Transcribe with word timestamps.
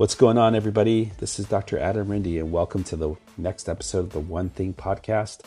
What's 0.00 0.14
going 0.14 0.38
on, 0.38 0.54
everybody? 0.54 1.12
This 1.18 1.38
is 1.38 1.44
Dr. 1.44 1.78
Adam 1.78 2.08
Rinde, 2.08 2.40
and 2.40 2.50
welcome 2.50 2.82
to 2.84 2.96
the 2.96 3.16
next 3.36 3.68
episode 3.68 3.98
of 3.98 4.12
the 4.12 4.18
One 4.18 4.48
Thing 4.48 4.72
podcast. 4.72 5.42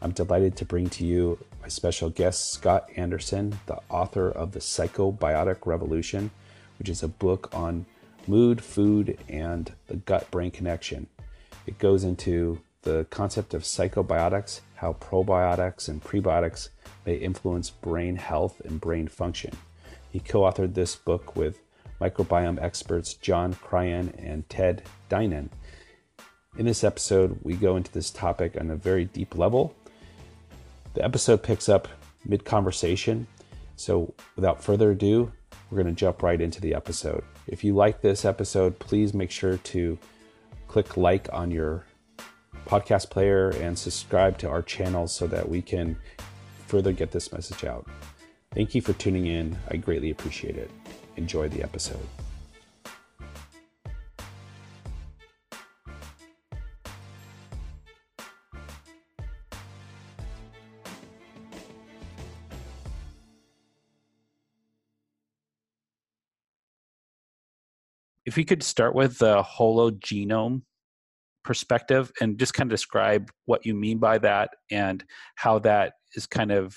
I'm 0.00 0.12
delighted 0.12 0.56
to 0.56 0.64
bring 0.64 0.88
to 0.88 1.04
you 1.04 1.38
my 1.60 1.68
special 1.68 2.08
guest, 2.08 2.50
Scott 2.50 2.88
Anderson, 2.96 3.58
the 3.66 3.80
author 3.90 4.30
of 4.30 4.52
The 4.52 4.60
Psychobiotic 4.60 5.66
Revolution, 5.66 6.30
which 6.78 6.88
is 6.88 7.02
a 7.02 7.08
book 7.08 7.54
on 7.54 7.84
mood, 8.26 8.64
food, 8.64 9.18
and 9.28 9.70
the 9.88 9.96
gut 9.96 10.30
brain 10.30 10.52
connection. 10.52 11.06
It 11.66 11.78
goes 11.78 12.02
into 12.02 12.62
the 12.84 13.06
concept 13.10 13.52
of 13.52 13.64
psychobiotics, 13.64 14.60
how 14.76 14.94
probiotics 14.94 15.86
and 15.86 16.02
prebiotics 16.02 16.70
may 17.04 17.16
influence 17.16 17.68
brain 17.68 18.16
health 18.16 18.62
and 18.64 18.80
brain 18.80 19.06
function. 19.06 19.52
He 20.10 20.18
co 20.18 20.40
authored 20.40 20.72
this 20.72 20.96
book 20.96 21.36
with 21.36 21.58
microbiome 22.00 22.62
experts 22.62 23.14
John 23.14 23.54
Cryan 23.54 24.14
and 24.18 24.48
Ted 24.48 24.82
Dinan. 25.08 25.50
In 26.56 26.66
this 26.66 26.84
episode, 26.84 27.38
we 27.42 27.54
go 27.54 27.76
into 27.76 27.92
this 27.92 28.10
topic 28.10 28.56
on 28.60 28.70
a 28.70 28.76
very 28.76 29.04
deep 29.04 29.36
level. 29.36 29.74
The 30.94 31.04
episode 31.04 31.42
picks 31.42 31.68
up 31.68 31.88
mid 32.24 32.44
conversation, 32.44 33.26
so 33.76 34.14
without 34.36 34.62
further 34.62 34.90
ado, 34.92 35.32
we're 35.70 35.82
going 35.82 35.94
to 35.94 35.98
jump 35.98 36.22
right 36.22 36.40
into 36.40 36.60
the 36.60 36.74
episode. 36.74 37.22
If 37.46 37.62
you 37.62 37.74
like 37.74 38.00
this 38.00 38.24
episode, 38.24 38.78
please 38.78 39.14
make 39.14 39.30
sure 39.30 39.58
to 39.58 39.98
click 40.66 40.96
like 40.96 41.28
on 41.32 41.50
your 41.50 41.84
podcast 42.66 43.10
player 43.10 43.50
and 43.50 43.78
subscribe 43.78 44.38
to 44.38 44.48
our 44.48 44.62
channel 44.62 45.06
so 45.06 45.26
that 45.26 45.48
we 45.48 45.62
can 45.62 45.96
further 46.66 46.92
get 46.92 47.10
this 47.10 47.32
message 47.32 47.64
out. 47.64 47.86
Thank 48.54 48.74
you 48.74 48.80
for 48.80 48.92
tuning 48.94 49.26
in. 49.26 49.56
I 49.70 49.76
greatly 49.76 50.10
appreciate 50.10 50.56
it. 50.56 50.70
Enjoy 51.18 51.48
the 51.48 51.64
episode. 51.64 51.98
If 68.24 68.36
we 68.36 68.44
could 68.44 68.62
start 68.62 68.94
with 68.94 69.18
the 69.18 69.42
hologenome 69.42 70.62
perspective 71.42 72.12
and 72.20 72.38
just 72.38 72.54
kind 72.54 72.68
of 72.68 72.70
describe 72.70 73.32
what 73.46 73.66
you 73.66 73.74
mean 73.74 73.98
by 73.98 74.18
that 74.18 74.50
and 74.70 75.04
how 75.34 75.58
that 75.60 75.94
is 76.14 76.28
kind 76.28 76.52
of, 76.52 76.76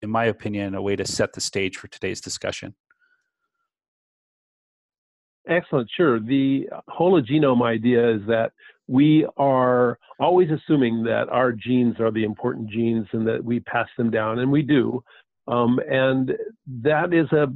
in 0.00 0.10
my 0.10 0.26
opinion, 0.26 0.76
a 0.76 0.80
way 0.80 0.94
to 0.94 1.04
set 1.04 1.32
the 1.32 1.40
stage 1.40 1.76
for 1.76 1.88
today's 1.88 2.20
discussion. 2.20 2.76
Excellent, 5.48 5.88
sure. 5.96 6.20
The 6.20 6.68
hologenome 6.88 7.62
idea 7.62 8.16
is 8.16 8.20
that 8.28 8.52
we 8.86 9.26
are 9.36 9.98
always 10.18 10.50
assuming 10.50 11.04
that 11.04 11.28
our 11.28 11.52
genes 11.52 11.98
are 12.00 12.10
the 12.10 12.24
important 12.24 12.68
genes 12.68 13.06
and 13.12 13.26
that 13.26 13.42
we 13.42 13.60
pass 13.60 13.88
them 13.96 14.10
down, 14.10 14.40
and 14.40 14.50
we 14.50 14.62
do. 14.62 15.02
Um, 15.48 15.80
and 15.90 16.32
that 16.82 17.12
is 17.12 17.26
a, 17.32 17.48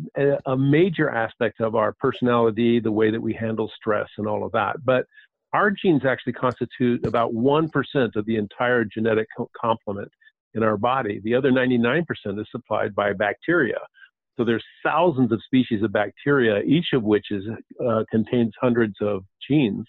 a 0.46 0.56
major 0.56 1.10
aspect 1.10 1.60
of 1.60 1.74
our 1.74 1.92
personality, 1.92 2.80
the 2.80 2.90
way 2.90 3.10
that 3.10 3.20
we 3.20 3.32
handle 3.32 3.70
stress 3.76 4.08
and 4.16 4.26
all 4.26 4.44
of 4.44 4.52
that. 4.52 4.84
But 4.84 5.06
our 5.52 5.70
genes 5.70 6.04
actually 6.04 6.32
constitute 6.32 7.06
about 7.06 7.32
1% 7.32 7.70
of 8.16 8.26
the 8.26 8.36
entire 8.36 8.84
genetic 8.84 9.28
complement 9.60 10.10
in 10.54 10.62
our 10.62 10.76
body. 10.76 11.20
The 11.22 11.34
other 11.34 11.52
99% 11.52 12.04
is 12.40 12.46
supplied 12.50 12.94
by 12.94 13.12
bacteria. 13.12 13.78
So 14.36 14.44
there's 14.44 14.64
thousands 14.82 15.32
of 15.32 15.42
species 15.44 15.82
of 15.82 15.92
bacteria, 15.92 16.60
each 16.62 16.88
of 16.92 17.02
which 17.02 17.26
is, 17.30 17.44
uh, 17.84 18.04
contains 18.10 18.52
hundreds 18.60 18.94
of 19.00 19.24
genes. 19.48 19.86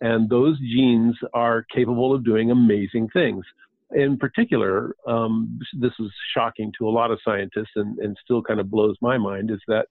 And 0.00 0.28
those 0.28 0.58
genes 0.58 1.16
are 1.32 1.64
capable 1.74 2.14
of 2.14 2.24
doing 2.24 2.50
amazing 2.50 3.08
things. 3.12 3.44
In 3.92 4.16
particular, 4.16 4.94
um, 5.06 5.58
this 5.78 5.92
is 6.00 6.10
shocking 6.34 6.72
to 6.78 6.88
a 6.88 6.90
lot 6.90 7.10
of 7.10 7.20
scientists 7.24 7.72
and, 7.76 7.98
and 7.98 8.16
still 8.22 8.42
kind 8.42 8.58
of 8.58 8.70
blows 8.70 8.96
my 9.00 9.18
mind, 9.18 9.50
is 9.50 9.60
that 9.68 9.86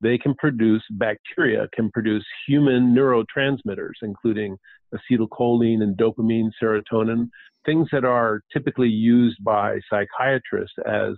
they 0.00 0.18
can 0.18 0.34
produce, 0.34 0.82
bacteria 0.92 1.68
can 1.74 1.90
produce 1.90 2.24
human 2.46 2.94
neurotransmitters, 2.94 3.98
including 4.02 4.56
acetylcholine 4.94 5.82
and 5.82 5.96
dopamine, 5.96 6.50
serotonin, 6.60 7.28
things 7.64 7.88
that 7.92 8.04
are 8.04 8.40
typically 8.52 8.88
used 8.88 9.42
by 9.44 9.78
psychiatrists 9.88 10.76
as 10.86 11.14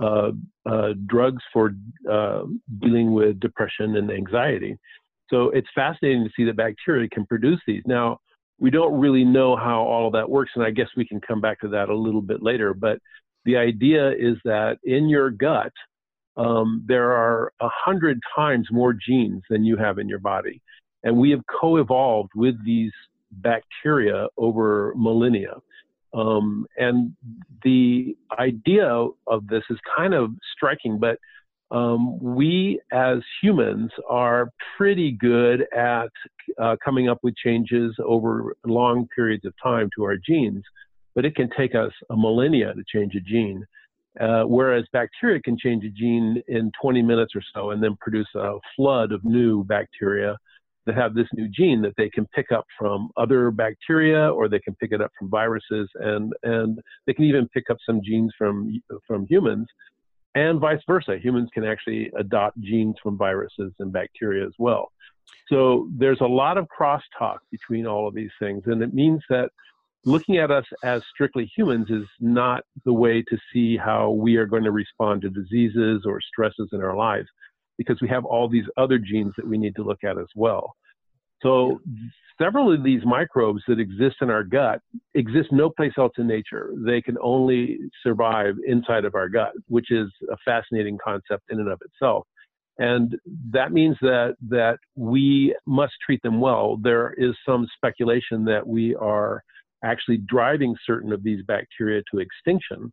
drugs 0.00 1.42
for 1.52 1.74
uh, 2.10 2.42
dealing 2.80 3.12
with 3.12 3.40
depression 3.40 3.96
and 3.96 4.10
anxiety. 4.10 4.76
So 5.30 5.50
it's 5.50 5.68
fascinating 5.74 6.24
to 6.24 6.30
see 6.36 6.44
that 6.44 6.56
bacteria 6.56 7.08
can 7.08 7.24
produce 7.26 7.60
these. 7.66 7.82
Now, 7.86 8.18
we 8.58 8.70
don't 8.70 8.98
really 9.00 9.24
know 9.24 9.56
how 9.56 9.82
all 9.82 10.06
of 10.06 10.12
that 10.12 10.28
works, 10.28 10.52
and 10.54 10.64
I 10.64 10.70
guess 10.70 10.88
we 10.96 11.06
can 11.06 11.20
come 11.20 11.40
back 11.40 11.60
to 11.60 11.68
that 11.68 11.88
a 11.88 11.96
little 11.96 12.20
bit 12.20 12.42
later. 12.42 12.74
But 12.74 12.98
the 13.44 13.56
idea 13.56 14.10
is 14.10 14.36
that 14.44 14.78
in 14.84 15.08
your 15.08 15.30
gut, 15.30 15.72
um, 16.36 16.84
there 16.86 17.12
are 17.12 17.52
a 17.60 17.68
hundred 17.68 18.20
times 18.34 18.68
more 18.70 18.92
genes 18.92 19.42
than 19.50 19.64
you 19.64 19.76
have 19.76 19.98
in 19.98 20.08
your 20.08 20.18
body. 20.18 20.62
And 21.02 21.16
we 21.16 21.30
have 21.30 21.40
co 21.60 21.76
evolved 21.78 22.30
with 22.34 22.54
these 22.64 22.92
bacteria 23.32 24.28
over 24.36 24.94
millennia. 24.96 25.56
Um, 26.14 26.66
and 26.76 27.14
the 27.62 28.16
idea 28.38 28.86
of 29.26 29.46
this 29.48 29.62
is 29.70 29.78
kind 29.96 30.14
of 30.14 30.30
striking, 30.54 30.98
but 30.98 31.18
um, 31.70 32.18
we 32.22 32.80
as 32.92 33.18
humans 33.40 33.90
are 34.08 34.50
pretty 34.76 35.12
good 35.12 35.64
at 35.74 36.10
uh, 36.60 36.76
coming 36.84 37.08
up 37.08 37.18
with 37.22 37.34
changes 37.36 37.94
over 38.04 38.54
long 38.66 39.08
periods 39.14 39.46
of 39.46 39.54
time 39.62 39.88
to 39.96 40.04
our 40.04 40.16
genes, 40.16 40.62
but 41.14 41.24
it 41.24 41.34
can 41.34 41.48
take 41.56 41.74
us 41.74 41.92
a 42.10 42.16
millennia 42.16 42.74
to 42.74 42.84
change 42.86 43.14
a 43.14 43.20
gene. 43.20 43.64
Uh, 44.20 44.42
whereas 44.42 44.84
bacteria 44.92 45.40
can 45.40 45.56
change 45.56 45.82
a 45.84 45.88
gene 45.88 46.42
in 46.46 46.70
20 46.82 47.00
minutes 47.00 47.32
or 47.34 47.42
so 47.54 47.70
and 47.70 47.82
then 47.82 47.96
produce 47.98 48.28
a 48.34 48.58
flood 48.76 49.10
of 49.10 49.24
new 49.24 49.64
bacteria 49.64 50.36
that 50.86 50.94
have 50.96 51.14
this 51.14 51.28
new 51.34 51.48
gene 51.48 51.80
that 51.82 51.94
they 51.96 52.08
can 52.08 52.26
pick 52.34 52.50
up 52.52 52.64
from 52.78 53.10
other 53.16 53.50
bacteria 53.50 54.28
or 54.32 54.48
they 54.48 54.58
can 54.58 54.74
pick 54.76 54.92
it 54.92 55.00
up 55.00 55.10
from 55.18 55.30
viruses 55.30 55.88
and 55.96 56.32
and 56.42 56.78
they 57.06 57.14
can 57.14 57.24
even 57.24 57.48
pick 57.48 57.70
up 57.70 57.76
some 57.86 58.00
genes 58.02 58.32
from 58.36 58.80
from 59.06 59.26
humans 59.28 59.66
and 60.34 60.60
vice 60.60 60.80
versa. 60.86 61.18
Humans 61.18 61.50
can 61.52 61.64
actually 61.64 62.10
adopt 62.18 62.58
genes 62.60 62.96
from 63.02 63.18
viruses 63.18 63.72
and 63.78 63.92
bacteria 63.92 64.46
as 64.46 64.54
well. 64.58 64.90
So 65.48 65.88
there's 65.96 66.20
a 66.20 66.26
lot 66.26 66.56
of 66.56 66.66
crosstalk 66.66 67.38
between 67.50 67.86
all 67.86 68.08
of 68.08 68.14
these 68.14 68.30
things 68.40 68.62
and 68.66 68.82
it 68.82 68.94
means 68.94 69.22
that 69.28 69.50
looking 70.04 70.38
at 70.38 70.50
us 70.50 70.64
as 70.82 71.02
strictly 71.14 71.50
humans 71.56 71.88
is 71.90 72.06
not 72.18 72.64
the 72.84 72.92
way 72.92 73.22
to 73.22 73.38
see 73.52 73.76
how 73.76 74.10
we 74.10 74.36
are 74.36 74.46
going 74.46 74.64
to 74.64 74.72
respond 74.72 75.22
to 75.22 75.30
diseases 75.30 76.02
or 76.04 76.20
stresses 76.20 76.70
in 76.72 76.82
our 76.82 76.96
lives 76.96 77.28
because 77.86 78.00
we 78.00 78.08
have 78.08 78.24
all 78.24 78.48
these 78.48 78.66
other 78.76 78.98
genes 78.98 79.32
that 79.36 79.46
we 79.46 79.58
need 79.58 79.74
to 79.76 79.82
look 79.82 80.04
at 80.04 80.18
as 80.18 80.28
well. 80.34 80.74
So 81.42 81.80
several 82.40 82.72
of 82.72 82.82
these 82.82 83.02
microbes 83.04 83.62
that 83.68 83.80
exist 83.80 84.16
in 84.20 84.30
our 84.30 84.44
gut 84.44 84.80
exist 85.14 85.48
no 85.50 85.70
place 85.70 85.92
else 85.98 86.12
in 86.18 86.26
nature. 86.26 86.72
They 86.76 87.02
can 87.02 87.16
only 87.20 87.78
survive 88.02 88.54
inside 88.66 89.04
of 89.04 89.14
our 89.14 89.28
gut, 89.28 89.52
which 89.68 89.90
is 89.90 90.08
a 90.30 90.36
fascinating 90.44 90.98
concept 91.02 91.42
in 91.50 91.58
and 91.58 91.68
of 91.68 91.80
itself. 91.84 92.26
And 92.78 93.14
that 93.50 93.72
means 93.72 93.96
that 94.00 94.36
that 94.48 94.78
we 94.96 95.54
must 95.66 95.92
treat 96.04 96.22
them 96.22 96.40
well. 96.40 96.78
There 96.80 97.12
is 97.18 97.34
some 97.46 97.66
speculation 97.76 98.44
that 98.46 98.66
we 98.66 98.94
are 98.94 99.42
actually 99.84 100.18
driving 100.18 100.74
certain 100.86 101.12
of 101.12 101.22
these 101.22 101.44
bacteria 101.44 102.02
to 102.12 102.20
extinction 102.20 102.92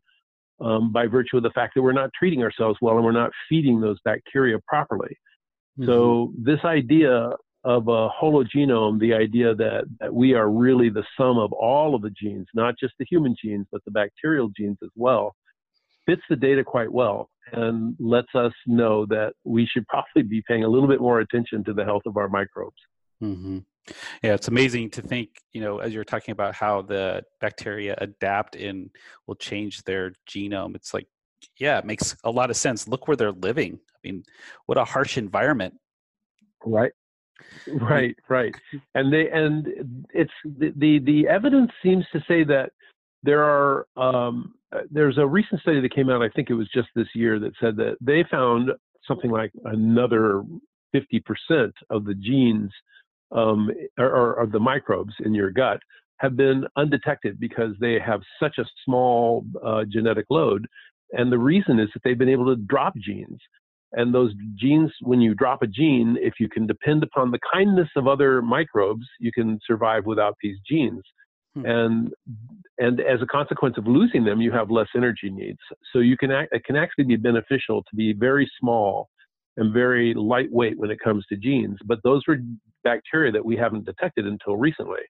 um, 0.61 0.91
by 0.91 1.07
virtue 1.07 1.37
of 1.37 1.43
the 1.43 1.51
fact 1.51 1.75
that 1.75 1.81
we're 1.81 1.91
not 1.91 2.09
treating 2.17 2.43
ourselves 2.43 2.77
well 2.81 2.95
and 2.95 3.05
we're 3.05 3.11
not 3.11 3.31
feeding 3.47 3.79
those 3.79 3.97
bacteria 4.03 4.57
properly. 4.67 5.17
Mm-hmm. 5.77 5.85
So 5.85 6.33
this 6.37 6.59
idea 6.63 7.31
of 7.63 7.87
a 7.87 8.09
hologenome, 8.09 8.99
the 8.99 9.13
idea 9.13 9.53
that, 9.55 9.83
that 9.99 10.13
we 10.13 10.33
are 10.33 10.49
really 10.49 10.89
the 10.89 11.03
sum 11.17 11.37
of 11.37 11.51
all 11.51 11.93
of 11.95 12.01
the 12.01 12.09
genes, 12.11 12.47
not 12.53 12.75
just 12.79 12.93
the 12.99 13.05
human 13.09 13.35
genes, 13.41 13.67
but 13.71 13.83
the 13.85 13.91
bacterial 13.91 14.49
genes 14.57 14.77
as 14.83 14.89
well, 14.95 15.35
fits 16.05 16.21
the 16.29 16.35
data 16.35 16.63
quite 16.63 16.91
well 16.91 17.29
and 17.51 17.95
lets 17.99 18.33
us 18.35 18.53
know 18.65 19.05
that 19.07 19.33
we 19.43 19.65
should 19.65 19.87
probably 19.87 20.23
be 20.23 20.41
paying 20.47 20.63
a 20.63 20.67
little 20.67 20.87
bit 20.87 21.01
more 21.01 21.19
attention 21.19 21.63
to 21.63 21.73
the 21.73 21.83
health 21.83 22.03
of 22.05 22.17
our 22.17 22.29
microbes. 22.29 22.77
Mm-hmm. 23.21 23.59
Yeah, 24.23 24.33
it's 24.33 24.47
amazing 24.47 24.91
to 24.91 25.01
think, 25.01 25.29
you 25.53 25.61
know, 25.61 25.79
as 25.79 25.93
you're 25.93 26.03
talking 26.03 26.31
about 26.31 26.55
how 26.55 26.81
the 26.81 27.23
bacteria 27.41 27.95
adapt 27.99 28.55
and 28.55 28.89
will 29.27 29.35
change 29.35 29.83
their 29.83 30.11
genome. 30.29 30.75
It's 30.75 30.93
like, 30.93 31.07
yeah, 31.57 31.77
it 31.77 31.85
makes 31.85 32.15
a 32.23 32.31
lot 32.31 32.49
of 32.49 32.57
sense. 32.57 32.87
Look 32.87 33.07
where 33.07 33.17
they're 33.17 33.31
living. 33.31 33.79
I 33.93 33.97
mean, 34.07 34.23
what 34.65 34.77
a 34.77 34.85
harsh 34.85 35.17
environment. 35.17 35.75
Right. 36.65 36.91
Right, 37.67 38.15
right. 38.27 38.53
And 38.95 39.13
they 39.13 39.29
and 39.29 40.05
it's 40.13 40.31
the 40.43 40.73
the, 40.75 40.99
the 40.99 41.27
evidence 41.27 41.71
seems 41.81 42.05
to 42.11 42.19
say 42.27 42.43
that 42.43 42.71
there 43.23 43.43
are 43.43 43.87
um, 43.97 44.53
uh, 44.75 44.81
there's 44.91 45.17
a 45.17 45.25
recent 45.25 45.61
study 45.61 45.81
that 45.81 45.93
came 45.93 46.09
out, 46.09 46.21
I 46.21 46.29
think 46.29 46.49
it 46.49 46.53
was 46.53 46.69
just 46.73 46.89
this 46.95 47.07
year, 47.15 47.39
that 47.39 47.53
said 47.59 47.75
that 47.77 47.97
they 48.01 48.23
found 48.29 48.71
something 49.07 49.31
like 49.31 49.51
another 49.65 50.43
50% 50.93 51.71
of 51.89 52.05
the 52.05 52.15
genes 52.15 52.71
um, 53.31 53.69
or, 53.97 54.39
or, 54.39 54.47
the 54.47 54.59
microbes 54.59 55.13
in 55.23 55.33
your 55.33 55.51
gut 55.51 55.79
have 56.17 56.35
been 56.35 56.65
undetected 56.75 57.39
because 57.39 57.73
they 57.79 57.99
have 57.99 58.21
such 58.41 58.57
a 58.57 58.65
small 58.83 59.45
uh, 59.63 59.83
genetic 59.87 60.25
load. 60.29 60.65
And 61.13 61.31
the 61.31 61.37
reason 61.37 61.79
is 61.79 61.89
that 61.93 62.01
they've 62.03 62.17
been 62.17 62.29
able 62.29 62.47
to 62.47 62.55
drop 62.55 62.93
genes. 62.97 63.39
And 63.93 64.13
those 64.13 64.33
genes, 64.55 64.91
when 65.01 65.21
you 65.21 65.33
drop 65.33 65.61
a 65.61 65.67
gene, 65.67 66.17
if 66.19 66.33
you 66.39 66.47
can 66.47 66.67
depend 66.67 67.03
upon 67.03 67.31
the 67.31 67.39
kindness 67.51 67.89
of 67.95 68.07
other 68.07 68.41
microbes, 68.41 69.05
you 69.19 69.31
can 69.31 69.59
survive 69.65 70.05
without 70.05 70.35
these 70.43 70.57
genes. 70.69 71.01
Hmm. 71.55 71.65
And 71.65 72.13
and 72.77 73.01
as 73.01 73.21
a 73.21 73.25
consequence 73.25 73.77
of 73.77 73.87
losing 73.87 74.23
them, 74.23 74.41
you 74.41 74.51
have 74.51 74.69
less 74.69 74.87
energy 74.95 75.29
needs. 75.29 75.59
So 75.91 75.99
you 75.99 76.17
can 76.17 76.31
act, 76.31 76.53
it 76.53 76.63
can 76.63 76.75
actually 76.75 77.05
be 77.05 77.15
beneficial 77.15 77.83
to 77.83 77.95
be 77.95 78.13
very 78.13 78.49
small 78.59 79.09
and 79.59 79.73
very 79.73 80.13
lightweight 80.13 80.77
when 80.77 80.89
it 80.89 80.99
comes 81.03 81.25
to 81.27 81.35
genes. 81.35 81.77
But 81.85 81.99
those 82.03 82.23
were 82.27 82.37
bacteria 82.83 83.31
that 83.31 83.45
we 83.45 83.55
haven't 83.55 83.85
detected 83.85 84.25
until 84.25 84.55
recently. 84.55 85.01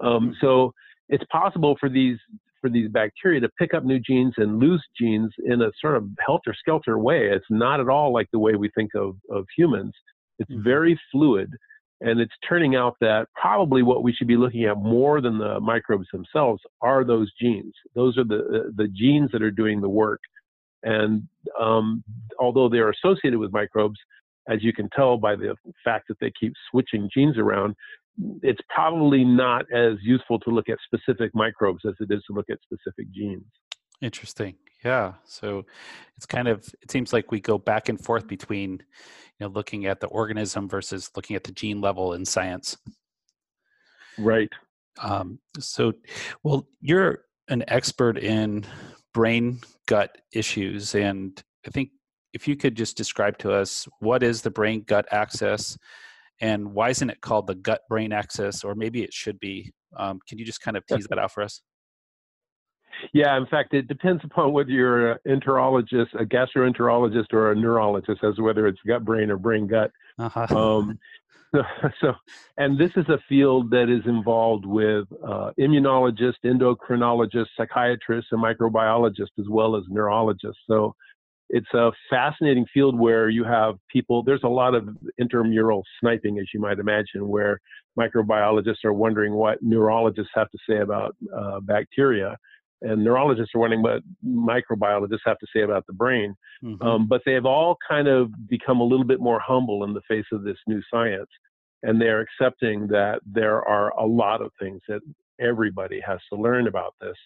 Um, 0.00 0.28
hmm. 0.28 0.32
so 0.40 0.72
it's 1.08 1.24
possible 1.30 1.76
for 1.78 1.88
these 1.88 2.18
for 2.60 2.70
these 2.70 2.88
bacteria 2.88 3.40
to 3.40 3.48
pick 3.58 3.74
up 3.74 3.84
new 3.84 3.98
genes 3.98 4.34
and 4.36 4.60
lose 4.60 4.82
genes 4.98 5.32
in 5.44 5.62
a 5.62 5.70
sort 5.80 5.96
of 5.96 6.06
helter 6.24 6.54
skelter 6.56 6.96
way. 6.98 7.28
It's 7.28 7.44
not 7.50 7.80
at 7.80 7.88
all 7.88 8.12
like 8.12 8.28
the 8.32 8.38
way 8.38 8.54
we 8.54 8.70
think 8.74 8.92
of, 8.94 9.16
of 9.30 9.44
humans. 9.56 9.92
It's 10.38 10.50
mm-hmm. 10.50 10.62
very 10.62 11.00
fluid. 11.10 11.50
And 12.02 12.20
it's 12.20 12.32
turning 12.48 12.76
out 12.76 12.96
that 13.00 13.26
probably 13.34 13.82
what 13.82 14.04
we 14.04 14.12
should 14.12 14.28
be 14.28 14.36
looking 14.36 14.64
at 14.64 14.76
more 14.76 15.20
than 15.20 15.38
the 15.38 15.58
microbes 15.60 16.06
themselves 16.12 16.62
are 16.80 17.04
those 17.04 17.32
genes. 17.40 17.74
Those 17.96 18.16
are 18.16 18.24
the, 18.24 18.72
the 18.76 18.88
genes 18.88 19.30
that 19.32 19.42
are 19.42 19.50
doing 19.50 19.80
the 19.80 19.88
work. 19.88 20.20
And 20.82 21.28
um, 21.60 22.02
although 22.38 22.68
they 22.68 22.78
are 22.78 22.90
associated 22.90 23.38
with 23.38 23.52
microbes, 23.52 23.98
as 24.48 24.62
you 24.62 24.72
can 24.72 24.88
tell 24.90 25.16
by 25.16 25.36
the 25.36 25.54
fact 25.84 26.08
that 26.08 26.18
they 26.20 26.32
keep 26.38 26.52
switching 26.70 27.08
genes 27.14 27.38
around, 27.38 27.74
it's 28.42 28.60
probably 28.68 29.24
not 29.24 29.64
as 29.72 29.94
useful 30.02 30.38
to 30.40 30.50
look 30.50 30.68
at 30.68 30.78
specific 30.84 31.30
microbes 31.34 31.82
as 31.86 31.94
it 32.00 32.12
is 32.12 32.22
to 32.26 32.32
look 32.32 32.50
at 32.50 32.58
specific 32.62 33.10
genes. 33.12 33.44
Interesting. 34.00 34.56
Yeah. 34.84 35.14
So 35.24 35.64
it's 36.16 36.26
kind 36.26 36.48
of 36.48 36.66
it 36.82 36.90
seems 36.90 37.12
like 37.12 37.30
we 37.30 37.40
go 37.40 37.56
back 37.56 37.88
and 37.88 38.02
forth 38.02 38.26
between 38.26 38.72
you 38.72 38.78
know 39.40 39.48
looking 39.48 39.86
at 39.86 40.00
the 40.00 40.08
organism 40.08 40.68
versus 40.68 41.10
looking 41.14 41.36
at 41.36 41.44
the 41.44 41.52
gene 41.52 41.80
level 41.80 42.12
in 42.12 42.24
science. 42.24 42.76
Right. 44.18 44.50
Um, 45.00 45.38
so, 45.58 45.94
well, 46.42 46.66
you're 46.80 47.24
an 47.48 47.64
expert 47.68 48.18
in 48.18 48.66
brain 49.12 49.60
gut 49.86 50.18
issues, 50.32 50.94
and 50.94 51.42
I 51.66 51.70
think 51.70 51.90
if 52.32 52.48
you 52.48 52.56
could 52.56 52.76
just 52.76 52.96
describe 52.96 53.38
to 53.38 53.52
us 53.52 53.86
what 54.00 54.22
is 54.22 54.42
the 54.42 54.50
brain 54.50 54.84
gut 54.86 55.06
axis 55.10 55.76
and 56.40 56.72
why 56.72 56.90
isn't 56.90 57.10
it 57.10 57.20
called 57.20 57.46
the 57.46 57.54
gut 57.54 57.82
brain 57.88 58.12
axis 58.12 58.64
or 58.64 58.74
maybe 58.74 59.02
it 59.02 59.12
should 59.12 59.38
be 59.38 59.72
um, 59.96 60.18
can 60.26 60.38
you 60.38 60.44
just 60.44 60.60
kind 60.60 60.76
of 60.76 60.86
tease 60.86 61.06
that 61.08 61.18
out 61.18 61.30
for 61.30 61.42
us 61.42 61.60
yeah 63.12 63.36
in 63.36 63.46
fact 63.46 63.74
it 63.74 63.88
depends 63.88 64.22
upon 64.24 64.52
whether 64.52 64.70
you're 64.70 65.12
an 65.12 65.18
enterologist 65.26 66.12
a 66.18 66.24
gastroenterologist 66.24 67.32
or 67.32 67.52
a 67.52 67.54
neurologist 67.54 68.22
as 68.22 68.38
whether 68.38 68.66
it's 68.66 68.80
gut 68.86 69.04
brain 69.04 69.30
or 69.30 69.36
brain 69.36 69.66
gut 69.66 69.90
uh-huh. 70.18 70.46
um, 70.56 70.98
so, 71.54 71.62
so, 72.00 72.14
and 72.56 72.78
this 72.78 72.90
is 72.96 73.08
a 73.08 73.18
field 73.28 73.70
that 73.70 73.88
is 73.88 74.06
involved 74.06 74.64
with 74.64 75.06
uh, 75.24 75.50
immunologists 75.58 76.34
endocrinologists 76.44 77.46
psychiatrists 77.56 78.30
and 78.32 78.42
microbiologists 78.42 79.38
as 79.38 79.46
well 79.48 79.76
as 79.76 79.82
neurologists 79.88 80.60
so 80.68 80.94
it's 81.52 81.72
a 81.74 81.92
fascinating 82.08 82.64
field 82.72 82.98
where 82.98 83.28
you 83.28 83.44
have 83.44 83.76
people, 83.88 84.22
there's 84.22 84.42
a 84.42 84.48
lot 84.48 84.74
of 84.74 84.88
intramural 85.18 85.84
sniping, 86.00 86.38
as 86.38 86.46
you 86.54 86.58
might 86.58 86.78
imagine, 86.78 87.28
where 87.28 87.60
microbiologists 87.98 88.86
are 88.86 88.94
wondering 88.94 89.34
what 89.34 89.62
neurologists 89.62 90.32
have 90.34 90.50
to 90.50 90.58
say 90.68 90.78
about 90.78 91.14
uh, 91.36 91.60
bacteria. 91.60 92.38
And 92.82 93.04
neurologists 93.04 93.54
are 93.54 93.60
wondering 93.60 93.82
what 93.82 94.02
microbiologists 94.26 95.20
have 95.24 95.38
to 95.38 95.46
say 95.54 95.62
about 95.62 95.86
the 95.86 95.92
brain. 95.92 96.34
Mm-hmm. 96.64 96.82
Um, 96.86 97.08
but 97.08 97.22
they 97.24 97.32
have 97.32 97.46
all 97.46 97.76
kind 97.88 98.08
of 98.08 98.30
become 98.48 98.80
a 98.80 98.84
little 98.84 99.06
bit 99.06 99.20
more 99.20 99.40
humble 99.40 99.84
in 99.84 99.94
the 99.94 100.02
face 100.08 100.26
of 100.32 100.42
this 100.42 100.58
new 100.66 100.82
science. 100.92 101.28
And 101.84 102.00
they're 102.00 102.20
accepting 102.20 102.86
that 102.88 103.20
there 103.26 103.66
are 103.66 103.90
a 103.98 104.06
lot 104.06 104.40
of 104.40 104.50
things 104.60 104.80
that 104.88 105.00
everybody 105.40 106.00
has 106.06 106.20
to 106.32 106.38
learn 106.38 106.66
about 106.66 106.94
this. 107.00 107.16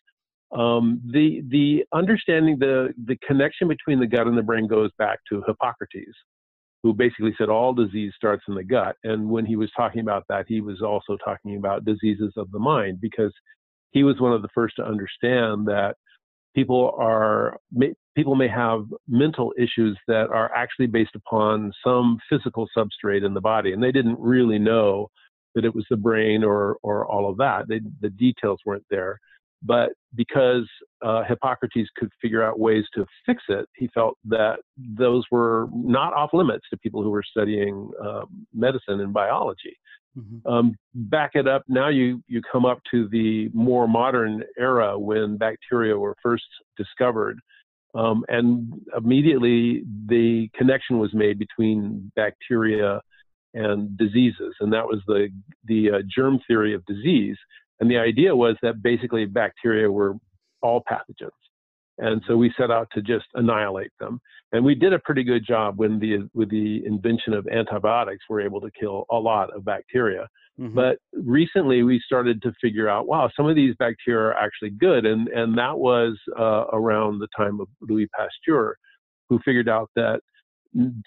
Um, 0.53 1.00
the 1.12 1.43
the 1.49 1.85
understanding 1.93 2.58
the 2.58 2.94
the 3.06 3.17
connection 3.26 3.67
between 3.67 3.99
the 3.99 4.06
gut 4.06 4.29
and 4.29 4.38
the 4.38 4.43
brain 4.43 4.69
goes 4.69 4.91
back 4.97 5.19
to 5.29 5.43
Hippocrates, 5.47 6.14
who 6.82 6.94
basically 6.94 7.35
said 7.37 7.49
all 7.49 7.75
disease 7.75 8.12
starts 8.17 8.44
in 8.49 8.55
the 8.55 8.62
gut. 8.62 8.97
And 9.03 9.29
when 9.29 9.44
he 9.44 9.56
was 9.56 9.70
talking 9.76 10.00
about 10.00 10.25
that, 10.29 10.47
he 10.47 10.61
was 10.61 10.82
also 10.82 11.17
talking 11.17 11.56
about 11.56 11.85
diseases 11.85 12.32
of 12.37 12.50
the 12.53 12.61
mind 12.61 13.00
because 13.00 13.32
he 13.96 14.04
was 14.04 14.20
one 14.20 14.34
of 14.34 14.43
the 14.43 14.48
first 14.54 14.76
to 14.76 14.84
understand 14.84 15.66
that 15.66 15.94
people 16.54 16.94
are 16.98 17.56
may, 17.72 17.94
people 18.14 18.34
may 18.34 18.46
have 18.46 18.84
mental 19.08 19.54
issues 19.56 19.96
that 20.06 20.28
are 20.28 20.54
actually 20.54 20.87
based 20.87 21.14
upon 21.14 21.72
some 21.82 22.19
physical 22.28 22.69
substrate 22.76 23.25
in 23.25 23.32
the 23.32 23.40
body, 23.40 23.72
and 23.72 23.82
they 23.82 23.93
didn't 23.93 24.19
really 24.20 24.58
know 24.58 25.08
that 25.54 25.64
it 25.64 25.75
was 25.75 25.87
the 25.88 25.96
brain 25.96 26.44
or 26.44 26.76
or 26.82 27.06
all 27.06 27.26
of 27.31 27.38
that. 27.38 27.69
They, 27.69 27.81
the 28.02 28.10
details 28.10 28.60
weren't 28.66 28.84
there. 28.90 29.19
But 29.62 29.93
because 30.14 30.69
uh, 31.02 31.22
Hippocrates 31.25 31.88
could 31.96 32.10
figure 32.20 32.43
out 32.43 32.60
ways 32.60 32.84
to 32.94 33.06
fix 33.25 33.43
it, 33.48 33.66
he 33.76 33.88
felt 33.94 34.19
that 34.26 34.58
those 34.76 35.25
were 35.31 35.69
not 35.72 36.12
off 36.12 36.34
limits 36.34 36.66
to 36.69 36.76
people 36.76 37.02
who 37.02 37.08
were 37.08 37.25
studying 37.26 37.90
uh, 38.04 38.26
medicine 38.52 39.00
and 39.00 39.14
biology. 39.14 39.75
Mm-hmm. 40.17 40.49
Um, 40.51 40.77
back 40.95 41.33
it 41.35 41.47
up. 41.47 41.63
Now 41.69 41.89
you 41.89 42.23
you 42.27 42.41
come 42.51 42.65
up 42.65 42.79
to 42.91 43.09
the 43.09 43.51
more 43.53 43.87
modern 43.87 44.43
era 44.59 44.99
when 44.99 45.37
bacteria 45.37 45.97
were 45.97 46.17
first 46.23 46.45
discovered, 46.77 47.39
um, 47.95 48.25
and 48.29 48.73
immediately 48.97 49.83
the 50.07 50.49
connection 50.57 50.99
was 50.99 51.13
made 51.13 51.39
between 51.39 52.11
bacteria 52.17 53.01
and 53.55 53.97
diseases, 53.97 54.55
and 54.61 54.73
that 54.73 54.87
was 54.87 55.01
the 55.07 55.29
the 55.65 55.91
uh, 55.91 55.99
germ 56.15 56.41
theory 56.46 56.75
of 56.75 56.85
disease. 56.87 57.37
And 57.81 57.91
the 57.91 57.99
idea 57.99 58.35
was 58.35 58.56
that 58.63 58.82
basically 58.82 59.27
bacteria 59.27 59.91
were 59.91 60.15
all 60.63 60.82
pathogens. 60.91 61.31
And 61.98 62.22
so 62.26 62.36
we 62.36 62.53
set 62.58 62.70
out 62.70 62.88
to 62.93 63.03
just 63.03 63.26
annihilate 63.34 63.91
them. 63.98 64.20
And 64.53 64.65
we 64.65 64.74
did 64.74 64.93
a 64.93 64.98
pretty 64.98 65.24
good 65.24 65.46
job 65.46 65.79
when 65.79 65.98
the, 65.98 66.29
with 66.34 66.50
the 66.50 66.84
invention 66.84 67.32
of 67.32 67.46
antibiotics, 67.48 68.24
we're 68.29 68.43
able 68.43 68.60
to 68.60 68.70
kill 68.79 69.06
a 69.10 69.17
lot 69.17 69.55
of 69.55 69.65
bacteria. 69.65 70.29
Mm-hmm. 70.60 70.74
But 70.74 70.98
recently 71.12 71.82
we 71.82 72.00
started 72.05 72.43
to 72.43 72.53
figure 72.60 72.88
out, 72.88 73.06
wow, 73.06 73.31
some 73.36 73.46
of 73.46 73.56
these 73.56 73.74
bacteria 73.79 74.29
are 74.29 74.34
actually 74.34 74.70
good. 74.70 75.05
And, 75.06 75.29
and 75.29 75.56
that 75.58 75.79
was 75.79 76.19
uh, 76.38 76.65
around 76.72 77.19
the 77.19 77.29
time 77.36 77.60
of 77.60 77.69
Louis 77.81 78.08
Pasteur, 78.17 78.76
who 79.29 79.38
figured 79.44 79.69
out 79.69 79.91
that 79.96 80.20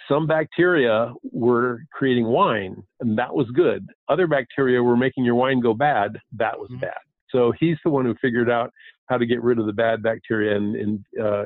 some 0.08 0.26
bacteria 0.26 1.14
were 1.32 1.84
creating 1.94 2.26
wine, 2.26 2.82
and 3.00 3.18
that 3.18 3.34
was 3.34 3.48
good. 3.52 3.88
Other 4.08 4.28
bacteria 4.28 4.82
were 4.82 4.98
making 4.98 5.26
your 5.26 5.36
wine 5.36 5.60
go 5.60 5.74
bad, 5.74 6.18
that 6.38 6.58
was 6.58 6.70
mm-hmm. 6.72 6.82
bad. 6.82 6.98
So 7.30 7.54
he's 7.60 7.78
the 7.84 7.92
one 7.92 8.06
who 8.06 8.16
figured 8.22 8.50
out 8.50 8.72
how 9.10 9.18
to 9.18 9.26
get 9.26 9.42
rid 9.42 9.60
of 9.60 9.66
the 9.66 9.74
bad 9.74 10.02
bacteria 10.04 10.56
and, 10.56 10.76
and 10.76 11.06
uh, 11.22 11.44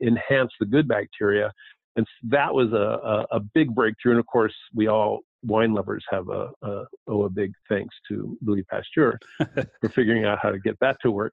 enhance 0.00 0.52
the 0.60 0.66
good 0.66 0.88
bacteria. 0.88 1.52
And 1.96 2.06
that 2.24 2.52
was 2.52 2.72
a, 2.72 2.76
a, 2.76 3.36
a, 3.36 3.40
big 3.40 3.74
breakthrough. 3.74 4.12
And 4.12 4.20
of 4.20 4.26
course, 4.26 4.54
we 4.74 4.88
all 4.88 5.20
wine 5.44 5.74
lovers 5.74 6.04
have 6.10 6.28
a, 6.28 6.50
a 6.62 6.84
owe 7.06 7.24
a 7.24 7.28
big 7.28 7.52
thanks 7.68 7.94
to 8.08 8.36
Louis 8.42 8.64
Pasteur 8.64 9.18
for 9.80 9.88
figuring 9.90 10.24
out 10.24 10.38
how 10.42 10.50
to 10.50 10.58
get 10.58 10.78
that 10.80 10.96
to 11.02 11.10
work. 11.10 11.32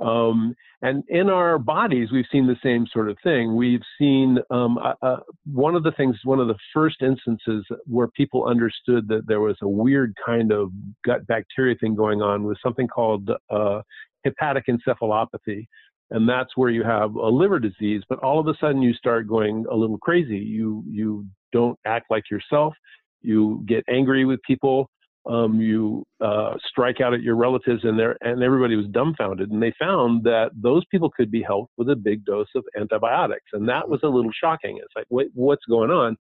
Um, 0.00 0.54
and 0.82 1.04
in 1.08 1.28
our 1.28 1.58
bodies, 1.58 2.10
we've 2.10 2.24
seen 2.32 2.46
the 2.46 2.56
same 2.62 2.86
sort 2.86 3.10
of 3.10 3.18
thing. 3.22 3.54
We've 3.54 3.82
seen 3.98 4.38
um, 4.50 4.78
uh, 4.78 4.94
uh, 5.02 5.20
one 5.44 5.74
of 5.74 5.82
the 5.82 5.92
things, 5.92 6.16
one 6.24 6.40
of 6.40 6.48
the 6.48 6.56
first 6.72 7.02
instances 7.02 7.66
where 7.84 8.08
people 8.08 8.46
understood 8.46 9.06
that 9.08 9.26
there 9.26 9.40
was 9.40 9.56
a 9.60 9.68
weird 9.68 10.14
kind 10.24 10.52
of 10.52 10.70
gut 11.04 11.26
bacteria 11.26 11.76
thing 11.78 11.94
going 11.94 12.22
on 12.22 12.44
was 12.44 12.56
something 12.62 12.88
called 12.88 13.30
uh, 13.50 13.82
hepatic 14.24 14.64
encephalopathy. 14.68 15.66
And 16.12 16.28
that's 16.28 16.56
where 16.56 16.70
you 16.70 16.82
have 16.82 17.14
a 17.14 17.28
liver 17.28 17.60
disease, 17.60 18.02
but 18.08 18.18
all 18.18 18.40
of 18.40 18.46
a 18.48 18.54
sudden 18.60 18.82
you 18.82 18.92
start 18.94 19.28
going 19.28 19.64
a 19.70 19.76
little 19.76 19.98
crazy. 19.98 20.38
You, 20.38 20.82
you 20.88 21.26
don't 21.52 21.78
act 21.86 22.06
like 22.10 22.24
yourself. 22.30 22.74
You 23.22 23.62
get 23.66 23.84
angry 23.88 24.24
with 24.24 24.40
people 24.42 24.90
um, 25.26 25.60
you 25.60 26.04
uh, 26.20 26.54
strike 26.66 27.00
out 27.00 27.12
at 27.12 27.22
your 27.22 27.36
relatives 27.36 27.84
and 27.84 27.98
there 27.98 28.16
and 28.22 28.42
everybody 28.42 28.76
was 28.76 28.86
dumbfounded 28.86 29.50
and 29.50 29.62
they 29.62 29.72
found 29.78 30.24
that 30.24 30.50
those 30.54 30.82
people 30.90 31.10
could 31.10 31.30
be 31.30 31.42
helped 31.42 31.72
with 31.76 31.90
a 31.90 31.96
big 31.96 32.24
dose 32.24 32.48
of 32.54 32.64
antibiotics 32.78 33.46
and 33.52 33.68
that 33.68 33.88
was 33.88 34.00
a 34.02 34.08
little 34.08 34.30
shocking 34.32 34.78
it's 34.78 34.94
like 34.96 35.06
wait, 35.10 35.28
what's 35.34 35.64
going 35.66 35.90
on 35.90 36.16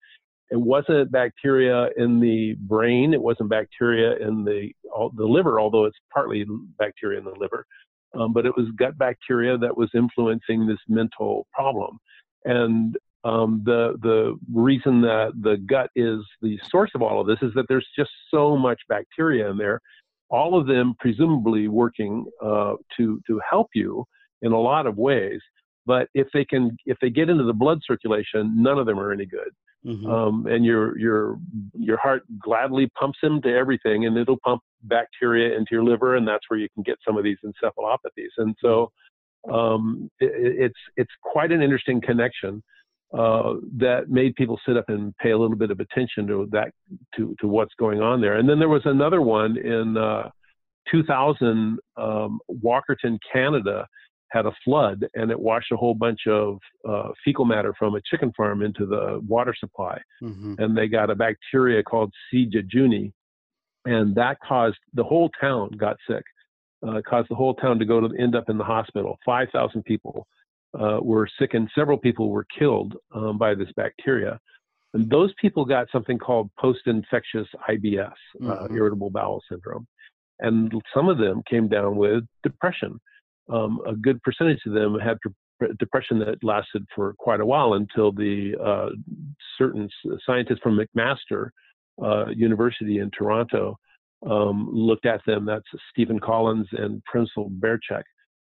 it 0.52 0.60
wasn't 0.60 1.10
bacteria 1.12 1.88
in 1.96 2.20
the 2.20 2.56
brain 2.60 3.14
it 3.14 3.22
wasn't 3.22 3.50
bacteria 3.50 4.18
in 4.18 4.44
the 4.44 4.70
the 5.16 5.24
liver 5.24 5.60
although 5.60 5.86
it's 5.86 5.98
partly 6.14 6.46
bacteria 6.78 7.20
in 7.20 7.26
the 7.26 7.34
liver 7.40 7.66
um, 8.16 8.34
but 8.34 8.46
it 8.46 8.56
was 8.56 8.68
gut 8.78 8.98
bacteria 8.98 9.58
that 9.58 9.76
was 9.76 9.90
influencing 9.94 10.66
this 10.66 10.80
mental 10.88 11.48
problem 11.54 12.00
and 12.46 12.98
um, 13.24 13.62
the 13.66 13.98
the 14.02 14.38
reason 14.54 15.02
that 15.02 15.34
the 15.42 15.58
gut 15.58 15.90
is 15.96 16.20
the 16.42 16.58
source 16.70 16.92
of 16.96 17.02
all 17.02 17.20
of 17.20 17.28
this 17.28 17.40
is 17.42 17.54
that 17.56 17.66
there's 17.68 17.88
just 17.98 18.12
so 18.32 18.56
much 18.56 18.80
bacteria 18.88 19.50
in 19.50 19.58
there, 19.58 19.82
all 20.30 20.60
of 20.60 20.68
them 20.68 20.96
presumably 21.00 21.68
working 21.68 22.26
uh, 22.42 22.76
to 22.98 23.20
to 23.28 23.42
help 23.48 23.68
you 23.74 24.06
in 24.42 24.54
a 24.54 24.60
lot 24.60 24.88
of 24.88 24.98
ways. 24.98 25.42
But 25.90 26.08
if 26.14 26.28
they 26.36 26.46
can, 26.46 26.78
if 26.86 27.00
they 27.02 27.10
get 27.10 27.30
into 27.32 27.46
the 27.46 27.54
blood 27.54 27.80
circulation, 27.84 28.54
none 28.56 28.78
of 28.78 28.86
them 28.86 29.00
are 29.00 29.12
any 29.12 29.26
good. 29.26 29.50
Mm-hmm. 29.84 30.06
Um, 30.06 30.46
and 30.46 30.64
your 30.64 30.96
your 31.00 31.38
your 31.74 31.98
heart 31.98 32.22
gladly 32.40 32.92
pumps 33.00 33.18
them 33.24 33.42
to 33.42 33.50
everything, 33.50 34.06
and 34.06 34.16
it'll 34.16 34.38
pump 34.46 34.62
bacteria 34.84 35.58
into 35.58 35.70
your 35.72 35.84
liver, 35.84 36.16
and 36.16 36.28
that's 36.28 36.46
where 36.48 36.60
you 36.60 36.68
can 36.76 36.84
get 36.84 36.98
some 37.04 37.18
of 37.18 37.24
these 37.24 37.38
encephalopathies. 37.44 38.36
And 38.38 38.56
so, 38.62 38.92
um, 39.52 40.12
it, 40.20 40.30
it's 40.36 40.80
it's 40.96 41.12
quite 41.24 41.52
an 41.52 41.64
interesting 41.64 42.02
connection 42.02 42.62
uh, 43.18 43.54
that 43.80 44.10
made 44.10 44.36
people 44.36 44.60
sit 44.68 44.78
up 44.78 44.90
and 44.90 45.18
pay 45.18 45.32
a 45.32 45.38
little 45.40 45.58
bit 45.58 45.72
of 45.72 45.80
attention 45.80 46.28
to 46.28 46.48
that 46.52 46.70
to 47.16 47.36
to 47.40 47.48
what's 47.48 47.74
going 47.80 48.00
on 48.00 48.22
there. 48.22 48.36
And 48.36 48.48
then 48.48 48.60
there 48.60 48.70
was 48.70 48.86
another 48.86 49.24
one 49.24 49.58
in 49.58 49.98
uh, 49.98 50.30
2000, 50.92 51.80
um, 51.98 52.40
Walkerton, 52.64 53.18
Canada 53.34 53.88
had 54.32 54.46
a 54.46 54.52
flood 54.64 55.06
and 55.16 55.32
it 55.32 55.40
washed 55.40 55.72
a 55.72 55.78
whole 55.78 55.96
bunch 55.96 56.22
of 56.28 56.60
uh, 56.88 57.10
fecal 57.24 57.46
matter 57.46 57.74
from 57.78 57.96
a 57.96 58.02
chicken 58.10 58.32
farm 58.36 58.62
into 58.62 58.86
the 58.86 59.20
water 59.28 59.54
supply. 59.58 60.00
Mm-hmm. 60.22 60.56
And 60.58 60.78
they 60.78 60.88
got 60.88 61.10
a 61.10 61.16
bacteria 61.16 61.84
called 61.84 62.14
C. 62.30 62.50
jejuni. 62.50 63.12
And 63.86 64.14
that 64.16 64.38
caused 64.48 64.78
the 64.94 65.04
whole 65.04 65.30
town 65.40 65.72
got 65.78 65.98
sick. 66.08 66.24
Uh, 66.88 67.02
caused 67.08 67.30
the 67.30 67.36
whole 67.36 67.56
town 67.56 67.78
to 67.78 67.86
go 67.86 68.00
to 68.00 68.16
end 68.18 68.36
up 68.36 68.50
in 68.50 68.58
the 68.58 68.64
hospital. 68.64 69.18
5,000 69.26 69.84
people 69.84 70.28
uh, 70.80 71.00
were 71.02 71.28
sick 71.40 71.54
and 71.54 71.70
several 71.76 71.98
people 71.98 72.30
were 72.30 72.46
killed 72.58 72.96
um, 73.14 73.38
by 73.38 73.54
this 73.54 73.70
bacteria. 73.76 74.40
And 74.94 75.10
those 75.10 75.34
people 75.42 75.66
got 75.66 75.88
something 75.92 76.18
called 76.18 76.50
post-infectious 76.58 77.48
IBS, 77.70 78.08
uh, 78.10 78.46
mm-hmm. 78.46 78.76
irritable 78.76 79.10
bowel 79.10 79.42
syndrome. 79.50 79.88
And 80.40 80.72
some 80.94 81.10
of 81.10 81.18
them 81.18 81.44
came 81.50 81.68
down 81.68 81.98
with 81.98 82.24
depression 82.44 83.00
um, 83.52 83.80
a 83.88 83.96
good 83.96 84.22
percentage 84.24 84.60
of 84.66 84.74
them 84.74 84.98
had 85.00 85.18
depression 85.80 86.20
that 86.20 86.44
lasted 86.44 86.86
for 86.96 87.14
quite 87.20 87.42
a 87.42 87.46
while 87.46 87.74
until 87.74 88.12
the 88.12 88.54
uh, 88.64 88.90
certain 89.58 89.90
scientists 90.26 90.60
from 90.64 90.80
McMaster 90.80 91.50
uh, 92.04 92.28
University 92.30 93.00
in 93.00 93.12
Toronto 93.12 93.78
um, 94.26 94.70
looked 94.72 95.06
at 95.06 95.22
them. 95.26 95.46
That's 95.46 95.66
Stephen 95.92 96.20
Collins 96.20 96.68
and 96.72 97.02
Premysl 97.14 97.50
Bercik. 97.60 98.04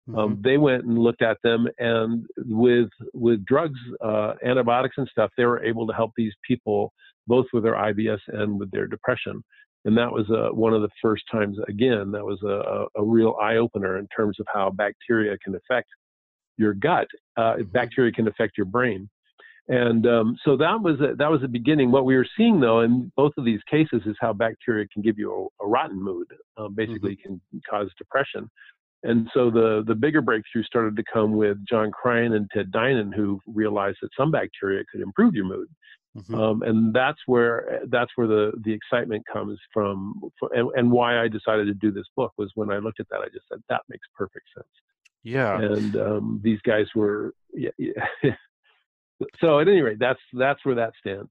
Um, 0.09 0.15
mm-hmm. 0.15 0.43
they 0.43 0.57
went 0.57 0.85
and 0.85 0.99
looked 0.99 1.23
at 1.23 1.39
them, 1.45 1.69
and 1.79 2.27
with 2.39 2.89
with 3.15 3.45
drugs, 3.45 3.79
uh, 4.05 4.33
antibiotics, 4.45 4.97
and 4.99 5.09
stuff, 5.09 5.31
they 5.37 5.45
were 5.45 5.63
able 5.63 5.87
to 5.87 5.93
help 5.93 6.11
these 6.17 6.33
people 6.47 6.93
both 7.29 7.47
with 7.53 7.63
their 7.63 7.77
IBS 7.77 8.19
and 8.29 8.59
with 8.59 8.71
their 8.73 8.89
depression 8.89 9.45
and 9.85 9.97
that 9.97 10.11
was 10.11 10.29
uh, 10.31 10.55
one 10.55 10.73
of 10.73 10.83
the 10.83 10.89
first 11.01 11.25
times 11.31 11.57
again 11.69 12.11
that 12.13 12.25
was 12.25 12.41
a, 12.43 12.87
a 13.01 13.05
real 13.05 13.37
eye 13.41 13.57
opener 13.57 13.99
in 13.99 14.07
terms 14.09 14.39
of 14.41 14.47
how 14.53 14.71
bacteria 14.71 15.37
can 15.39 15.55
affect 15.55 15.89
your 16.57 16.75
gut 16.75 17.07
uh, 17.37 17.55
mm-hmm. 17.55 17.63
bacteria 17.73 18.13
can 18.13 18.29
affect 18.29 18.57
your 18.57 18.67
brain 18.67 19.09
and 19.69 20.07
um, 20.09 20.37
so 20.45 20.57
that 20.57 20.81
was 20.81 21.01
a, 21.01 21.15
that 21.17 21.31
was 21.31 21.41
the 21.41 21.49
beginning 21.49 21.91
what 21.91 22.05
we 22.05 22.17
were 22.17 22.27
seeing 22.37 22.61
though 22.61 22.81
in 22.81 23.11
both 23.17 23.33
of 23.37 23.45
these 23.45 23.61
cases 23.71 24.03
is 24.07 24.17
how 24.21 24.33
bacteria 24.33 24.87
can 24.93 25.03
give 25.03 25.19
you 25.19 25.51
a, 25.61 25.65
a 25.65 25.69
rotten 25.69 26.03
mood 26.03 26.27
um, 26.57 26.75
basically 26.75 27.13
mm-hmm. 27.13 27.35
can 27.35 27.63
cause 27.69 27.89
depression 27.99 28.49
and 29.05 29.29
so 29.35 29.51
the 29.51 29.83
the 29.87 29.95
bigger 29.95 30.21
breakthrough 30.21 30.63
started 30.63 30.97
to 30.97 31.05
come 31.13 31.33
with 31.33 31.59
John 31.69 31.91
Cryan 31.91 32.35
and 32.35 32.49
Ted 32.53 32.71
Dinan, 32.71 33.13
who 33.13 33.41
realized 33.47 33.99
that 34.03 34.11
some 34.17 34.31
bacteria 34.31 34.85
could 34.91 35.01
improve 35.01 35.35
your 35.35 35.45
mood. 35.45 35.69
Mm-hmm. 36.17 36.35
Um, 36.35 36.63
and 36.63 36.95
that's 36.95 37.19
where 37.27 37.81
that's 37.89 38.11
where 38.17 38.27
the 38.27 38.53
the 38.65 38.73
excitement 38.73 39.25
comes 39.33 39.59
from, 39.73 40.21
and, 40.55 40.69
and 40.77 40.91
why 40.91 41.23
I 41.23 41.29
decided 41.29 41.67
to 41.69 41.75
do 41.75 41.91
this 41.91 42.05
book 42.17 42.33
was 42.37 42.51
when 42.55 42.71
I 42.71 42.79
looked 42.79 43.01
at 43.01 43.09
that, 43.11 43.21
I 43.21 43.29
just 43.33 43.49
said 43.51 43.63
that 43.71 43.81
makes 43.89 44.07
perfect 44.15 44.47
sense. 44.55 44.69
Yeah. 45.23 45.61
And 45.61 45.97
um, 45.97 46.41
these 46.43 46.61
guys 46.63 46.87
were, 46.95 47.35
yeah, 47.55 47.71
yeah. 47.79 47.93
so 49.41 49.61
at 49.61 49.69
any 49.69 49.81
rate, 49.81 49.99
that's 49.99 50.21
that's 50.35 50.65
where 50.65 50.75
that 50.75 50.93
stands. 50.99 51.31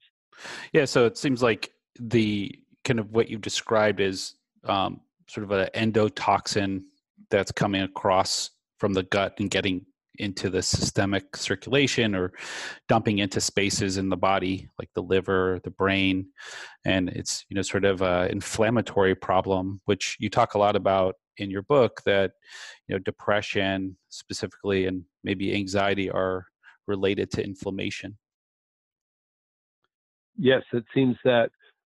Yeah. 0.73 0.85
So 0.85 1.05
it 1.05 1.17
seems 1.17 1.43
like 1.43 1.71
the 1.99 2.57
kind 2.83 2.99
of 2.99 3.11
what 3.11 3.29
you've 3.29 3.41
described 3.41 3.99
is 3.99 4.35
um, 4.63 5.01
sort 5.27 5.43
of 5.43 5.51
an 5.51 5.69
endotoxin 5.75 6.83
that's 7.29 7.51
coming 7.51 7.81
across 7.83 8.51
from 8.77 8.93
the 8.93 9.03
gut 9.03 9.35
and 9.39 9.49
getting 9.49 9.85
into 10.21 10.49
the 10.49 10.61
systemic 10.61 11.35
circulation 11.35 12.15
or 12.15 12.31
dumping 12.87 13.17
into 13.17 13.41
spaces 13.41 13.97
in 13.97 14.09
the 14.09 14.17
body 14.17 14.69
like 14.79 14.89
the 14.93 15.01
liver 15.01 15.59
the 15.63 15.71
brain. 15.71 16.27
And 16.85 17.09
it's 17.09 17.45
you 17.49 17.55
know 17.55 17.61
sort 17.63 17.85
of 17.85 18.01
a 18.01 18.29
inflammatory 18.31 19.15
problem 19.15 19.81
which 19.85 20.15
you 20.19 20.29
talk 20.29 20.53
a 20.53 20.59
lot 20.59 20.75
about 20.75 21.15
in 21.37 21.49
your 21.49 21.63
book 21.63 22.01
that 22.05 22.33
you 22.87 22.95
know 22.95 22.99
depression 22.99 23.97
specifically 24.09 24.85
and 24.85 25.03
maybe 25.23 25.55
anxiety 25.55 26.09
are 26.09 26.45
related 26.87 27.31
to 27.31 27.43
inflammation. 27.43 28.17
Yes 30.37 30.61
it 30.71 30.85
seems 30.93 31.17
that 31.25 31.49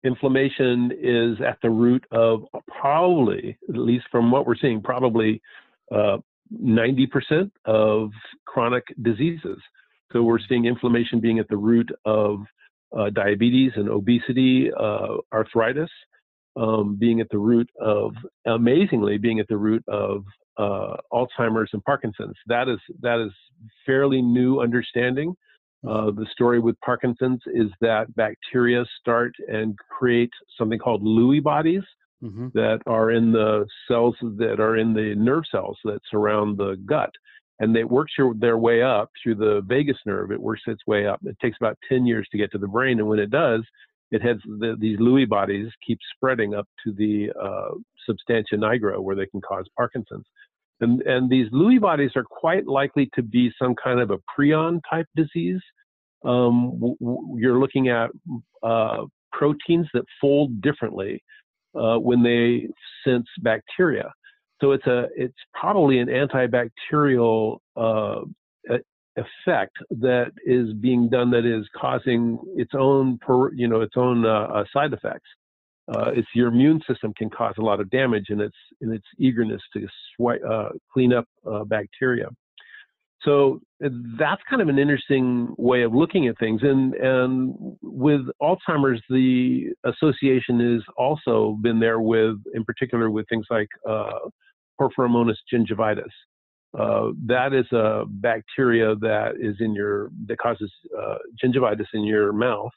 inflammation 0.03 0.93
is 1.01 1.41
at 1.41 1.59
the 1.63 1.71
root 1.71 2.05
of 2.11 2.45
probably 2.69 3.59
at 3.69 3.77
least 3.77 4.07
from 4.11 4.31
what 4.31 4.47
we're 4.47 4.57
seeing 4.57 4.81
probably 4.81 5.41
uh, 5.93 6.19
90% 6.53 7.51
of 7.65 8.11
chronic 8.47 8.85
diseases. 9.03 9.59
So 10.13 10.23
we're 10.23 10.39
seeing 10.49 10.67
inflammation 10.67 11.21
being 11.21 11.39
at 11.39 11.49
the 11.49 11.57
root 11.57 11.91
of 12.05 12.41
uh, 12.97 13.11
diabetes 13.11 13.73
and 13.77 13.89
obesity, 13.89 14.71
uh, 14.79 15.17
arthritis, 15.33 15.91
um, 16.57 16.97
being 16.97 17.21
at 17.21 17.29
the 17.31 17.39
root 17.39 17.69
of, 17.81 18.15
amazingly, 18.47 19.19
being 19.19 19.41
at 19.41 19.49
the 19.49 19.57
root 19.57 19.83
of 19.89 20.25
uh, 20.57 20.97
Alzheimer's 21.13 21.71
and 21.73 21.83
Parkinson's. 21.85 22.37
That 22.47 22.69
is 22.69 22.79
that 23.01 23.19
is 23.25 23.33
fairly 23.85 24.23
new 24.23 24.61
understanding. 24.61 25.35
Uh, 25.87 26.11
the 26.13 26.27
story 26.33 26.61
with 26.61 26.81
Parkinson's 26.81 27.41
is 27.47 27.71
that 27.81 28.15
bacteria 28.15 28.85
start 29.01 29.35
and 29.49 29.77
create 29.99 30.31
something 30.57 30.79
called 30.79 31.03
Lewy 31.03 31.43
bodies, 31.43 31.83
mm-hmm. 32.25 32.49
that 32.55 32.81
are 32.87 33.11
in 33.11 33.33
the 33.33 33.67
cells 33.87 34.17
that 34.21 34.61
are 34.61 34.77
in 34.77 34.95
the 34.95 35.15
nerve 35.17 35.45
cells 35.51 35.79
that 35.85 36.01
surround 36.11 36.59
the 36.59 36.77
gut. 36.87 37.11
And 37.61 37.77
it 37.77 37.89
works 37.89 38.13
your, 38.19 38.35
their 38.35 38.59
way 38.59 38.83
up 38.83 39.11
through 39.23 39.37
the 39.37 39.63
vagus 39.67 39.99
nerve. 40.07 40.33
It 40.33 40.41
works 40.41 40.63
its 40.67 40.85
way 40.87 41.07
up. 41.07 41.21
It 41.25 41.37
takes 41.41 41.57
about 41.61 41.79
10 41.89 42.05
years 42.05 42.27
to 42.33 42.39
get 42.39 42.51
to 42.53 42.59
the 42.59 42.67
brain. 42.67 42.99
And 42.99 43.09
when 43.09 43.21
it 43.21 43.31
does, 43.31 43.63
it 44.11 44.23
has 44.23 44.37
the, 44.45 44.77
these 44.79 44.99
Lewy 44.99 45.29
bodies 45.29 45.69
keep 45.87 45.99
spreading 46.17 46.55
up 46.55 46.67
to 46.85 46.93
the 46.93 47.31
uh, 47.41 47.75
substantia 48.07 48.57
nigra 48.57 49.01
where 49.01 49.17
they 49.17 49.27
can 49.27 49.41
cause 49.41 49.67
Parkinson's. 49.77 50.27
And, 50.81 51.03
and 51.03 51.31
these 51.31 51.49
Lewy 51.51 51.81
bodies 51.81 52.11
are 52.17 52.25
quite 52.25 52.67
likely 52.67 53.09
to 53.15 53.23
be 53.23 53.53
some 53.61 53.75
kind 53.83 54.01
of 54.01 54.11
a 54.11 54.19
prion 54.37 54.81
type 54.89 55.07
disease. 55.15 55.61
Um, 56.25 56.73
w- 56.81 56.97
w- 57.01 57.37
you're 57.39 57.61
looking 57.61 57.89
at 57.89 58.11
uh, 58.63 59.05
proteins 59.33 59.87
that 59.95 60.05
fold 60.21 60.61
differently 60.61 61.23
uh, 61.75 61.99
when 61.99 62.23
they 62.23 62.69
sense 63.05 63.27
bacteria. 63.43 64.13
So 64.61 64.73
it's 64.73 64.87
a 64.87 65.07
it's 65.17 65.35
probably 65.53 65.99
an 65.99 66.09
antibacterial 66.09 67.59
uh, 67.77 68.23
effect 69.17 69.77
that 69.91 70.33
is 70.45 70.73
being 70.75 71.09
done 71.09 71.31
that 71.31 71.45
is 71.45 71.67
causing 71.77 72.39
its 72.57 72.73
own 72.75 73.19
per, 73.19 73.53
you 73.55 73.69
know 73.69 73.81
its 73.81 73.95
own 73.97 74.25
uh, 74.25 74.47
uh, 74.53 74.65
side 74.73 74.93
effects. 74.93 75.29
Uh, 75.95 76.11
it's 76.15 76.29
your 76.35 76.49
immune 76.49 76.81
system 76.89 77.13
can 77.15 77.29
cause 77.29 77.55
a 77.59 77.63
lot 77.63 77.79
of 77.79 77.91
damage 77.91 78.27
in 78.31 78.41
its 78.41 78.57
in 78.81 78.93
its 78.93 79.05
eagerness 79.19 79.61
to 79.73 79.87
uh, 80.49 80.71
clean 80.93 81.13
up 81.13 81.27
uh, 81.51 81.65
bacteria. 81.65 82.29
So 83.25 83.61
that's 83.81 84.43
kind 84.51 84.61
of 84.61 84.69
an 84.69 84.79
interesting 84.79 85.55
way 85.57 85.83
of 85.83 85.95
looking 85.95 86.29
at 86.29 86.39
things. 86.39 86.61
And, 86.63 86.95
and 86.95 87.55
with 87.83 88.23
Alzheimer's, 88.43 89.03
the 89.09 89.73
association 89.85 90.61
has 90.61 90.83
also 90.99 91.59
been 91.63 91.81
there 91.81 92.01
with, 92.01 92.37
in 92.55 92.65
particular, 92.65 93.11
with 93.11 93.27
things 93.29 93.47
like 93.51 93.69
uh, 93.89 94.19
Porphyromonas 94.81 95.37
gingivalis. 95.53 96.05
Uh, 96.79 97.13
that 97.25 97.55
is 97.55 97.71
a 97.73 98.05
bacteria 98.07 98.97
that 98.97 99.35
is 99.39 99.57
in 99.61 99.75
your 99.75 100.11
that 100.27 100.37
causes 100.39 100.73
uh, 100.99 101.17
gingivitis 101.43 101.87
in 101.95 102.03
your 102.03 102.33
mouth, 102.33 102.73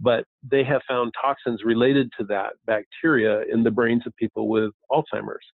but 0.00 0.24
they 0.42 0.64
have 0.64 0.80
found 0.88 1.12
toxins 1.22 1.62
related 1.64 2.10
to 2.18 2.24
that 2.24 2.54
bacteria 2.66 3.42
in 3.52 3.62
the 3.62 3.70
brains 3.70 4.02
of 4.04 4.12
people 4.16 4.48
with 4.48 4.72
Alzheimer's. 4.90 5.46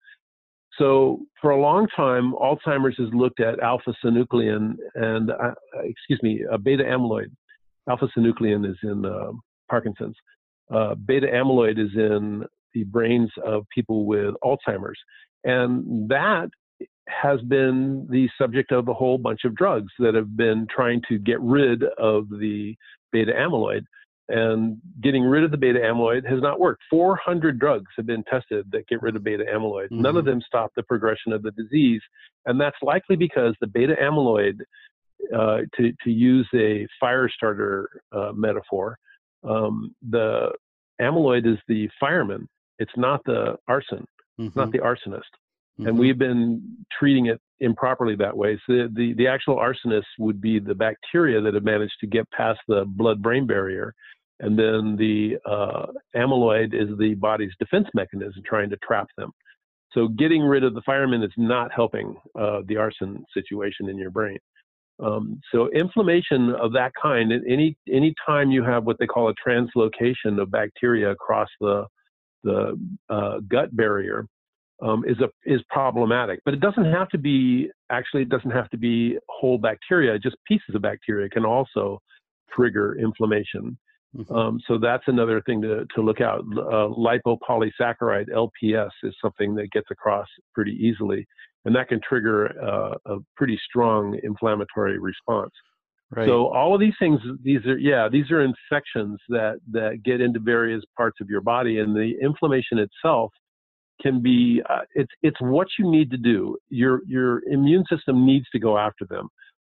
So 0.77 1.19
for 1.41 1.51
a 1.51 1.61
long 1.61 1.87
time, 1.95 2.33
Alzheimer's 2.33 2.97
has 2.97 3.09
looked 3.13 3.39
at 3.39 3.59
alpha 3.59 3.93
synuclein 4.03 4.75
and, 4.95 5.31
uh, 5.31 5.51
excuse 5.83 6.21
me, 6.23 6.43
uh, 6.51 6.57
beta 6.57 6.83
amyloid. 6.83 7.31
Alpha 7.89 8.07
synuclein 8.17 8.69
is 8.69 8.77
in 8.83 9.05
Parkinson's. 9.69 10.15
Uh, 10.73 10.95
beta 10.95 11.27
amyloid 11.27 11.77
is 11.77 11.91
in 11.95 12.45
the 12.73 12.83
brains 12.85 13.29
of 13.45 13.65
people 13.73 14.05
with 14.05 14.33
Alzheimer's. 14.43 14.99
And 15.43 16.07
that 16.09 16.49
has 17.09 17.41
been 17.41 18.07
the 18.09 18.29
subject 18.37 18.71
of 18.71 18.87
a 18.87 18.93
whole 18.93 19.17
bunch 19.17 19.41
of 19.43 19.55
drugs 19.55 19.91
that 19.99 20.15
have 20.15 20.37
been 20.37 20.67
trying 20.73 21.01
to 21.09 21.17
get 21.17 21.41
rid 21.41 21.83
of 21.97 22.29
the 22.29 22.75
beta 23.11 23.33
amyloid. 23.33 23.83
And 24.31 24.77
getting 25.01 25.23
rid 25.23 25.43
of 25.43 25.51
the 25.51 25.57
beta 25.57 25.79
amyloid 25.79 26.25
has 26.29 26.41
not 26.41 26.59
worked. 26.59 26.83
400 26.89 27.59
drugs 27.59 27.91
have 27.97 28.05
been 28.05 28.23
tested 28.23 28.65
that 28.71 28.87
get 28.87 29.01
rid 29.01 29.17
of 29.17 29.23
beta 29.23 29.43
amyloid. 29.43 29.85
Mm-hmm. 29.85 30.01
None 30.01 30.15
of 30.15 30.23
mm-hmm. 30.23 30.31
them 30.31 30.41
stop 30.45 30.71
the 30.75 30.83
progression 30.83 31.33
of 31.33 31.43
the 31.43 31.51
disease. 31.51 32.01
And 32.45 32.59
that's 32.59 32.77
likely 32.81 33.17
because 33.17 33.55
the 33.59 33.67
beta 33.67 33.95
amyloid, 34.01 34.59
uh, 35.35 35.59
to, 35.75 35.91
to 36.03 36.09
use 36.09 36.47
a 36.55 36.87
fire 36.99 37.29
starter 37.29 37.89
uh, 38.13 38.31
metaphor, 38.33 38.97
um, 39.43 39.93
the 40.09 40.51
amyloid 41.01 41.45
is 41.45 41.59
the 41.67 41.89
fireman. 41.99 42.47
It's 42.79 42.91
not 42.95 43.21
the 43.25 43.57
arson. 43.67 43.99
Mm-hmm. 44.39 44.47
It's 44.47 44.55
not 44.55 44.69
mm-hmm. 44.69 44.77
the 44.77 44.83
arsonist. 44.83 45.19
Mm-hmm. 45.79 45.87
And 45.87 45.99
we've 45.99 46.17
been 46.17 46.77
treating 46.97 47.25
it 47.25 47.41
improperly 47.59 48.15
that 48.15 48.35
way. 48.35 48.59
So 48.65 48.73
the, 48.73 48.89
the, 48.93 49.13
the 49.13 49.27
actual 49.27 49.57
arsonist 49.57 50.03
would 50.19 50.39
be 50.39 50.59
the 50.59 50.75
bacteria 50.75 51.41
that 51.41 51.53
have 51.53 51.63
managed 51.63 51.95
to 52.01 52.07
get 52.07 52.29
past 52.31 52.59
the 52.67 52.85
blood 52.85 53.21
brain 53.21 53.45
barrier. 53.45 53.93
And 54.41 54.57
then 54.57 54.95
the 54.97 55.37
uh, 55.45 55.87
amyloid 56.15 56.73
is 56.73 56.97
the 56.97 57.13
body's 57.15 57.53
defense 57.59 57.87
mechanism 57.93 58.41
trying 58.45 58.69
to 58.71 58.77
trap 58.77 59.07
them. 59.17 59.31
So 59.93 60.07
getting 60.07 60.41
rid 60.43 60.63
of 60.63 60.73
the 60.73 60.81
firemen 60.81 61.21
is 61.21 61.31
not 61.37 61.71
helping 61.73 62.15
uh, 62.39 62.61
the 62.65 62.77
arson 62.77 63.23
situation 63.33 63.89
in 63.89 63.97
your 63.97 64.09
brain. 64.09 64.37
Um, 65.01 65.41
so 65.51 65.69
inflammation 65.71 66.53
of 66.55 66.73
that 66.73 66.91
kind, 67.01 67.31
any 67.47 67.75
any 67.91 68.13
time 68.25 68.51
you 68.51 68.63
have 68.63 68.85
what 68.85 68.97
they 68.99 69.07
call 69.07 69.29
a 69.29 69.33
translocation 69.47 70.39
of 70.39 70.51
bacteria 70.51 71.11
across 71.11 71.49
the 71.59 71.85
the 72.43 72.79
uh, 73.09 73.39
gut 73.47 73.75
barrier, 73.75 74.27
um, 74.81 75.03
is 75.07 75.17
a 75.19 75.29
is 75.43 75.61
problematic. 75.69 76.39
But 76.45 76.53
it 76.53 76.59
doesn't 76.59 76.85
have 76.85 77.09
to 77.09 77.17
be 77.17 77.69
actually 77.89 78.21
it 78.23 78.29
doesn't 78.29 78.51
have 78.51 78.69
to 78.69 78.77
be 78.77 79.17
whole 79.27 79.57
bacteria. 79.57 80.17
Just 80.19 80.35
pieces 80.47 80.75
of 80.75 80.81
bacteria 80.81 81.29
can 81.29 81.45
also 81.45 81.99
trigger 82.55 82.97
inflammation. 82.99 83.77
Mm-hmm. 84.15 84.35
Um, 84.35 84.59
so 84.67 84.77
that's 84.77 85.03
another 85.07 85.41
thing 85.41 85.61
to 85.61 85.85
to 85.95 86.01
look 86.01 86.19
out. 86.19 86.39
Uh, 86.39 86.89
lipopolysaccharide 86.89 88.27
(LPS) 88.29 88.89
is 89.03 89.15
something 89.21 89.55
that 89.55 89.71
gets 89.71 89.87
across 89.89 90.27
pretty 90.53 90.73
easily, 90.73 91.25
and 91.65 91.75
that 91.75 91.87
can 91.87 92.01
trigger 92.07 92.51
uh, 92.61 92.95
a 93.05 93.17
pretty 93.37 93.59
strong 93.69 94.19
inflammatory 94.23 94.99
response. 94.99 95.51
Right. 96.13 96.27
So 96.27 96.47
all 96.47 96.73
of 96.73 96.81
these 96.81 96.95
things, 96.99 97.21
these 97.41 97.65
are 97.65 97.77
yeah, 97.77 98.09
these 98.11 98.31
are 98.31 98.41
infections 98.41 99.17
that 99.29 99.59
that 99.71 100.03
get 100.03 100.19
into 100.19 100.41
various 100.41 100.83
parts 100.97 101.21
of 101.21 101.29
your 101.29 101.41
body, 101.41 101.79
and 101.79 101.95
the 101.95 102.13
inflammation 102.21 102.79
itself 102.79 103.31
can 104.01 104.21
be 104.21 104.61
uh, 104.69 104.81
it's 104.93 105.11
it's 105.21 105.39
what 105.39 105.67
you 105.79 105.89
need 105.89 106.11
to 106.11 106.17
do. 106.17 106.57
Your 106.69 106.99
your 107.07 107.43
immune 107.47 107.85
system 107.89 108.25
needs 108.25 108.45
to 108.51 108.59
go 108.59 108.77
after 108.77 109.05
them, 109.05 109.29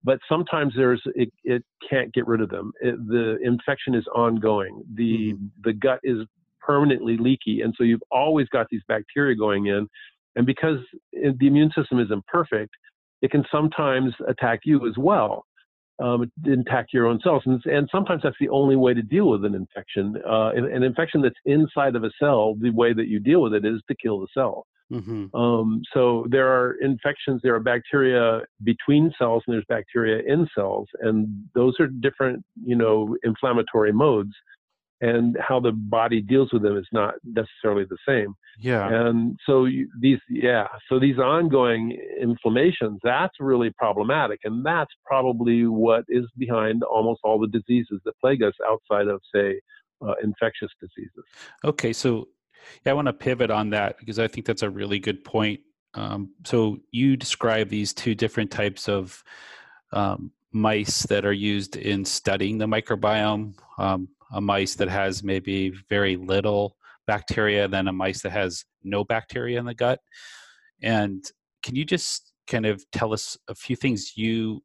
but 0.05 0.19
sometimes 0.29 0.73
there's 0.77 1.01
it, 1.15 1.31
it 1.43 1.63
can't 1.89 2.13
get 2.13 2.27
rid 2.27 2.39
of 2.39 2.49
them. 2.49 2.71
It, 2.79 2.95
the 3.07 3.37
infection 3.43 3.95
is 3.95 4.05
ongoing. 4.15 4.83
The 4.93 5.33
mm-hmm. 5.33 5.45
the 5.63 5.73
gut 5.73 5.99
is 6.03 6.19
permanently 6.61 7.17
leaky, 7.17 7.61
and 7.61 7.73
so 7.77 7.83
you've 7.83 8.03
always 8.11 8.47
got 8.49 8.67
these 8.69 8.81
bacteria 8.87 9.35
going 9.35 9.65
in, 9.65 9.87
and 10.35 10.45
because 10.45 10.77
the 11.11 11.47
immune 11.47 11.71
system 11.75 11.99
is 11.99 12.11
imperfect, 12.11 12.73
it 13.21 13.31
can 13.31 13.43
sometimes 13.51 14.13
attack 14.27 14.61
you 14.63 14.87
as 14.87 14.93
well 14.97 15.45
um, 15.99 16.29
attack 16.45 16.87
your 16.91 17.07
own 17.07 17.19
cells. 17.23 17.43
And, 17.45 17.61
and, 17.65 17.89
sometimes 17.91 18.21
that's 18.23 18.35
the 18.39 18.49
only 18.49 18.75
way 18.75 18.93
to 18.93 19.01
deal 19.01 19.29
with 19.29 19.45
an 19.45 19.55
infection. 19.55 20.15
Uh, 20.27 20.49
an, 20.49 20.65
an, 20.65 20.83
infection 20.83 21.21
that's 21.21 21.35
inside 21.45 21.95
of 21.95 22.03
a 22.03 22.11
cell, 22.19 22.55
the 22.59 22.71
way 22.71 22.93
that 22.93 23.07
you 23.07 23.19
deal 23.19 23.41
with 23.41 23.53
it 23.53 23.65
is 23.65 23.81
to 23.87 23.95
kill 23.95 24.19
the 24.19 24.27
cell. 24.33 24.65
Mm-hmm. 24.91 25.35
Um, 25.35 25.81
so 25.93 26.25
there 26.29 26.47
are 26.47 26.75
infections, 26.81 27.41
there 27.43 27.55
are 27.55 27.59
bacteria 27.59 28.41
between 28.63 29.11
cells, 29.17 29.43
and 29.47 29.53
there's 29.53 29.65
bacteria 29.67 30.21
in 30.31 30.47
cells, 30.55 30.87
and 31.01 31.27
those 31.55 31.73
are 31.79 31.87
different, 31.87 32.43
you 32.63 32.75
know, 32.75 33.17
inflammatory 33.23 33.91
modes 33.91 34.33
and 35.01 35.37
how 35.45 35.59
the 35.59 35.71
body 35.71 36.21
deals 36.21 36.53
with 36.53 36.61
them 36.61 36.77
is 36.77 36.87
not 36.93 37.15
necessarily 37.25 37.85
the 37.89 37.97
same. 38.07 38.33
Yeah. 38.59 38.87
And 38.87 39.37
so 39.45 39.65
you, 39.65 39.89
these, 39.99 40.19
yeah, 40.29 40.67
so 40.87 40.99
these 40.99 41.17
ongoing 41.17 41.99
inflammations, 42.21 42.99
that's 43.03 43.35
really 43.39 43.71
problematic, 43.71 44.39
and 44.45 44.65
that's 44.65 44.91
probably 45.05 45.67
what 45.67 46.05
is 46.07 46.25
behind 46.37 46.83
almost 46.83 47.21
all 47.23 47.39
the 47.39 47.47
diseases 47.47 47.99
that 48.05 48.13
plague 48.21 48.41
us 48.41 48.53
outside 48.67 49.07
of, 49.07 49.19
say, 49.33 49.59
uh, 50.05 50.13
infectious 50.23 50.69
diseases. 50.79 51.25
Okay, 51.63 51.91
so 51.91 52.27
yeah, 52.85 52.91
I 52.91 52.95
want 52.95 53.07
to 53.07 53.13
pivot 53.13 53.51
on 53.51 53.69
that 53.71 53.97
because 53.97 54.19
I 54.19 54.27
think 54.27 54.45
that's 54.45 54.63
a 54.63 54.69
really 54.69 54.99
good 54.99 55.23
point. 55.23 55.59
Um, 55.93 56.33
so 56.45 56.77
you 56.91 57.15
describe 57.15 57.69
these 57.69 57.93
two 57.93 58.15
different 58.15 58.51
types 58.51 58.89
of 58.89 59.23
um, 59.93 60.31
mice 60.51 61.03
that 61.03 61.25
are 61.25 61.33
used 61.33 61.77
in 61.77 62.03
studying 62.03 62.57
the 62.57 62.65
microbiome. 62.65 63.55
Um, 63.77 64.09
a 64.33 64.41
mice 64.41 64.75
that 64.75 64.89
has 64.89 65.23
maybe 65.23 65.69
very 65.89 66.15
little 66.15 66.77
bacteria 67.07 67.67
than 67.67 67.87
a 67.87 67.93
mice 67.93 68.21
that 68.21 68.31
has 68.31 68.65
no 68.83 69.03
bacteria 69.03 69.59
in 69.59 69.65
the 69.65 69.73
gut. 69.73 69.99
And 70.81 71.23
can 71.63 71.75
you 71.75 71.85
just 71.85 72.33
kind 72.47 72.65
of 72.65 72.83
tell 72.91 73.13
us 73.13 73.37
a 73.47 73.55
few 73.55 73.75
things 73.75 74.17
you 74.17 74.61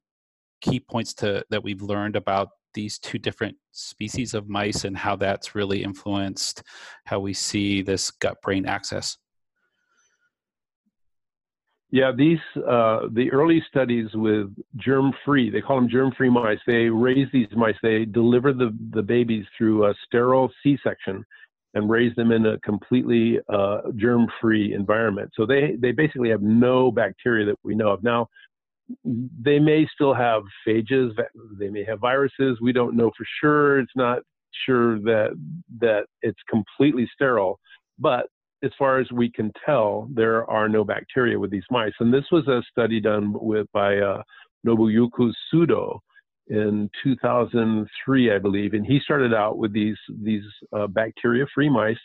key 0.61 0.81
points 0.81 1.15
to 1.15 1.45
that 1.51 1.63
we've 1.63 1.83
learned 1.83 2.17
about 2.17 2.49
these 2.75 2.99
two 2.99 3.19
different 3.19 3.57
species 3.73 4.35
of 4.35 4.49
mice 4.49 4.85
and 4.85 4.97
how 4.97 5.17
that's 5.17 5.55
really 5.55 5.83
influenced 5.83 6.63
how 7.05 7.21
we 7.21 7.33
see 7.33 7.83
this 7.83 8.11
gut 8.11 8.41
brain 8.43 8.67
axis? 8.67 9.19
Yeah, 11.93 12.13
these 12.17 12.39
uh, 12.57 13.09
the 13.13 13.31
early 13.33 13.63
studies 13.69 14.07
with 14.15 14.55
germ-free, 14.77 15.51
they 15.51 15.61
call 15.61 15.77
them 15.77 15.89
germ-free 15.89 16.31
mice. 16.31 16.61
They 16.65 16.89
raise 16.89 17.27
these 17.33 17.49
mice. 17.57 17.75
They 17.83 18.05
deliver 18.05 18.53
the 18.53 18.77
the 18.93 19.03
babies 19.03 19.45
through 19.59 19.87
a 19.87 19.95
sterile 20.07 20.53
C-section 20.63 21.25
and 21.75 21.91
raise 21.91 22.15
them 22.15 22.31
in 22.31 22.47
a 22.47 22.59
completely 22.61 23.39
uh, 23.49 23.81
germ-free 23.97 24.73
environment. 24.73 25.31
So 25.35 25.47
they 25.47 25.77
they 25.81 25.91
basically 25.91 26.31
have 26.31 26.43
no 26.43 26.93
bacteria 26.93 27.45
that 27.47 27.57
we 27.65 27.75
know 27.75 27.91
of. 27.91 28.05
Now, 28.05 28.29
they 29.05 29.59
may 29.59 29.87
still 29.93 30.15
have 30.15 30.43
phages. 30.67 31.11
They 31.59 31.69
may 31.69 31.85
have 31.85 32.01
viruses. 32.01 32.59
We 32.61 32.73
don't 32.73 32.97
know 32.97 33.11
for 33.17 33.27
sure. 33.41 33.81
It's 33.81 33.97
not 33.97 34.21
sure 34.67 34.99
that 35.01 35.31
that 35.81 36.07
it's 36.23 36.41
completely 36.49 37.09
sterile, 37.15 37.59
but 37.99 38.27
as 38.63 38.71
far 38.79 38.99
as 38.99 39.11
we 39.11 39.31
can 39.31 39.53
tell, 39.65 40.09
there 40.13 40.49
are 40.51 40.69
no 40.69 40.85
bacteria 40.85 41.39
with 41.39 41.51
these 41.51 41.65
mice. 41.71 41.93
And 42.01 42.13
this 42.13 42.27
was 42.31 42.47
a 42.47 42.63
study 42.71 43.01
done 43.01 43.33
with 43.33 43.67
by 43.73 43.99
uh, 43.99 44.23
Nobuyuki 44.67 45.33
Sudo 45.53 45.99
in 46.49 46.91
2003, 47.03 48.33
I 48.33 48.39
believe. 48.39 48.75
And 48.75 48.85
he 48.85 49.01
started 49.03 49.33
out 49.33 49.59
with 49.59 49.73
these 49.73 49.97
these 50.23 50.45
uh, 50.73 50.87
bacteria-free 50.89 51.71
mice. 51.71 51.97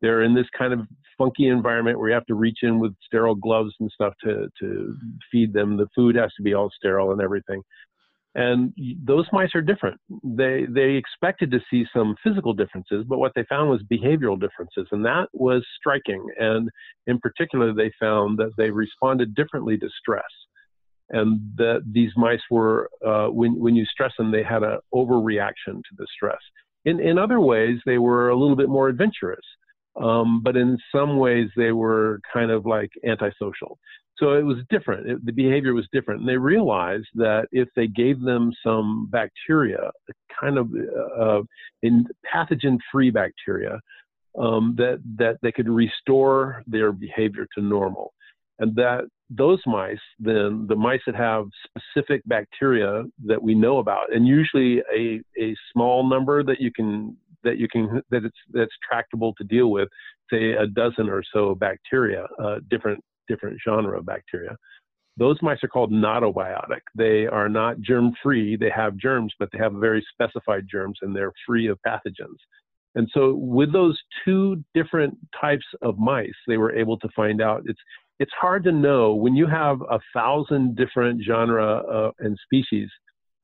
They're 0.00 0.22
in 0.22 0.34
this 0.34 0.46
kind 0.56 0.72
of 0.72 0.80
funky 1.16 1.48
environment 1.48 1.98
where 1.98 2.08
you 2.08 2.14
have 2.14 2.26
to 2.26 2.34
reach 2.34 2.58
in 2.62 2.78
with 2.78 2.94
sterile 3.04 3.34
gloves 3.34 3.74
and 3.80 3.90
stuff 3.90 4.14
to 4.24 4.48
to 4.60 4.96
feed 5.30 5.52
them. 5.52 5.76
The 5.76 5.88
food 5.94 6.16
has 6.16 6.32
to 6.36 6.42
be 6.42 6.54
all 6.54 6.70
sterile 6.76 7.12
and 7.12 7.20
everything 7.20 7.62
and 8.38 8.72
those 9.04 9.26
mice 9.32 9.54
are 9.54 9.62
different. 9.62 10.00
They 10.22 10.66
they 10.68 10.92
expected 10.92 11.50
to 11.50 11.60
see 11.70 11.84
some 11.92 12.14
physical 12.22 12.52
differences, 12.52 13.04
but 13.08 13.18
what 13.18 13.32
they 13.34 13.44
found 13.48 13.68
was 13.68 13.82
behavioral 13.90 14.38
differences, 14.38 14.86
and 14.92 15.04
that 15.04 15.28
was 15.32 15.66
striking. 15.76 16.24
And 16.38 16.70
in 17.06 17.18
particular, 17.18 17.72
they 17.72 17.90
found 17.98 18.38
that 18.38 18.52
they 18.56 18.70
responded 18.70 19.34
differently 19.34 19.78
to 19.78 19.88
stress, 19.98 20.22
and 21.10 21.40
that 21.56 21.82
these 21.90 22.12
mice 22.16 22.42
were 22.48 22.90
uh, 23.04 23.26
when 23.26 23.58
when 23.58 23.74
you 23.74 23.84
stress 23.86 24.12
them, 24.18 24.30
they 24.30 24.44
had 24.44 24.62
an 24.62 24.78
overreaction 24.94 25.74
to 25.74 25.94
the 25.96 26.06
stress. 26.14 26.40
In 26.84 27.00
in 27.00 27.18
other 27.18 27.40
ways, 27.40 27.80
they 27.86 27.98
were 27.98 28.28
a 28.28 28.36
little 28.36 28.56
bit 28.56 28.68
more 28.68 28.88
adventurous. 28.88 29.44
Um, 30.00 30.42
but 30.42 30.56
in 30.56 30.78
some 30.94 31.16
ways 31.16 31.48
they 31.56 31.72
were 31.72 32.20
kind 32.32 32.50
of 32.50 32.66
like 32.66 32.90
antisocial. 33.04 33.78
So 34.18 34.32
it 34.32 34.42
was 34.42 34.58
different. 34.68 35.08
It, 35.08 35.26
the 35.26 35.32
behavior 35.32 35.74
was 35.74 35.86
different. 35.92 36.20
And 36.20 36.28
they 36.28 36.36
realized 36.36 37.06
that 37.14 37.46
if 37.52 37.68
they 37.76 37.86
gave 37.86 38.20
them 38.20 38.52
some 38.64 39.08
bacteria, 39.10 39.90
kind 40.40 40.58
of 40.58 40.68
uh, 41.20 41.42
in 41.82 42.06
pathogen-free 42.32 43.10
bacteria, 43.10 43.80
um, 44.38 44.74
that 44.76 45.00
that 45.16 45.38
they 45.42 45.52
could 45.52 45.68
restore 45.68 46.62
their 46.66 46.92
behavior 46.92 47.46
to 47.56 47.62
normal, 47.62 48.12
and 48.58 48.74
that 48.76 49.02
those 49.30 49.60
mice, 49.66 49.98
then 50.18 50.66
the 50.68 50.76
mice 50.76 51.00
that 51.06 51.14
have 51.14 51.46
specific 51.66 52.22
bacteria 52.26 53.04
that 53.24 53.42
we 53.42 53.54
know 53.54 53.78
about, 53.78 54.12
and 54.14 54.26
usually 54.26 54.80
a 54.94 55.20
a 55.40 55.56
small 55.72 56.08
number 56.08 56.42
that 56.44 56.60
you 56.60 56.72
can 56.72 57.16
that 57.44 57.58
you 57.58 57.68
can 57.68 58.02
that 58.10 58.24
it's 58.24 58.36
that's 58.52 58.72
tractable 58.88 59.34
to 59.38 59.44
deal 59.44 59.70
with, 59.70 59.88
say 60.30 60.52
a 60.52 60.66
dozen 60.66 61.08
or 61.08 61.22
so 61.32 61.54
bacteria, 61.54 62.26
uh, 62.42 62.56
different 62.70 63.02
different 63.28 63.58
genre 63.64 63.98
of 63.98 64.06
bacteria. 64.06 64.56
Those 65.16 65.36
mice 65.42 65.58
are 65.64 65.68
called 65.68 65.92
gnotobiotic. 65.92 66.80
They 66.94 67.26
are 67.26 67.48
not 67.48 67.80
germ 67.80 68.12
free. 68.22 68.56
They 68.56 68.70
have 68.70 68.96
germs, 68.96 69.34
but 69.38 69.48
they 69.52 69.58
have 69.58 69.72
very 69.72 70.04
specified 70.12 70.66
germs 70.70 70.98
and 71.02 71.14
they're 71.14 71.32
free 71.44 71.66
of 71.66 71.78
pathogens. 71.84 72.38
And 72.94 73.08
so 73.12 73.34
with 73.34 73.72
those 73.72 73.98
two 74.24 74.62
different 74.74 75.18
types 75.38 75.64
of 75.82 75.98
mice, 75.98 76.30
they 76.46 76.56
were 76.56 76.74
able 76.74 76.98
to 76.98 77.08
find 77.14 77.42
out 77.42 77.62
it's 77.66 77.80
it's 78.20 78.32
hard 78.32 78.64
to 78.64 78.72
know 78.72 79.14
when 79.14 79.36
you 79.36 79.46
have 79.46 79.80
a 79.82 80.00
thousand 80.14 80.76
different 80.76 81.22
genre 81.24 81.76
uh, 81.78 82.10
and 82.18 82.36
species 82.44 82.88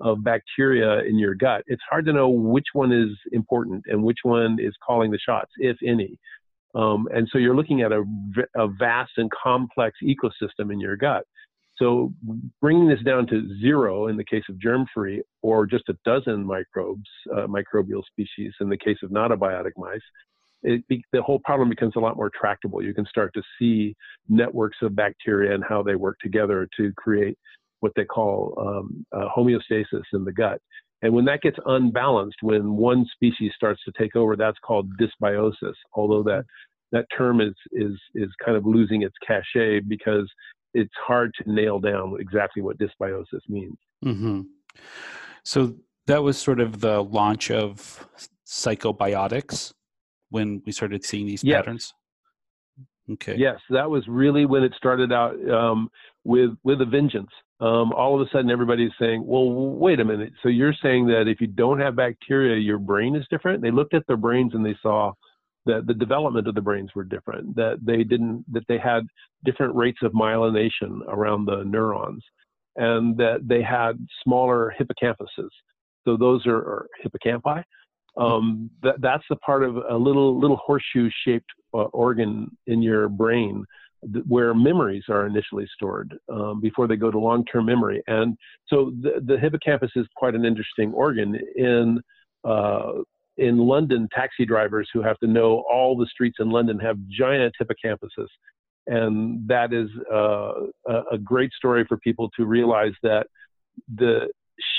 of 0.01 0.23
bacteria 0.25 1.01
in 1.01 1.19
your 1.19 1.35
gut. 1.35 1.63
It's 1.67 1.83
hard 1.89 2.05
to 2.07 2.13
know 2.13 2.29
which 2.29 2.67
one 2.73 2.93
is 2.93 3.17
important 3.33 3.85
and 3.87 4.03
which 4.03 4.19
one 4.23 4.59
is 4.61 4.75
calling 4.85 5.11
the 5.11 5.19
shots, 5.19 5.51
if 5.59 5.77
any. 5.87 6.19
Um, 6.75 7.09
and 7.15 7.29
so 7.31 7.39
you're 7.39 7.55
looking 7.55 7.83
at 7.83 7.93
a, 7.93 8.03
a 8.57 8.69
vast 8.69 9.13
and 9.17 9.31
complex 9.31 9.97
ecosystem 10.03 10.73
in 10.73 10.81
your 10.81 10.97
gut. 10.97 11.25
So 11.77 12.13
bringing 12.61 12.89
this 12.89 13.03
down 13.05 13.27
to 13.29 13.49
zero 13.61 14.07
in 14.09 14.17
the 14.17 14.25
case 14.25 14.45
of 14.49 14.61
germ-free, 14.61 15.23
or 15.43 15.67
just 15.67 15.89
a 15.89 15.97
dozen 16.05 16.45
microbes, 16.45 17.09
uh, 17.33 17.47
microbial 17.47 18.03
species 18.07 18.53
in 18.61 18.69
the 18.69 18.77
case 18.77 18.99
of 19.03 19.11
gnotobiotic 19.11 19.73
mice, 19.77 20.01
the 20.63 21.23
whole 21.23 21.41
problem 21.41 21.69
becomes 21.69 21.95
a 21.97 22.01
lot 22.01 22.17
more 22.17 22.31
tractable. 22.31 22.83
You 22.83 22.95
can 22.95 23.07
start 23.07 23.33
to 23.35 23.43
see 23.59 23.95
networks 24.29 24.79
of 24.83 24.97
bacteria 24.97 25.55
and 25.55 25.65
how 25.69 25.83
they 25.83 25.95
work 25.95 26.17
together 26.23 26.69
to 26.77 26.93
create 26.97 27.37
what 27.85 27.93
they 27.97 28.07
call 28.07 28.55
um, 28.59 29.05
uh, 29.13 29.29
homeostasis 29.37 30.05
in 30.15 30.25
the 30.25 30.33
gut. 30.33 30.59
And 31.03 31.13
when 31.13 31.27
that 31.27 31.43
gets 31.43 31.59
unbalanced, 31.67 32.39
when 32.41 32.79
one 32.79 33.05
species 33.13 33.53
starts 33.55 33.83
to 33.85 33.93
take 33.99 34.17
over, 34.17 34.37
that's 34.37 34.57
called 34.67 34.91
dysbiosis. 34.97 35.75
Although 35.93 36.23
that 36.23 36.47
that 36.93 37.05
term 37.15 37.43
is 37.43 37.53
is 37.73 37.93
is 38.15 38.31
kind 38.43 38.57
of 38.57 38.65
losing 38.65 39.03
its 39.03 39.15
cachet 39.27 39.81
because 39.81 40.27
it's 40.73 40.95
hard 41.07 41.31
to 41.37 41.53
nail 41.53 41.79
down 41.79 42.17
exactly 42.19 42.63
what 42.63 42.79
dysbiosis 42.79 43.45
means. 43.51 43.77
Mm-hmm. 44.03 44.41
So 45.45 45.75
that 46.07 46.23
was 46.23 46.39
sort 46.39 46.61
of 46.61 46.81
the 46.81 47.05
launch 47.05 47.51
of 47.51 48.09
psychobiotics 48.47 49.75
when 50.31 50.63
we 50.65 50.73
started 50.73 51.05
seeing 51.05 51.27
these 51.27 51.45
yes. 51.45 51.57
patterns. 51.57 51.93
Okay. 53.13 53.37
Yes, 53.37 53.59
that 53.69 53.91
was 53.91 54.05
really 54.09 54.47
when 54.47 54.63
it 54.63 54.73
started 54.75 55.13
out 55.13 55.35
um, 55.51 55.91
with 56.25 56.53
with 56.65 56.81
a 56.81 56.87
vengeance. 56.87 57.31
Um, 57.61 57.93
all 57.93 58.21
of 58.21 58.27
a 58.27 58.31
sudden, 58.31 58.51
everybody's 58.51 58.91
saying, 58.99 59.25
"Well, 59.25 59.51
wait 59.51 60.01
a 60.01 60.05
minute. 60.05 60.33
So 60.43 60.49
you're 60.49 60.75
saying 60.83 61.07
that 61.07 61.29
if 61.29 61.41
you 61.41 61.47
don't 61.47 61.79
have 61.81 61.97
bacteria, 61.97 62.57
your 62.57 62.79
brain 62.79 63.15
is 63.15 63.27
different?" 63.31 63.63
They 63.63 63.71
looked 63.71 63.95
at 63.95 64.07
their 64.07 64.17
brains 64.17 64.55
and 64.55 64.67
they 64.67 64.77
saw 64.83 65.13
that 65.67 65.87
the 65.87 65.95
development 65.95 66.49
of 66.49 66.55
the 66.55 66.61
brains 66.61 66.91
were 66.95 67.05
different. 67.05 67.55
That 67.55 67.79
they 67.83 68.03
didn't 68.03 68.45
that 68.53 68.67
they 68.69 68.79
had 68.79 69.07
different 69.45 69.75
rates 69.75 69.99
of 70.03 70.13
myelination 70.13 71.01
around 71.09 71.45
the 71.45 71.63
neurons, 71.65 72.25
and 72.77 73.17
that 73.19 73.47
they 73.47 73.63
had 73.63 74.05
smaller 74.25 74.75
hippocampuses. 74.79 75.51
So 76.05 76.17
those 76.17 76.47
are, 76.47 76.57
are 76.57 76.87
hippocampi. 77.05 77.63
Um, 78.17 78.71
that, 78.83 79.01
that's 79.01 79.25
the 79.29 79.37
part 79.37 79.63
of 79.65 79.77
a 79.77 79.97
little 79.97 80.39
little 80.39 80.57
horseshoe 80.57 81.09
shaped 81.25 81.51
uh, 81.73 81.85
organ 81.93 82.51
in 82.67 82.83
your 82.83 83.09
brain 83.09 83.65
where 84.27 84.55
memories 84.55 85.05
are 85.09 85.27
initially 85.27 85.67
stored 85.75 86.17
um, 86.33 86.61
before 86.61 86.87
they 86.87 86.97
go 86.97 87.11
to 87.11 87.19
long-term 87.19 87.67
memory. 87.67 88.03
And 88.07 88.37
so 88.69 88.93
the, 89.01 89.23
the, 89.25 89.39
hippocampus 89.39 89.91
is 89.97 90.07
quite 90.17 90.35
an 90.35 90.45
interesting 90.45 90.93
organ. 90.93 91.39
In 91.57 92.01
uh, 92.45 93.03
in 93.37 93.59
London, 93.59 94.09
taxi 94.15 94.45
drivers 94.45 94.89
who 94.93 95.03
have 95.03 95.19
to 95.19 95.27
know 95.27 95.65
all 95.71 95.97
the 95.97 96.07
streets 96.07 96.37
in 96.39 96.51
London 96.51 96.79
have 96.79 96.97
giant 97.09 97.55
hippocampuses, 97.61 98.29
and 98.87 99.49
that 99.49 99.73
is 99.73 99.89
uh, 100.13 100.53
a, 100.87 101.03
a 101.13 101.19
great 101.19 101.53
story 101.53 101.85
for 101.89 101.97
people 101.99 102.31
to 102.37 102.45
realize 102.45 102.93
that 103.03 103.27
the 103.97 104.29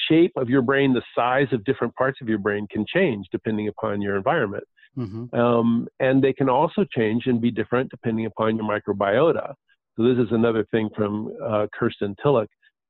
shape 0.08 0.32
of 0.36 0.50
your 0.50 0.62
brain, 0.62 0.94
the 0.94 1.02
size 1.16 1.48
of 1.52 1.64
different 1.66 1.94
parts 1.96 2.20
of 2.22 2.30
your 2.30 2.38
brain 2.38 2.68
can 2.72 2.86
change 2.88 3.28
depending 3.32 3.68
upon 3.68 4.02
your 4.02 4.16
environment. 4.16 4.64
Mm-hmm. 4.98 5.36
Um, 5.36 5.88
and 6.00 6.24
they 6.24 6.34
can 6.34 6.50
also 6.50 6.86
change 6.96 7.28
and 7.28 7.42
be 7.42 7.52
different 7.52 7.90
depending 7.90 8.26
upon 8.26 8.58
your 8.58 8.66
microbiota. 8.66 9.54
So 9.96 10.04
this 10.04 10.18
is 10.18 10.32
another 10.32 10.66
thing 10.72 10.90
from 10.96 11.34
uh, 11.44 11.68
Kirsten 11.74 12.16
Tillisch, 12.24 12.48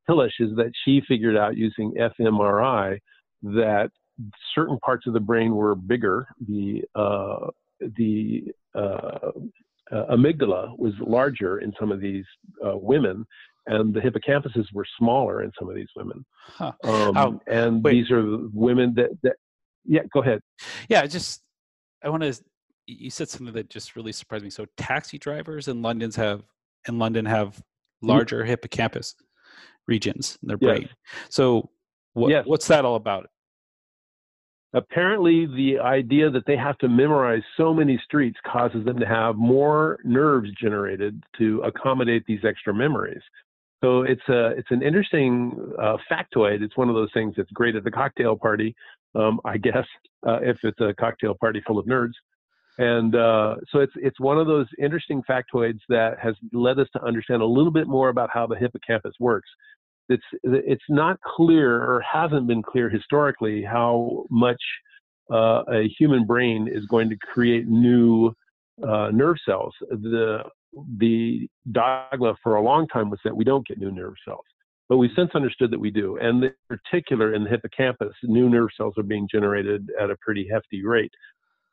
Tillisch 0.10 0.39
is 0.39 0.56
that 0.56 0.72
she 0.84 1.02
figured 1.08 1.38
out 1.38 1.58
using 1.58 1.94
fMRI 1.94 3.00
that 3.44 3.89
certain 4.54 4.78
parts 4.80 5.08
of 5.08 5.13
the 5.13 5.20
brain 5.20 5.56
were 5.56 5.76
bigger. 5.76 6.28
The 6.48 6.84
uh, 6.96 7.48
the 7.98 8.46
uh, 8.74 9.32
uh 9.91 10.06
amygdala 10.15 10.78
was 10.78 10.94
larger 11.00 11.60
in 11.60 11.74
some 11.80 11.91
of 11.91 12.00
these 12.00 12.26
uh, 12.65 12.78
women, 12.78 13.26
and 13.68 13.94
the 13.94 14.00
hippocampuses 14.00 14.65
were 14.74 14.86
smaller 14.98 15.44
in 15.44 15.52
some 15.58 15.70
of 15.70 15.76
these 15.76 15.89
women. 15.96 16.26
Huh. 16.48 16.72
Um, 16.84 17.39
and 17.48 17.84
wait. 17.84 17.94
these 17.94 18.12
are 18.12 18.38
women 18.54 18.94
that, 18.96 19.10
that, 19.24 19.36
yeah, 19.86 20.02
go 20.13 20.22
ahead. 20.22 20.41
Yeah, 20.88 21.06
just, 21.06 21.41
I 22.06 22.10
want 22.10 22.24
to, 22.24 22.34
you 22.86 23.10
said 23.10 23.28
something 23.28 23.54
that 23.54 23.70
just 23.70 23.96
really 23.96 24.12
surprised 24.12 24.44
me. 24.44 24.50
So 24.50 24.65
taxi 24.78 25.18
drivers 25.18 25.68
in 25.68 25.82
London's 25.82 26.15
have, 26.15 26.44
in 26.88 27.00
London 27.00 27.26
have 27.26 27.50
mm-hmm. 27.50 28.08
larger 28.08 28.39
mm-hmm. 28.39 28.50
hippocampus 28.50 29.15
regions 29.88 30.38
in 30.41 30.48
their 30.48 30.58
brain. 30.58 30.84
Yes. 30.84 30.91
So 31.30 31.70
what, 32.13 32.30
yes. 32.30 32.46
what's 32.46 32.68
that 32.68 32.86
all 32.86 32.96
about? 32.96 33.30
apparently 34.76 35.46
the 35.46 35.80
idea 35.80 36.30
that 36.30 36.46
they 36.46 36.58
have 36.58 36.78
to 36.80 36.89
memorize 36.89 37.41
so 37.56 37.74
many 37.74 38.00
streets 38.04 38.38
causes 38.46 38.84
them 38.86 39.00
to 39.00 39.06
have 39.06 39.36
more 39.38 39.98
nerves 40.04 40.50
generated 40.62 41.24
to 41.38 41.62
accommodate 41.62 42.26
these 42.28 42.41
extra 42.44 42.74
memories. 42.74 43.22
So 43.84 44.02
it's 44.02 44.28
a 44.30 44.48
it's 44.48 44.72
an 44.72 44.82
interesting 44.82 45.74
uh, 45.82 45.98
factoid. 46.12 46.62
It's 46.62 46.76
one 46.76 46.89
of 46.89 46.96
those 46.96 47.10
things 47.13 47.36
that's 47.38 47.52
great 47.52 47.76
at 47.76 47.84
the 47.84 47.91
cocktail 47.91 48.36
party, 48.36 48.76
um, 49.15 49.39
I 49.45 49.58
guess, 49.58 49.86
uh, 50.28 50.39
if 50.41 50.58
it's 50.63 50.80
a 50.82 50.93
cocktail 50.99 51.36
party 51.39 51.62
full 51.65 51.80
of 51.80 51.86
nerds. 51.86 52.13
And 52.78 53.15
uh, 53.15 53.56
so 53.69 53.80
it's 53.80 53.93
it's 53.95 54.19
one 54.19 54.38
of 54.38 54.47
those 54.47 54.67
interesting 54.78 55.23
factoids 55.30 55.80
that 55.88 56.19
has 56.19 56.36
led 56.51 56.78
us 56.78 56.88
to 56.93 57.04
understand 57.04 57.41
a 57.41 57.45
little 57.45 57.71
bit 57.71 57.88
more 57.88 58.10
about 58.10 58.30
how 58.34 58.45
the 58.45 58.56
hippocampus 58.56 59.13
works. 59.19 59.47
It's 60.10 60.23
it's 60.43 60.84
not 60.89 61.17
clear 61.21 61.82
or 61.82 62.01
hasn't 62.01 62.47
been 62.47 62.62
clear 62.62 62.89
historically 62.89 63.63
how 63.63 64.25
much 64.30 64.62
uh, 65.32 65.63
a 65.71 65.88
human 65.97 66.25
brain 66.25 66.67
is 66.69 66.86
going 66.88 67.10
to 67.10 67.17
create 67.17 67.67
new 67.67 68.34
uh, 68.86 69.10
nerve 69.12 69.38
cells. 69.45 69.73
The 69.89 70.43
the 70.97 71.47
dogma 71.71 72.36
for 72.43 72.56
a 72.56 72.62
long 72.62 72.88
time 72.89 73.10
was 73.10 73.19
that 73.23 73.36
we 73.36 73.45
don't 73.45 73.65
get 73.65 73.80
new 73.80 73.91
nerve 73.91 74.15
cells, 74.25 74.43
but 74.89 74.98
we 74.98 75.10
since 75.15 75.32
understood 75.34 75.71
that 75.71 75.80
we 75.80 75.91
do. 75.91 76.17
And 76.17 76.43
in 76.43 76.54
particular, 76.69 77.34
in 77.34 77.43
the 77.43 77.50
hippocampus, 77.50 78.13
new 78.24 78.50
nerve 78.50 78.69
cells 78.78 78.93
are 78.98 79.04
being 79.04 79.28
generated 79.32 79.89
at 80.00 80.12
a 80.12 80.17
pretty 80.21 80.48
hefty 80.52 80.86
rate. 80.86 81.12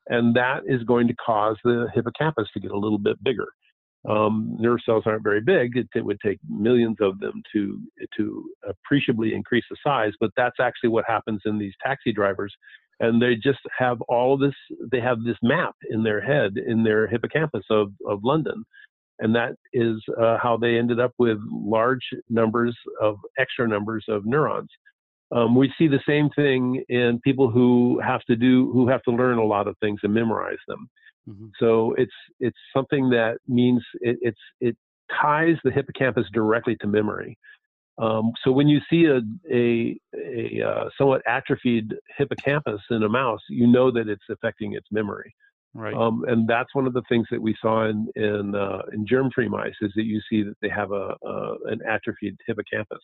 And 0.08 0.34
that 0.34 0.62
is 0.66 0.82
going 0.84 1.08
to 1.08 1.14
cause 1.14 1.56
the 1.64 1.88
hippocampus 1.94 2.48
to 2.54 2.60
get 2.60 2.70
a 2.70 2.78
little 2.78 2.98
bit 2.98 3.22
bigger. 3.22 3.46
Um, 4.08 4.56
nerve 4.58 4.80
cells 4.84 5.04
aren't 5.06 5.22
very 5.22 5.40
big. 5.40 5.76
It, 5.76 5.88
it, 5.94 6.04
would 6.04 6.18
take 6.20 6.40
millions 6.48 6.96
of 7.00 7.20
them 7.20 7.40
to 7.52 7.80
to 8.16 8.50
appreciably 8.68 9.32
increase 9.32 9.64
the 9.70 9.76
size, 9.84 10.12
but 10.18 10.32
that's 10.36 10.58
actually 10.60 10.88
what 10.88 11.04
happens 11.06 11.40
in 11.44 11.56
these 11.56 11.74
taxi 11.80 12.12
drivers. 12.12 12.52
And 12.98 13.22
they 13.22 13.36
just 13.36 13.60
have 13.78 14.00
all 14.02 14.36
this. 14.36 14.54
They 14.90 15.00
have 15.00 15.22
this 15.22 15.36
map 15.40 15.76
in 15.88 16.02
their 16.02 16.20
head, 16.20 16.54
in 16.56 16.82
their 16.82 17.06
hippocampus 17.06 17.64
of 17.70 17.92
of 18.08 18.24
London, 18.24 18.64
and 19.22 19.34
that 19.36 19.54
is 19.72 20.02
uh, 20.20 20.36
how 20.42 20.56
they 20.56 20.76
ended 20.76 20.98
up 21.00 21.12
with 21.16 21.38
large 21.50 22.04
numbers 22.28 22.76
of 23.00 23.16
extra 23.38 23.66
numbers 23.66 24.04
of 24.08 24.26
neurons. 24.26 24.68
Um, 25.30 25.54
we 25.54 25.72
see 25.78 25.86
the 25.86 26.02
same 26.06 26.28
thing 26.30 26.82
in 26.88 27.20
people 27.24 27.50
who 27.50 28.00
have 28.04 28.22
to 28.24 28.36
do 28.36 28.70
who 28.72 28.88
have 28.88 29.02
to 29.04 29.12
learn 29.12 29.38
a 29.38 29.44
lot 29.44 29.68
of 29.68 29.76
things 29.80 30.00
and 30.02 30.12
memorize 30.12 30.58
them. 30.66 30.90
Mm-hmm. 31.28 31.46
So 31.58 31.94
it's 31.96 32.12
it's 32.40 32.58
something 32.76 33.08
that 33.10 33.38
means 33.46 33.82
it, 34.00 34.18
it's 34.20 34.40
it 34.60 34.76
ties 35.22 35.56
the 35.64 35.70
hippocampus 35.70 36.26
directly 36.34 36.76
to 36.80 36.86
memory. 36.86 37.38
Um, 37.98 38.32
so 38.42 38.50
when 38.50 38.66
you 38.68 38.80
see 38.90 39.04
a 39.04 39.20
a, 39.50 39.98
a 40.14 40.68
uh, 40.68 40.88
somewhat 40.98 41.22
atrophied 41.26 41.94
hippocampus 42.18 42.80
in 42.90 43.04
a 43.04 43.08
mouse, 43.08 43.40
you 43.48 43.68
know 43.68 43.92
that 43.92 44.08
it's 44.08 44.24
affecting 44.28 44.72
its 44.74 44.86
memory. 44.90 45.32
Right. 45.74 45.94
Um, 45.94 46.24
and 46.28 46.46
that's 46.46 46.74
one 46.74 46.86
of 46.86 46.92
the 46.92 47.02
things 47.08 47.26
that 47.30 47.40
we 47.40 47.56
saw 47.60 47.88
in 47.88 48.06
in, 48.14 48.54
uh, 48.54 48.82
in 48.92 49.06
germ-free 49.06 49.48
mice 49.48 49.74
is 49.80 49.90
that 49.96 50.04
you 50.04 50.20
see 50.28 50.42
that 50.42 50.56
they 50.60 50.68
have 50.68 50.92
a, 50.92 51.14
a 51.24 51.56
an 51.64 51.80
atrophied 51.88 52.36
hippocampus, 52.46 53.00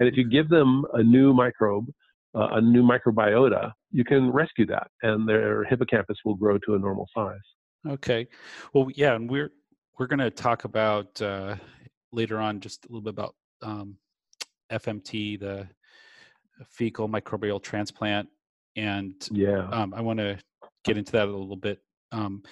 and 0.00 0.08
if 0.08 0.16
you 0.16 0.26
give 0.26 0.48
them 0.48 0.86
a 0.94 1.02
new 1.02 1.34
microbe, 1.34 1.88
uh, 2.34 2.48
a 2.52 2.60
new 2.60 2.82
microbiota, 2.82 3.70
you 3.90 4.02
can 4.02 4.30
rescue 4.30 4.64
that, 4.66 4.88
and 5.02 5.28
their 5.28 5.64
hippocampus 5.64 6.16
will 6.24 6.34
grow 6.34 6.56
to 6.58 6.74
a 6.74 6.78
normal 6.78 7.06
size. 7.14 7.38
Okay, 7.86 8.26
well, 8.72 8.88
yeah, 8.94 9.14
and 9.14 9.28
we're 9.28 9.50
we're 9.98 10.06
going 10.06 10.18
to 10.18 10.30
talk 10.30 10.64
about 10.64 11.20
uh, 11.20 11.56
later 12.12 12.38
on 12.38 12.60
just 12.60 12.86
a 12.86 12.88
little 12.88 13.02
bit 13.02 13.10
about 13.10 13.34
um, 13.62 13.98
FMT, 14.72 15.38
the 15.38 15.68
fecal 16.70 17.10
microbial 17.10 17.62
transplant, 17.62 18.26
and 18.74 19.14
yeah, 19.30 19.68
um, 19.68 19.92
I 19.92 20.00
want 20.00 20.18
to 20.18 20.38
get 20.84 20.96
into 20.96 21.12
that 21.12 21.28
a 21.28 21.30
little 21.30 21.56
bit 21.56 21.80
um, 22.12 22.42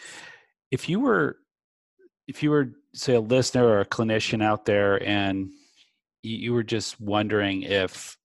if 0.70 0.88
you 0.88 1.00
were 1.00 1.36
if 2.26 2.42
you 2.42 2.50
were 2.50 2.70
say 2.94 3.14
a 3.14 3.20
listener 3.20 3.66
or 3.66 3.80
a 3.80 3.86
clinician 3.86 4.42
out 4.42 4.64
there 4.64 5.02
and 5.06 5.50
you, 6.22 6.36
you 6.36 6.52
were 6.52 6.62
just 6.62 7.00
wondering 7.00 7.62
if 7.62 8.16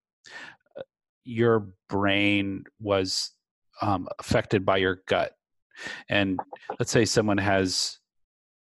uh, 0.78 0.82
your 1.24 1.68
brain 1.90 2.64
was 2.80 3.32
um, 3.82 4.08
affected 4.20 4.66
by 4.66 4.78
your 4.78 5.02
gut 5.08 5.34
and 6.10 6.40
let's 6.78 6.92
say 6.92 7.06
someone 7.06 7.38
has 7.38 8.00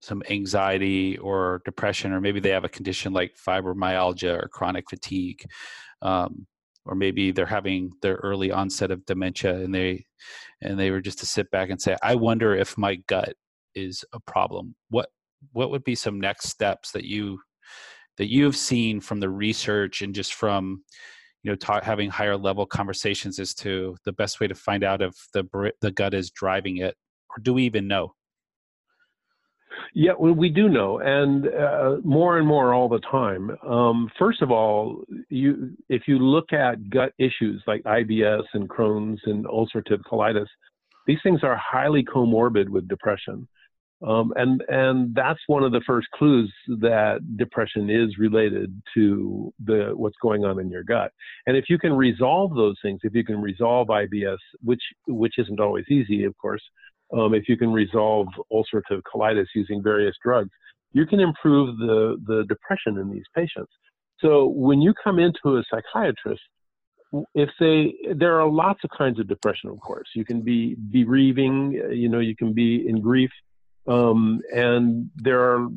some 0.02 0.24
anxiety 0.30 1.18
or 1.18 1.62
depression, 1.66 2.14
or 2.14 2.22
maybe 2.22 2.40
they 2.40 2.50
have 2.50 2.64
a 2.64 2.70
condition 2.70 3.14
like 3.14 3.36
fibromyalgia 3.36 4.44
or 4.44 4.48
chronic 4.48 4.90
fatigue, 4.90 5.44
um, 6.02 6.48
or 6.90 6.96
maybe 6.96 7.32
they're 7.32 7.46
having 7.46 7.92
their 8.02 8.16
early 8.16 8.52
onset 8.52 8.90
of 8.90 9.06
dementia, 9.06 9.56
and 9.56 9.74
they 9.74 10.06
and 10.62 10.80
they 10.80 10.92
were 10.92 11.02
just 11.02 11.20
to 11.20 11.26
sit 11.26 11.50
back 11.52 11.70
and 11.70 11.80
say, 11.82 11.96
"I 12.02 12.16
wonder 12.16 12.56
if 12.56 12.78
my 12.78 12.96
gut 13.08 13.36
is 13.76 14.04
a 14.12 14.20
problem." 14.20 14.76
What 14.90 15.10
what 15.54 15.70
would 15.72 15.84
be 15.84 15.96
some 15.96 16.20
next 16.20 16.50
steps 16.50 16.92
that 16.92 17.06
you 17.06 17.40
that 18.18 18.32
you've 18.32 18.58
seen 18.58 19.00
from 19.00 19.20
the 19.20 19.30
research 19.30 20.02
and 20.02 20.16
just 20.16 20.34
from 20.34 20.84
you 21.44 21.52
know 21.52 21.56
ta- 21.56 21.82
having 21.82 22.10
higher 22.10 22.36
level 22.38 22.66
conversations 22.66 23.40
as 23.40 23.54
to 23.56 23.96
the 24.04 24.12
best 24.14 24.40
way 24.40 24.48
to 24.48 24.56
find 24.56 24.84
out 24.84 25.02
if 25.02 25.14
the 25.34 25.72
the 25.82 25.92
gut 25.92 26.14
is 26.14 26.32
driving 26.32 26.78
it 26.78 26.96
or 27.30 27.42
do 27.42 27.54
we 27.54 27.64
even 27.64 27.88
know 27.88 28.14
yeah, 29.94 30.12
well, 30.18 30.34
we 30.34 30.50
do 30.50 30.70
know, 30.70 31.00
and 31.00 31.48
uh, 31.48 31.98
more 32.04 32.38
and 32.38 32.48
more 32.48 32.74
all 32.74 32.90
the 32.90 33.00
time. 33.00 33.52
Um, 33.68 34.10
first 34.18 34.42
of 34.42 34.52
all, 34.52 35.04
you 35.30 35.72
if 35.90 36.04
you 36.08 36.20
look 36.20 36.54
at 36.54 36.90
gut 36.90 37.14
issues 37.18 37.64
like 37.68 37.84
IBS 37.84 38.44
and 38.54 38.70
Crohn's 38.70 39.22
and 39.26 39.46
ulcerative 39.46 40.02
colitis, 40.10 40.48
these 41.08 41.20
things 41.24 41.42
are 41.44 41.58
highly 41.58 42.04
comorbid 42.04 42.70
with 42.70 42.88
depression, 42.88 43.48
um, 44.08 44.32
and 44.36 44.64
and 44.68 45.14
that's 45.16 45.40
one 45.48 45.64
of 45.64 45.72
the 45.72 45.82
first 45.86 46.08
clues 46.14 46.54
that 46.68 47.20
depression 47.38 47.90
is 47.90 48.18
related 48.18 48.82
to 48.94 49.54
the 49.66 49.92
what's 49.96 50.18
going 50.22 50.46
on 50.46 50.60
in 50.60 50.70
your 50.70 50.84
gut. 50.84 51.12
And 51.48 51.58
if 51.58 51.66
you 51.70 51.78
can 51.78 51.94
resolve 51.94 52.56
those 52.56 52.78
things, 52.82 53.02
if 53.04 53.14
you 53.14 53.26
can 53.26 53.42
resolve 53.42 53.88
IBS, 53.88 54.38
which 54.62 54.84
which 55.08 55.38
isn't 55.38 55.60
always 55.60 55.86
easy, 55.90 56.24
of 56.24 56.38
course 56.38 56.62
um, 57.18 57.34
if 57.34 57.50
you 57.50 57.58
can 57.58 57.72
resolve 57.72 58.28
ulcerative 58.52 59.02
colitis 59.04 59.48
using 59.56 59.82
various 59.82 60.16
drugs, 60.24 60.50
you 60.94 61.06
can 61.06 61.20
improve 61.20 61.78
the, 61.78 62.18
the 62.26 62.46
depression 62.46 62.98
in 62.98 63.10
these 63.12 63.26
patients. 63.36 63.72
So 64.20 64.48
when 64.48 64.82
you 64.82 64.94
come 65.04 65.20
into 65.20 65.58
a 65.58 65.64
psychiatrist, 65.70 66.42
if 67.34 67.50
they, 67.60 67.96
there 68.16 68.40
are 68.40 68.50
lots 68.50 68.84
of 68.84 68.90
kinds 68.96 69.20
of 69.20 69.28
depression, 69.28 69.70
of 69.70 69.80
course. 69.80 70.10
You 70.16 70.26
can 70.26 70.42
be 70.42 70.76
bereaving, 70.92 71.72
you 71.92 72.10
know, 72.10 72.20
you 72.20 72.36
can 72.36 72.54
be 72.54 72.88
in 72.88 73.02
grief, 73.02 73.32
um, 73.88 74.42
and 74.54 75.10
there 75.16 75.42
are 75.42 75.68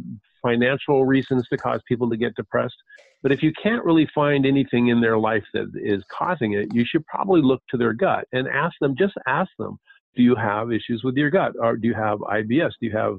financial 0.43 1.07
reasons 1.07 1.47
to 1.49 1.57
cause 1.57 1.81
people 1.89 2.11
to 2.11 2.17
get 2.17 2.35
depressed. 2.35 2.77
But 3.23 3.33
if 3.33 3.43
you 3.43 3.53
can't 3.63 3.85
really 3.85 4.09
find 4.15 4.45
anything 4.45 4.89
in 4.89 5.01
their 5.01 5.17
life 5.17 5.45
that 5.55 5.71
is 5.77 6.03
causing 6.11 6.55
it, 6.55 6.75
you 6.75 6.85
should 6.85 7.07
probably 7.07 7.41
look 7.41 7.63
to 7.71 7.77
their 7.77 7.93
gut 7.93 8.27
and 8.33 8.49
ask 8.49 8.75
them, 8.81 8.95
just 8.99 9.15
ask 9.27 9.51
them, 9.59 9.79
do 10.15 10.23
you 10.23 10.35
have 10.35 10.73
issues 10.73 11.03
with 11.05 11.17
your 11.17 11.31
gut? 11.31 11.53
Or 11.61 11.77
do 11.77 11.89
you 11.89 11.95
have 11.95 12.19
IBS? 12.19 12.71
Do 12.81 12.87
you 12.87 12.97
have 12.97 13.19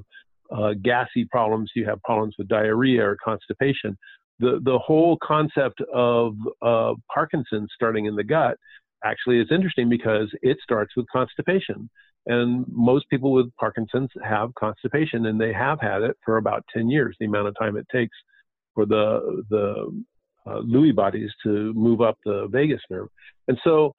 uh, 0.50 0.74
gassy 0.82 1.24
problems? 1.24 1.70
Do 1.74 1.80
you 1.80 1.86
have 1.86 2.02
problems 2.02 2.34
with 2.38 2.48
diarrhea 2.48 3.02
or 3.04 3.16
constipation? 3.24 3.96
The, 4.40 4.60
the 4.62 4.78
whole 4.78 5.16
concept 5.22 5.80
of 5.92 6.34
uh, 6.60 6.94
Parkinson's 7.12 7.70
starting 7.74 8.06
in 8.06 8.16
the 8.16 8.24
gut 8.24 8.56
actually 9.04 9.40
is 9.40 9.48
interesting 9.50 9.88
because 9.88 10.28
it 10.42 10.58
starts 10.62 10.92
with 10.96 11.06
constipation. 11.14 11.88
And 12.26 12.64
most 12.68 13.08
people 13.10 13.32
with 13.32 13.54
Parkinson's 13.56 14.10
have 14.22 14.54
constipation, 14.54 15.26
and 15.26 15.38
they 15.38 15.52
have 15.52 15.78
had 15.80 16.02
it 16.02 16.16
for 16.24 16.38
about 16.38 16.64
10 16.72 16.88
years, 16.88 17.14
the 17.20 17.26
amount 17.26 17.48
of 17.48 17.54
time 17.58 17.76
it 17.76 17.86
takes 17.92 18.16
for 18.74 18.86
the, 18.86 19.42
the 19.50 20.02
uh, 20.46 20.60
Lewy 20.60 20.94
bodies 20.94 21.30
to 21.42 21.72
move 21.74 22.00
up 22.00 22.18
the 22.24 22.48
vagus 22.50 22.80
nerve. 22.90 23.08
And 23.46 23.58
so 23.62 23.94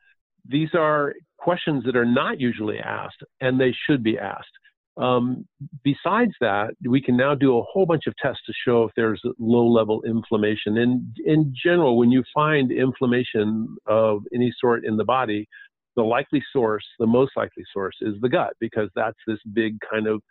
these 0.47 0.69
are 0.73 1.13
questions 1.45 1.84
that 1.86 1.95
are 1.95 2.12
not 2.23 2.41
usually 2.41 2.79
asked, 2.79 3.21
and 3.39 3.62
they 3.62 3.73
should 3.86 4.01
be 4.03 4.17
asked. 4.17 4.55
Um, 4.97 5.45
besides 5.84 6.31
that, 6.41 6.71
we 6.89 6.99
can 7.01 7.15
now 7.15 7.36
do 7.36 7.60
a 7.60 7.63
whole 7.63 7.86
bunch 7.86 8.08
of 8.08 8.15
tests 8.19 8.41
to 8.47 8.53
show 8.65 8.84
if 8.86 8.91
there's 8.95 9.21
low 9.38 9.67
level 9.67 10.01
inflammation. 10.03 10.79
And 10.79 11.15
in 11.23 11.53
general, 11.63 11.97
when 11.99 12.12
you 12.12 12.23
find 12.34 12.71
inflammation 12.71 13.77
of 13.86 14.23
any 14.34 14.51
sort 14.60 14.86
in 14.86 14.97
the 14.97 15.03
body, 15.03 15.47
the 15.95 16.01
likely 16.01 16.41
source, 16.51 16.86
the 16.97 17.05
most 17.05 17.34
likely 17.38 17.63
source, 17.71 17.95
is 18.01 18.15
the 18.21 18.29
gut, 18.29 18.53
because 18.60 18.89
that's 18.95 19.21
this 19.27 19.39
big 19.53 19.77
kind 19.91 20.08
of 20.08 20.21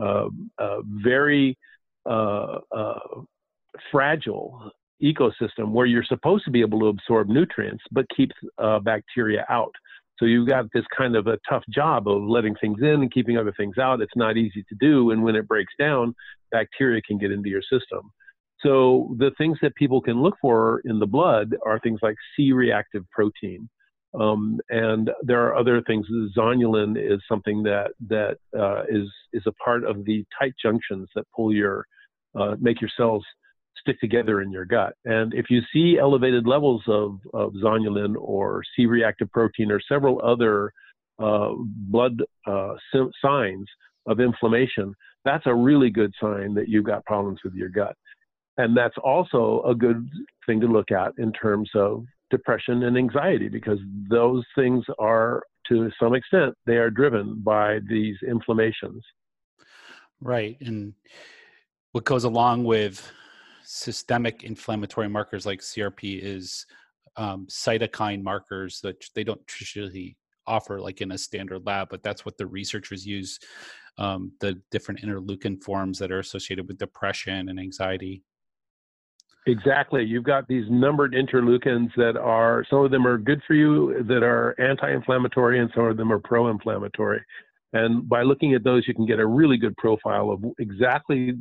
uh, 0.00 0.28
uh, 0.58 0.80
very 1.02 1.56
uh, 2.04 2.58
uh 2.76 3.22
fragile 3.90 4.70
ecosystem 5.02 5.70
where 5.76 5.86
you're 5.86 6.04
supposed 6.14 6.44
to 6.44 6.50
be 6.50 6.60
able 6.60 6.80
to 6.80 6.86
absorb 6.86 7.28
nutrients 7.28 7.84
but 7.92 8.04
keep 8.16 8.30
uh, 8.58 8.78
bacteria 8.80 9.44
out. 9.48 9.74
So 10.18 10.26
you've 10.26 10.48
got 10.48 10.66
this 10.72 10.84
kind 10.96 11.16
of 11.16 11.26
a 11.26 11.38
tough 11.48 11.62
job 11.70 12.08
of 12.08 12.22
letting 12.22 12.54
things 12.56 12.78
in 12.80 13.02
and 13.02 13.12
keeping 13.12 13.38
other 13.38 13.54
things 13.56 13.78
out. 13.78 14.00
It's 14.00 14.16
not 14.16 14.36
easy 14.36 14.64
to 14.68 14.76
do. 14.80 15.10
And 15.10 15.22
when 15.22 15.36
it 15.36 15.46
breaks 15.46 15.72
down, 15.78 16.14
bacteria 16.50 17.00
can 17.02 17.18
get 17.18 17.30
into 17.30 17.48
your 17.48 17.62
system. 17.62 18.10
So 18.60 19.14
the 19.18 19.30
things 19.38 19.58
that 19.62 19.74
people 19.76 20.00
can 20.00 20.20
look 20.20 20.34
for 20.40 20.80
in 20.84 20.98
the 20.98 21.06
blood 21.06 21.54
are 21.64 21.78
things 21.78 22.00
like 22.02 22.16
C-reactive 22.36 23.04
protein. 23.12 23.68
Um, 24.18 24.58
and 24.70 25.10
there 25.22 25.46
are 25.46 25.56
other 25.56 25.82
things. 25.82 26.06
Zonulin 26.36 26.96
is 26.96 27.20
something 27.28 27.62
that 27.64 27.92
that 28.08 28.38
uh, 28.58 28.82
is 28.88 29.06
is 29.32 29.42
a 29.46 29.52
part 29.52 29.84
of 29.84 30.04
the 30.04 30.24
tight 30.38 30.54
junctions 30.60 31.08
that 31.14 31.26
pull 31.36 31.52
your 31.52 31.86
uh, 32.38 32.56
make 32.58 32.80
your 32.80 32.90
cells 32.96 33.24
stick 33.80 34.00
together 34.00 34.40
in 34.40 34.50
your 34.50 34.64
gut. 34.64 34.94
And 35.04 35.34
if 35.34 35.46
you 35.50 35.60
see 35.72 35.98
elevated 35.98 36.46
levels 36.46 36.82
of, 36.86 37.18
of 37.34 37.52
zonulin 37.54 38.14
or 38.18 38.62
C 38.74 38.86
reactive 38.86 39.30
protein 39.32 39.70
or 39.70 39.80
several 39.88 40.20
other 40.22 40.72
uh, 41.18 41.50
blood 41.56 42.22
uh, 42.46 42.74
signs 43.22 43.66
of 44.06 44.20
inflammation, 44.20 44.94
that's 45.24 45.46
a 45.46 45.54
really 45.54 45.90
good 45.90 46.12
sign 46.20 46.54
that 46.54 46.68
you've 46.68 46.84
got 46.84 47.04
problems 47.04 47.40
with 47.44 47.54
your 47.54 47.68
gut. 47.68 47.96
And 48.56 48.76
that's 48.76 48.96
also 49.04 49.62
a 49.62 49.74
good 49.74 50.08
thing 50.46 50.60
to 50.60 50.66
look 50.66 50.90
at 50.90 51.12
in 51.18 51.32
terms 51.32 51.70
of 51.74 52.04
depression 52.30 52.82
and 52.84 52.96
anxiety 52.96 53.48
because 53.48 53.78
those 54.10 54.44
things 54.54 54.84
are, 54.98 55.42
to 55.68 55.90
some 56.00 56.14
extent, 56.14 56.54
they 56.66 56.76
are 56.76 56.90
driven 56.90 57.40
by 57.40 57.78
these 57.88 58.16
inflammations. 58.26 59.02
Right. 60.20 60.56
And 60.60 60.94
what 61.92 62.04
goes 62.04 62.24
along 62.24 62.64
with 62.64 63.10
systemic 63.70 64.44
inflammatory 64.44 65.10
markers 65.10 65.44
like 65.44 65.60
CRP 65.60 66.18
is 66.22 66.64
um, 67.18 67.46
cytokine 67.50 68.22
markers 68.22 68.80
that 68.80 69.04
they 69.14 69.22
don't 69.22 69.46
traditionally 69.46 70.16
offer 70.46 70.80
like 70.80 71.02
in 71.02 71.12
a 71.12 71.18
standard 71.18 71.66
lab, 71.66 71.88
but 71.90 72.02
that's 72.02 72.24
what 72.24 72.38
the 72.38 72.46
researchers 72.46 73.06
use. 73.06 73.38
Um, 73.98 74.32
the 74.40 74.58
different 74.70 75.02
interleukin 75.02 75.62
forms 75.62 75.98
that 75.98 76.10
are 76.10 76.20
associated 76.20 76.66
with 76.66 76.78
depression 76.78 77.50
and 77.50 77.60
anxiety. 77.60 78.22
Exactly. 79.46 80.02
You've 80.02 80.24
got 80.24 80.48
these 80.48 80.64
numbered 80.70 81.12
interleukins 81.12 81.90
that 81.96 82.16
are, 82.16 82.64
some 82.70 82.84
of 82.84 82.90
them 82.90 83.06
are 83.06 83.18
good 83.18 83.42
for 83.46 83.52
you, 83.52 84.02
that 84.04 84.22
are 84.22 84.58
anti 84.58 84.90
inflammatory, 84.90 85.60
and 85.60 85.70
some 85.74 85.84
of 85.84 85.98
them 85.98 86.10
are 86.10 86.20
pro 86.20 86.48
inflammatory. 86.48 87.22
And 87.74 88.08
by 88.08 88.22
looking 88.22 88.54
at 88.54 88.64
those, 88.64 88.88
you 88.88 88.94
can 88.94 89.04
get 89.04 89.18
a 89.18 89.26
really 89.26 89.58
good 89.58 89.76
profile 89.76 90.30
of 90.30 90.42
exactly, 90.58 91.34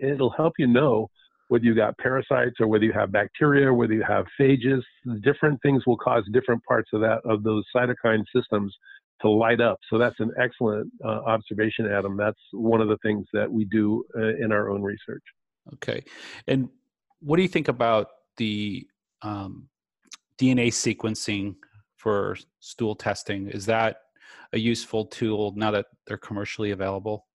it'll 0.00 0.30
help 0.30 0.54
you 0.58 0.68
know 0.68 1.10
whether 1.48 1.64
you 1.64 1.74
got 1.74 1.96
parasites 1.98 2.56
or 2.60 2.66
whether 2.66 2.84
you 2.84 2.92
have 2.92 3.12
bacteria, 3.12 3.72
whether 3.72 3.94
you 3.94 4.02
have 4.02 4.26
phages, 4.40 4.82
different 5.22 5.60
things 5.62 5.86
will 5.86 5.96
cause 5.96 6.24
different 6.32 6.62
parts 6.64 6.90
of 6.92 7.00
that 7.00 7.20
of 7.24 7.42
those 7.42 7.64
cytokine 7.74 8.24
systems 8.34 8.74
to 9.22 9.30
light 9.30 9.60
up. 9.60 9.78
So 9.88 9.98
that's 9.98 10.18
an 10.20 10.32
excellent 10.40 10.92
uh, 11.04 11.22
observation, 11.26 11.86
Adam. 11.90 12.16
That's 12.16 12.40
one 12.52 12.80
of 12.80 12.88
the 12.88 12.98
things 12.98 13.26
that 13.32 13.50
we 13.50 13.64
do 13.66 14.04
uh, 14.16 14.36
in 14.36 14.52
our 14.52 14.70
own 14.70 14.82
research. 14.82 15.22
Okay, 15.74 16.04
and 16.46 16.68
what 17.20 17.36
do 17.36 17.42
you 17.42 17.48
think 17.48 17.68
about 17.68 18.08
the 18.36 18.86
um, 19.22 19.68
DNA 20.38 20.68
sequencing 20.68 21.56
for 21.96 22.36
stool 22.60 22.94
testing? 22.94 23.48
Is 23.48 23.66
that 23.66 23.98
a 24.52 24.58
useful 24.58 25.06
tool 25.06 25.52
now 25.56 25.70
that 25.70 25.86
they're 26.06 26.18
commercially 26.18 26.70
available? 26.70 27.26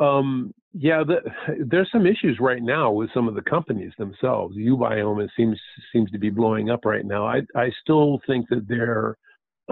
Um, 0.00 0.52
yeah, 0.74 1.02
the, 1.06 1.20
there's 1.66 1.90
some 1.92 2.06
issues 2.06 2.38
right 2.40 2.62
now 2.62 2.90
with 2.90 3.10
some 3.14 3.28
of 3.28 3.34
the 3.34 3.42
companies 3.42 3.92
themselves. 3.98 4.56
uBiome 4.56 5.28
seems 5.36 5.58
seems 5.92 6.10
to 6.10 6.18
be 6.18 6.30
blowing 6.30 6.70
up 6.70 6.84
right 6.84 7.04
now. 7.04 7.26
I 7.26 7.42
I 7.54 7.70
still 7.82 8.20
think 8.26 8.48
that 8.50 8.68
their 8.68 9.16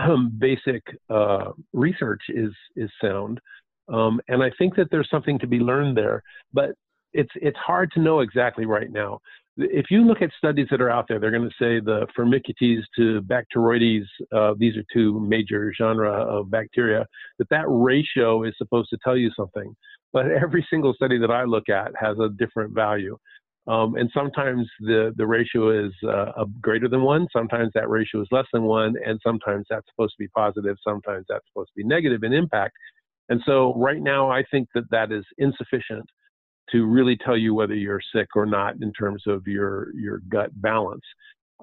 um, 0.01 0.33
basic 0.39 0.83
uh, 1.09 1.53
research 1.73 2.23
is 2.29 2.53
is 2.77 2.91
sound, 3.01 3.41
um, 3.89 4.21
and 4.29 4.43
I 4.43 4.51
think 4.59 4.77
that 4.77 4.89
there's 4.91 5.11
something 5.11 5.39
to 5.41 5.47
be 5.47 5.59
learned 5.59 5.97
there. 5.97 6.23
But 6.53 6.71
it's 7.13 7.33
it's 7.37 7.59
hard 7.59 7.91
to 7.93 8.01
know 8.01 8.21
exactly 8.21 8.67
right 8.67 8.91
now. 8.91 9.21
If 9.57 9.87
you 9.91 10.07
look 10.07 10.23
at 10.23 10.31
studies 10.39 10.69
that 10.71 10.81
are 10.81 10.91
out 10.91 11.07
there, 11.07 11.19
they're 11.19 11.33
going 11.33 11.43
to 11.43 11.55
say 11.59 11.81
the 11.81 12.07
Firmicutes 12.17 12.83
to 12.97 13.21
Bacteroides, 13.23 14.07
uh, 14.33 14.55
these 14.57 14.75
are 14.77 14.85
two 14.91 15.21
major 15.21 15.71
genera 15.77 16.13
of 16.13 16.51
bacteria, 16.51 17.05
that 17.39 17.49
that 17.51 17.67
ratio 17.67 18.45
is 18.45 18.55
supposed 18.57 18.89
to 18.91 18.99
tell 19.05 19.19
you 19.19 19.31
something 19.37 19.75
but 20.12 20.27
every 20.31 20.66
single 20.70 20.94
study 20.94 21.18
that 21.18 21.31
I 21.31 21.44
look 21.44 21.68
at 21.68 21.92
has 21.99 22.18
a 22.18 22.29
different 22.29 22.75
value. 22.75 23.16
Um, 23.66 23.94
and 23.96 24.11
sometimes 24.12 24.66
the, 24.81 25.12
the 25.16 25.27
ratio 25.27 25.87
is 25.87 25.92
uh, 26.09 26.44
greater 26.61 26.88
than 26.88 27.03
one, 27.03 27.29
sometimes 27.33 27.70
that 27.75 27.88
ratio 27.88 28.23
is 28.23 28.29
less 28.31 28.46
than 28.53 28.64
one, 28.64 28.94
and 29.05 29.20
sometimes 29.25 29.66
that's 29.68 29.87
supposed 29.90 30.14
to 30.18 30.23
be 30.25 30.29
positive, 30.29 30.77
sometimes 30.83 31.27
that's 31.29 31.44
supposed 31.53 31.68
to 31.68 31.83
be 31.83 31.85
negative 31.85 32.23
in 32.25 32.33
impact. 32.33 32.73
And 33.29 33.40
so 33.46 33.75
right 33.77 34.03
now, 34.03 34.31
I 34.31 34.42
think 34.51 34.68
that 34.75 34.90
that 34.90 35.12
is 35.12 35.25
insufficient 35.38 36.05
to 36.73 36.85
really 36.87 37.16
tell 37.16 37.37
you 37.37 37.55
whether 37.55 37.75
you're 37.75 38.01
sick 38.14 38.29
or 38.35 38.46
not 38.46 38.75
in 38.81 38.92
terms 38.92 39.23
of 39.27 39.46
your 39.46 39.94
your 39.96 40.20
gut 40.29 40.51
balance. 40.61 41.05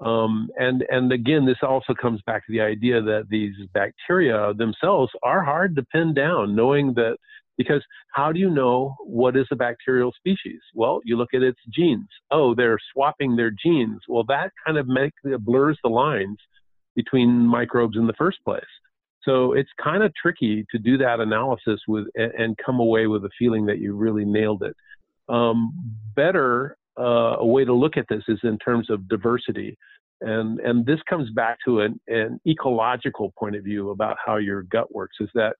Um, 0.04 0.48
and 0.56 0.84
and 0.90 1.12
again, 1.12 1.44
this 1.44 1.58
also 1.62 1.94
comes 1.94 2.20
back 2.26 2.46
to 2.46 2.52
the 2.52 2.60
idea 2.60 3.02
that 3.02 3.26
these 3.28 3.54
bacteria 3.74 4.54
themselves 4.54 5.12
are 5.22 5.42
hard 5.42 5.76
to 5.76 5.82
pin 5.92 6.14
down, 6.14 6.54
knowing 6.54 6.94
that 6.94 7.16
because 7.58 7.84
how 8.14 8.32
do 8.32 8.38
you 8.38 8.48
know 8.48 8.94
what 9.00 9.36
is 9.36 9.46
a 9.50 9.56
bacterial 9.56 10.12
species? 10.12 10.60
Well, 10.74 11.00
you 11.04 11.18
look 11.18 11.34
at 11.34 11.42
its 11.42 11.58
genes. 11.74 12.08
Oh, 12.30 12.54
they're 12.54 12.78
swapping 12.92 13.36
their 13.36 13.50
genes. 13.50 14.00
Well, 14.08 14.24
that 14.28 14.52
kind 14.64 14.78
of 14.78 14.86
make, 14.86 15.12
blurs 15.40 15.78
the 15.82 15.90
lines 15.90 16.38
between 16.96 17.46
microbes 17.46 17.98
in 17.98 18.06
the 18.06 18.14
first 18.14 18.38
place. 18.44 18.62
So 19.24 19.52
it's 19.52 19.68
kind 19.82 20.02
of 20.02 20.12
tricky 20.14 20.64
to 20.70 20.78
do 20.78 20.96
that 20.98 21.20
analysis 21.20 21.80
with 21.86 22.06
and 22.14 22.56
come 22.64 22.80
away 22.80 23.08
with 23.08 23.24
a 23.24 23.30
feeling 23.38 23.66
that 23.66 23.78
you 23.78 23.94
really 23.94 24.24
nailed 24.24 24.62
it. 24.62 24.74
Um, 25.28 25.72
better 26.14 26.78
uh, 26.98 27.36
a 27.38 27.46
way 27.46 27.64
to 27.64 27.72
look 27.74 27.96
at 27.96 28.06
this 28.08 28.22
is 28.28 28.38
in 28.44 28.58
terms 28.58 28.88
of 28.88 29.08
diversity. 29.08 29.76
And, 30.20 30.58
and 30.60 30.86
this 30.86 30.98
comes 31.08 31.30
back 31.30 31.58
to 31.64 31.80
an, 31.80 32.00
an 32.08 32.40
ecological 32.46 33.32
point 33.38 33.54
of 33.54 33.64
view 33.64 33.90
about 33.90 34.16
how 34.24 34.36
your 34.36 34.62
gut 34.62 34.92
works 34.94 35.16
is 35.20 35.28
that 35.34 35.56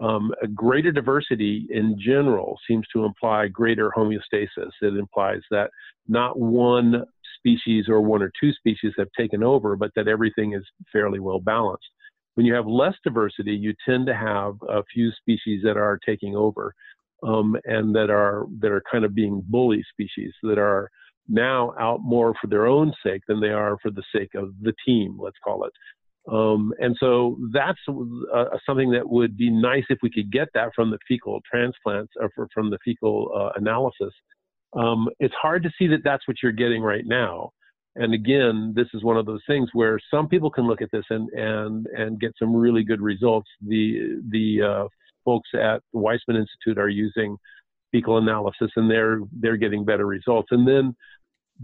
um, 0.00 0.32
a 0.42 0.46
greater 0.46 0.92
diversity 0.92 1.66
in 1.70 1.96
general 1.98 2.58
seems 2.66 2.86
to 2.92 3.04
imply 3.04 3.48
greater 3.48 3.92
homeostasis. 3.96 4.70
It 4.80 4.96
implies 4.96 5.40
that 5.50 5.70
not 6.08 6.38
one 6.38 7.04
species 7.36 7.86
or 7.88 8.00
one 8.00 8.22
or 8.22 8.32
two 8.40 8.52
species 8.52 8.92
have 8.98 9.08
taken 9.16 9.42
over, 9.42 9.76
but 9.76 9.90
that 9.96 10.08
everything 10.08 10.54
is 10.54 10.64
fairly 10.92 11.20
well 11.20 11.40
balanced. 11.40 11.88
When 12.34 12.46
you 12.46 12.54
have 12.54 12.66
less 12.66 12.94
diversity, 13.04 13.52
you 13.52 13.74
tend 13.86 14.06
to 14.06 14.14
have 14.14 14.54
a 14.68 14.82
few 14.92 15.10
species 15.12 15.62
that 15.64 15.76
are 15.76 15.98
taking 16.06 16.36
over 16.36 16.74
um, 17.22 17.56
and 17.64 17.94
that 17.94 18.10
are 18.10 18.46
that 18.60 18.70
are 18.70 18.82
kind 18.90 19.04
of 19.04 19.14
being 19.14 19.42
bully 19.46 19.84
species 19.92 20.32
that 20.42 20.58
are 20.58 20.90
now 21.28 21.74
out 21.78 22.00
more 22.02 22.34
for 22.40 22.46
their 22.46 22.66
own 22.66 22.92
sake 23.04 23.22
than 23.28 23.40
they 23.40 23.50
are 23.50 23.76
for 23.82 23.90
the 23.90 24.02
sake 24.14 24.34
of 24.34 24.54
the 24.62 24.72
team. 24.86 25.18
Let's 25.20 25.36
call 25.44 25.64
it. 25.64 25.72
Um, 26.30 26.72
and 26.78 26.96
so 27.00 27.38
that's 27.52 27.78
uh, 27.88 28.44
something 28.64 28.90
that 28.92 29.08
would 29.08 29.36
be 29.36 29.50
nice 29.50 29.84
if 29.88 29.98
we 30.02 30.10
could 30.10 30.30
get 30.30 30.48
that 30.54 30.70
from 30.76 30.90
the 30.90 30.98
fecal 31.08 31.40
transplants 31.50 32.12
or 32.20 32.30
from 32.54 32.70
the 32.70 32.78
fecal 32.84 33.32
uh, 33.34 33.58
analysis. 33.58 34.14
Um, 34.72 35.08
it's 35.18 35.34
hard 35.34 35.64
to 35.64 35.70
see 35.76 35.88
that 35.88 36.02
that's 36.04 36.26
what 36.28 36.36
you're 36.42 36.52
getting 36.52 36.82
right 36.82 37.04
now. 37.04 37.50
And 37.96 38.14
again, 38.14 38.72
this 38.76 38.86
is 38.94 39.02
one 39.02 39.16
of 39.16 39.26
those 39.26 39.42
things 39.48 39.68
where 39.72 39.98
some 40.10 40.28
people 40.28 40.50
can 40.50 40.68
look 40.68 40.80
at 40.80 40.90
this 40.92 41.04
and 41.10 41.28
and 41.30 41.86
and 41.88 42.20
get 42.20 42.32
some 42.38 42.54
really 42.54 42.84
good 42.84 43.00
results. 43.00 43.48
The 43.66 44.22
the 44.30 44.62
uh, 44.62 44.88
folks 45.24 45.48
at 45.54 45.82
the 45.92 45.98
Weizmann 45.98 46.38
Institute 46.38 46.78
are 46.78 46.88
using 46.88 47.36
fecal 47.90 48.18
analysis, 48.18 48.70
and 48.76 48.88
they're 48.88 49.20
they're 49.32 49.56
getting 49.56 49.84
better 49.84 50.06
results. 50.06 50.48
And 50.52 50.68
then 50.68 50.94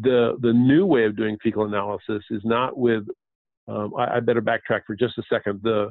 the 0.00 0.36
the 0.40 0.52
new 0.52 0.84
way 0.84 1.04
of 1.04 1.16
doing 1.16 1.38
fecal 1.42 1.64
analysis 1.64 2.24
is 2.30 2.42
not 2.44 2.76
with. 2.76 3.04
Um, 3.68 3.92
I, 3.98 4.16
I, 4.16 4.20
better 4.20 4.42
backtrack 4.42 4.82
for 4.86 4.94
just 4.94 5.18
a 5.18 5.22
second. 5.28 5.60
The 5.62 5.90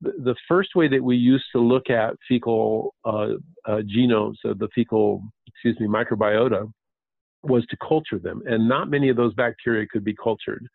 the 0.00 0.36
first 0.46 0.76
way 0.76 0.86
that 0.86 1.02
we 1.02 1.16
used 1.16 1.46
to 1.52 1.60
look 1.60 1.90
at 1.90 2.14
fecal 2.28 2.94
uh, 3.04 3.30
uh, 3.66 3.80
genomes, 3.82 4.36
so 4.42 4.54
the 4.54 4.68
fecal, 4.72 5.22
excuse 5.48 5.78
me, 5.80 5.88
microbiota, 5.88 6.70
was 7.42 7.66
to 7.66 7.76
culture 7.76 8.18
them, 8.18 8.42
and 8.46 8.68
not 8.68 8.90
many 8.90 9.08
of 9.08 9.16
those 9.16 9.34
bacteria 9.34 9.86
could 9.90 10.04
be 10.04 10.14
cultured. 10.14 10.68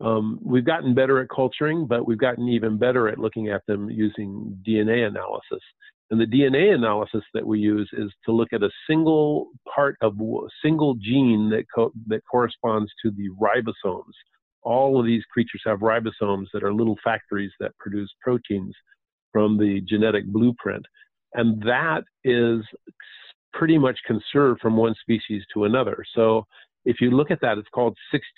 Um, 0.00 0.40
we've 0.42 0.64
gotten 0.64 0.94
better 0.94 1.20
at 1.20 1.28
culturing, 1.28 1.86
but 1.86 2.06
we've 2.06 2.18
gotten 2.18 2.48
even 2.48 2.78
better 2.78 3.08
at 3.08 3.18
looking 3.18 3.48
at 3.48 3.62
them 3.66 3.88
using 3.88 4.58
DNA 4.66 5.06
analysis. 5.06 5.62
And 6.10 6.20
the 6.20 6.26
DNA 6.26 6.74
analysis 6.74 7.22
that 7.32 7.46
we 7.46 7.60
use 7.60 7.88
is 7.92 8.12
to 8.26 8.32
look 8.32 8.52
at 8.52 8.62
a 8.62 8.70
single 8.88 9.48
part 9.72 9.96
of 10.02 10.20
a 10.20 10.48
single 10.62 10.94
gene 10.94 11.48
that, 11.50 11.64
co- 11.74 11.92
that 12.08 12.22
corresponds 12.30 12.90
to 13.02 13.10
the 13.10 13.30
ribosomes. 13.40 14.12
All 14.64 14.98
of 14.98 15.06
these 15.06 15.22
creatures 15.32 15.62
have 15.66 15.80
ribosomes 15.80 16.46
that 16.52 16.62
are 16.62 16.72
little 16.72 16.98
factories 17.04 17.52
that 17.60 17.76
produce 17.78 18.10
proteins 18.20 18.74
from 19.32 19.58
the 19.58 19.80
genetic 19.86 20.26
blueprint. 20.26 20.84
And 21.34 21.60
that 21.62 22.04
is 22.24 22.64
pretty 23.52 23.78
much 23.78 23.98
conserved 24.06 24.60
from 24.60 24.76
one 24.76 24.94
species 25.00 25.42
to 25.54 25.64
another. 25.64 26.04
So 26.14 26.44
if 26.84 27.00
you 27.00 27.10
look 27.10 27.30
at 27.30 27.40
that, 27.40 27.58
it's 27.58 27.68
called 27.74 27.96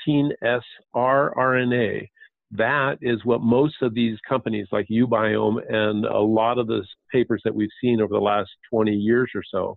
16S 0.09 0.61
rRNA. 0.95 2.09
That 2.53 2.99
is 3.03 3.25
what 3.25 3.41
most 3.41 3.75
of 3.83 3.93
these 3.95 4.19
companies 4.29 4.69
like 4.71 4.87
uBiome 4.91 5.61
and 5.69 6.05
a 6.07 6.19
lot 6.19 6.59
of 6.59 6.69
the 6.69 6.87
papers 7.12 7.43
that 7.45 7.55
we've 7.55 7.69
seen 7.81 8.01
over 8.01 8.15
the 8.15 8.21
last 8.21 8.51
20 8.71 8.93
years 8.93 9.31
or 9.35 9.43
so 9.51 9.77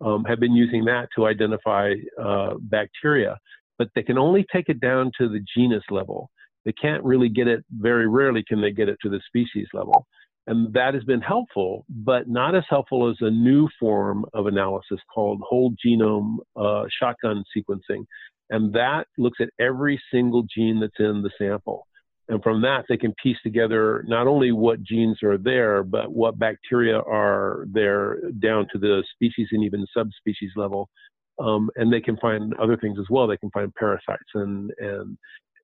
um, 0.00 0.24
have 0.24 0.38
been 0.38 0.54
using 0.54 0.84
that 0.84 1.08
to 1.16 1.26
identify 1.26 1.92
uh, 2.22 2.54
bacteria. 2.60 3.36
But 3.78 3.88
they 3.94 4.02
can 4.02 4.18
only 4.18 4.44
take 4.52 4.68
it 4.68 4.80
down 4.80 5.10
to 5.18 5.28
the 5.28 5.44
genus 5.56 5.82
level. 5.90 6.30
They 6.64 6.72
can't 6.72 7.04
really 7.04 7.28
get 7.28 7.48
it, 7.48 7.64
very 7.70 8.08
rarely 8.08 8.44
can 8.46 8.60
they 8.60 8.70
get 8.70 8.88
it 8.88 8.98
to 9.02 9.10
the 9.10 9.20
species 9.26 9.68
level. 9.74 10.06
And 10.46 10.72
that 10.74 10.94
has 10.94 11.04
been 11.04 11.22
helpful, 11.22 11.86
but 11.88 12.28
not 12.28 12.54
as 12.54 12.64
helpful 12.68 13.08
as 13.08 13.16
a 13.20 13.30
new 13.30 13.68
form 13.80 14.26
of 14.34 14.46
analysis 14.46 15.00
called 15.12 15.40
whole 15.42 15.74
genome 15.84 16.36
uh, 16.56 16.84
shotgun 17.00 17.44
sequencing. 17.56 18.04
And 18.50 18.72
that 18.74 19.06
looks 19.16 19.38
at 19.40 19.48
every 19.58 20.00
single 20.12 20.42
gene 20.42 20.80
that's 20.80 20.92
in 20.98 21.22
the 21.22 21.30
sample. 21.38 21.86
And 22.28 22.42
from 22.42 22.62
that, 22.62 22.84
they 22.88 22.96
can 22.96 23.14
piece 23.22 23.36
together 23.42 24.04
not 24.06 24.26
only 24.26 24.52
what 24.52 24.82
genes 24.82 25.22
are 25.22 25.36
there, 25.38 25.82
but 25.82 26.12
what 26.12 26.38
bacteria 26.38 26.98
are 26.98 27.66
there 27.70 28.18
down 28.38 28.66
to 28.72 28.78
the 28.78 29.04
species 29.14 29.48
and 29.52 29.62
even 29.62 29.86
subspecies 29.94 30.52
level. 30.56 30.88
Um, 31.38 31.68
and 31.76 31.92
they 31.92 32.00
can 32.00 32.16
find 32.18 32.54
other 32.54 32.76
things 32.76 32.98
as 32.98 33.06
well. 33.10 33.26
They 33.26 33.36
can 33.36 33.50
find 33.50 33.74
parasites 33.74 34.22
and 34.34 34.70
and 34.78 35.18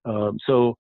um, 0.05 0.39
so 0.47 0.75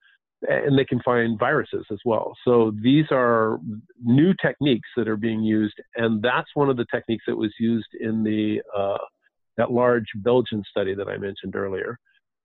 and 0.48 0.78
they 0.78 0.84
can 0.84 1.00
find 1.04 1.38
viruses 1.38 1.84
as 1.92 1.98
well. 2.04 2.34
So 2.44 2.72
these 2.82 3.04
are 3.10 3.58
new 4.02 4.32
techniques 4.40 4.88
that 4.96 5.06
are 5.06 5.16
being 5.16 5.42
used, 5.42 5.74
and 5.96 6.22
that's 6.22 6.48
one 6.54 6.70
of 6.70 6.76
the 6.76 6.86
techniques 6.92 7.24
that 7.26 7.36
was 7.36 7.52
used 7.60 7.88
in 8.00 8.24
the 8.24 8.60
uh, 8.76 8.98
that 9.58 9.70
large 9.70 10.06
Belgian 10.16 10.62
study 10.68 10.94
that 10.94 11.08
I 11.08 11.18
mentioned 11.18 11.54
earlier. 11.54 11.98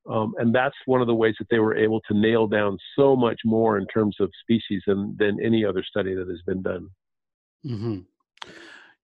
Um, 0.08 0.36
and 0.38 0.54
that's 0.54 0.76
one 0.86 1.02
of 1.02 1.08
the 1.08 1.16
ways 1.16 1.36
that 1.40 1.48
they 1.50 1.60
were 1.60 1.76
able 1.76 2.00
to 2.02 2.14
nail 2.14 2.46
down 2.46 2.78
so 2.98 3.16
much 3.16 3.40
more 3.44 3.78
in 3.78 3.88
terms 3.88 4.18
of 4.20 4.30
species 4.42 4.84
than, 4.86 5.16
than 5.18 5.44
any 5.44 5.66
other 5.66 5.84
study 5.84 6.14
that 6.14 6.28
has 6.28 6.42
been 6.46 6.62
done. 6.62 6.90
Mm-hmm. 7.66 8.00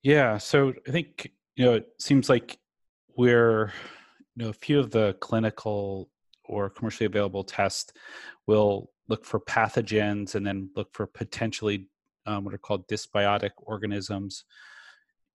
Yeah. 0.04 0.38
So 0.38 0.74
I 0.88 0.92
think, 0.92 1.32
you 1.56 1.66
know, 1.66 1.74
it 1.74 1.88
seems 2.00 2.30
like 2.30 2.60
we're, 3.18 3.74
you 4.36 4.44
know, 4.44 4.50
a 4.50 4.54
few 4.54 4.80
of 4.80 4.92
the 4.92 5.16
clinical 5.20 6.10
or 6.46 6.70
commercially 6.70 7.06
available 7.06 7.44
tests 7.44 7.94
will 8.48 8.90
look 9.08 9.26
for 9.26 9.40
pathogens 9.40 10.36
and 10.36 10.46
then 10.46 10.70
look 10.76 10.90
for 10.94 11.06
potentially 11.06 11.88
um, 12.26 12.44
what 12.44 12.54
are 12.54 12.60
called 12.60 12.88
dysbiotic 12.88 13.52
organisms 13.58 14.46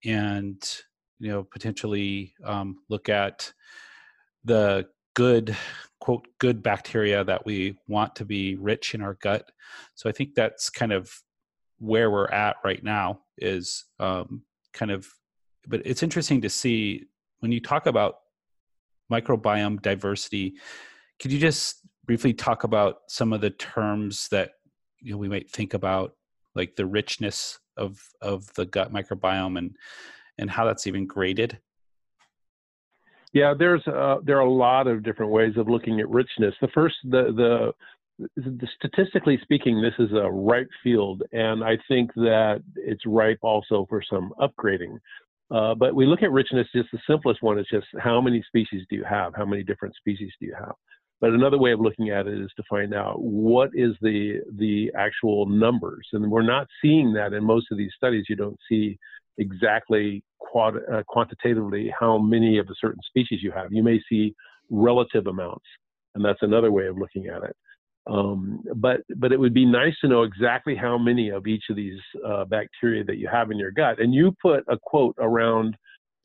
and 0.04 0.80
you 1.18 1.30
know 1.30 1.42
potentially 1.44 2.34
um, 2.44 2.76
look 2.88 3.08
at 3.08 3.52
the 4.44 4.86
good 5.14 5.56
quote 6.00 6.26
good 6.38 6.62
bacteria 6.62 7.24
that 7.24 7.44
we 7.44 7.76
want 7.88 8.14
to 8.14 8.24
be 8.24 8.56
rich 8.56 8.94
in 8.94 9.00
our 9.02 9.14
gut. 9.14 9.50
So 9.94 10.08
i 10.08 10.12
think 10.12 10.34
that's 10.34 10.70
kind 10.70 10.92
of 10.92 11.10
where 11.78 12.10
we're 12.10 12.28
at 12.28 12.56
right 12.64 12.82
now 12.82 13.20
is 13.38 13.84
um, 13.98 14.42
kind 14.72 14.90
of 14.90 15.08
but 15.66 15.82
it's 15.84 16.02
interesting 16.02 16.40
to 16.42 16.48
see 16.48 17.06
when 17.40 17.52
you 17.52 17.60
talk 17.60 17.86
about 17.86 18.16
microbiome 19.10 19.80
diversity 19.82 20.54
could 21.18 21.32
you 21.32 21.38
just 21.38 21.86
briefly 22.06 22.32
talk 22.32 22.64
about 22.64 22.98
some 23.08 23.32
of 23.32 23.40
the 23.40 23.50
terms 23.50 24.28
that 24.28 24.50
you 25.00 25.12
know 25.12 25.18
we 25.18 25.28
might 25.28 25.50
think 25.50 25.74
about, 25.74 26.14
like 26.54 26.76
the 26.76 26.86
richness 26.86 27.58
of 27.76 28.00
of 28.20 28.52
the 28.54 28.66
gut 28.66 28.92
microbiome 28.92 29.58
and 29.58 29.76
and 30.38 30.50
how 30.50 30.64
that's 30.64 30.86
even 30.86 31.06
graded? 31.06 31.58
Yeah, 33.32 33.54
there's 33.58 33.86
uh, 33.86 34.16
there 34.22 34.36
are 34.36 34.46
a 34.46 34.50
lot 34.50 34.86
of 34.86 35.02
different 35.02 35.32
ways 35.32 35.56
of 35.56 35.68
looking 35.68 36.00
at 36.00 36.08
richness. 36.08 36.54
The 36.60 36.68
first, 36.68 36.96
the 37.04 37.72
the 38.36 38.68
statistically 38.78 39.38
speaking, 39.42 39.82
this 39.82 39.92
is 39.98 40.12
a 40.12 40.30
ripe 40.30 40.70
field, 40.82 41.22
and 41.32 41.62
I 41.62 41.76
think 41.86 42.14
that 42.14 42.62
it's 42.76 43.04
ripe 43.04 43.40
also 43.42 43.86
for 43.90 44.02
some 44.08 44.32
upgrading. 44.40 44.98
Uh, 45.50 45.74
but 45.74 45.94
we 45.94 46.06
look 46.06 46.22
at 46.22 46.32
richness, 46.32 46.66
just 46.74 46.88
the 46.92 46.98
simplest 47.08 47.42
one 47.42 47.58
is 47.58 47.66
just 47.70 47.86
how 48.00 48.20
many 48.20 48.42
species 48.48 48.84
do 48.90 48.96
you 48.96 49.04
have? 49.04 49.32
How 49.36 49.44
many 49.44 49.62
different 49.62 49.94
species 49.94 50.32
do 50.40 50.46
you 50.46 50.54
have? 50.58 50.74
But 51.20 51.30
another 51.30 51.58
way 51.58 51.72
of 51.72 51.80
looking 51.80 52.10
at 52.10 52.26
it 52.26 52.38
is 52.38 52.50
to 52.56 52.62
find 52.68 52.92
out 52.94 53.22
what 53.22 53.70
is 53.74 53.92
the 54.02 54.40
the 54.58 54.92
actual 54.96 55.46
numbers, 55.46 56.06
and 56.12 56.30
we're 56.30 56.42
not 56.42 56.66
seeing 56.82 57.12
that 57.14 57.32
in 57.32 57.42
most 57.42 57.68
of 57.70 57.78
these 57.78 57.92
studies. 57.96 58.26
You 58.28 58.36
don't 58.36 58.58
see 58.68 58.98
exactly 59.38 60.22
quad, 60.38 60.76
uh, 60.92 61.02
quantitatively 61.08 61.92
how 61.98 62.18
many 62.18 62.58
of 62.58 62.66
a 62.68 62.74
certain 62.80 63.00
species 63.08 63.42
you 63.42 63.50
have. 63.52 63.72
You 63.72 63.82
may 63.82 64.00
see 64.08 64.34
relative 64.68 65.26
amounts, 65.26 65.64
and 66.14 66.24
that's 66.24 66.42
another 66.42 66.70
way 66.70 66.86
of 66.86 66.98
looking 66.98 67.28
at 67.28 67.42
it. 67.44 67.56
Um, 68.06 68.62
but 68.76 69.00
but 69.16 69.32
it 69.32 69.40
would 69.40 69.54
be 69.54 69.66
nice 69.66 69.94
to 70.00 70.08
know 70.08 70.22
exactly 70.22 70.76
how 70.76 70.96
many 70.96 71.30
of 71.30 71.46
each 71.46 71.64
of 71.70 71.76
these 71.76 71.98
uh, 72.24 72.44
bacteria 72.44 73.02
that 73.04 73.16
you 73.16 73.28
have 73.28 73.50
in 73.50 73.58
your 73.58 73.72
gut. 73.72 74.00
And 74.00 74.14
you 74.14 74.34
put 74.40 74.64
a 74.68 74.78
quote 74.78 75.16
around 75.18 75.76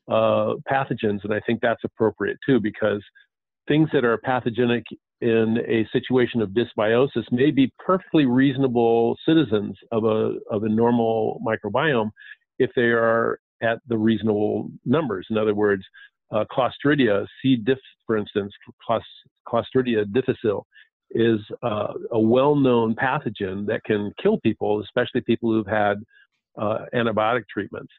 uh, 0.08 0.56
pathogens, 0.70 1.24
and 1.24 1.34
I 1.34 1.40
think 1.46 1.60
that's 1.62 1.84
appropriate 1.84 2.38
too 2.46 2.60
because 2.60 3.04
things 3.68 3.90
that 3.94 4.06
are 4.06 4.18
pathogenic 4.18 4.84
in 5.22 5.60
a 5.68 5.88
situation 5.92 6.42
of 6.42 6.50
dysbiosis 6.50 7.32
may 7.32 7.52
be 7.52 7.72
perfectly 7.84 8.26
reasonable 8.26 9.18
citizens 9.26 9.76
of 9.92 10.04
a 10.04 10.36
of 10.52 10.64
a 10.64 10.70
normal 10.70 11.42
microbiome 11.46 12.12
if 12.60 12.70
they 12.76 12.90
are 12.92 13.40
at 13.64 13.80
the 13.88 13.98
reasonable 13.98 14.70
numbers. 14.86 15.26
In 15.30 15.38
other 15.38 15.56
words, 15.56 15.84
uh, 16.32 16.46
Clostridia, 16.52 17.26
C. 17.42 17.56
diff, 17.56 17.78
for 18.06 18.18
instance, 18.18 18.52
Clostridia 19.48 20.12
difficile 20.12 20.66
is 21.14 21.40
uh, 21.64 21.94
a 22.12 22.20
well-known 22.20 22.96
pathogen 22.96 23.66
that 23.68 23.84
can 23.84 24.12
kill 24.22 24.40
people, 24.40 24.82
especially 24.82 25.22
people 25.22 25.52
who've 25.52 25.68
had 25.68 26.02
uh, 26.58 26.86
antibiotic 26.94 27.44
treatments. 27.52 27.92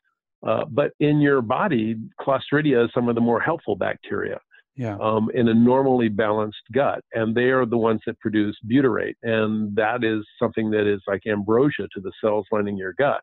Uh, 0.46 0.64
but 0.70 0.92
in 0.98 1.20
your 1.20 1.40
body, 1.40 1.96
Clostridia 2.20 2.84
is 2.84 2.90
some 2.94 3.08
of 3.08 3.14
the 3.14 3.20
more 3.20 3.40
helpful 3.40 3.76
bacteria 3.76 4.40
yeah. 4.76 4.96
um, 5.00 5.30
in 5.34 5.48
a 5.48 5.54
normally 5.54 6.08
balanced 6.08 6.62
gut, 6.72 7.04
and 7.12 7.34
they 7.34 7.50
are 7.50 7.66
the 7.66 7.76
ones 7.76 8.00
that 8.06 8.18
produce 8.20 8.56
butyrate, 8.70 9.14
and 9.22 9.74
that 9.76 10.04
is 10.04 10.24
something 10.38 10.70
that 10.70 10.86
is 10.86 11.00
like 11.06 11.26
ambrosia 11.26 11.86
to 11.94 12.00
the 12.00 12.12
cells 12.20 12.46
lining 12.50 12.76
your 12.76 12.94
gut. 12.94 13.20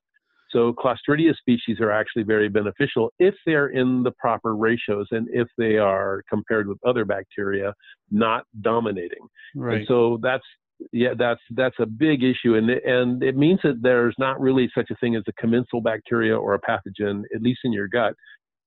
So 0.52 0.74
Clostridia 0.74 1.36
species 1.36 1.80
are 1.80 1.92
actually 1.92 2.24
very 2.24 2.50
beneficial 2.50 3.14
if 3.20 3.36
they're 3.46 3.68
in 3.68 4.04
the 4.04 4.12
proper 4.12 4.56
ratios 4.56 5.08
and 5.12 5.28
if 5.32 5.48
they 5.58 5.78
are 5.78 6.24
compared 6.30 6.68
with 6.68 6.80
other 6.86 7.06
bacteria 7.06 7.74
not 8.10 8.46
dominating. 8.62 9.28
Right. 9.56 9.80
And 9.80 9.88
so 9.88 10.20
that's 10.22 10.46
yeah, 10.92 11.14
that's 11.18 11.42
that's 11.52 11.76
a 11.80 11.86
big 11.86 12.24
issue, 12.24 12.56
and 12.56 12.70
and 12.70 13.22
it 13.22 13.36
means 13.36 13.60
that 13.64 13.82
there's 13.82 14.16
not 14.18 14.40
really 14.40 14.70
such 14.74 14.90
a 14.90 14.96
thing 14.96 15.16
as 15.16 15.24
a 15.28 15.34
commensal 15.34 15.82
bacteria 15.82 16.38
or 16.38 16.54
a 16.54 16.62
pathogen, 16.62 17.24
at 17.36 17.42
least 17.42 17.60
in 17.66 17.74
your 17.74 17.88
gut, 17.88 18.14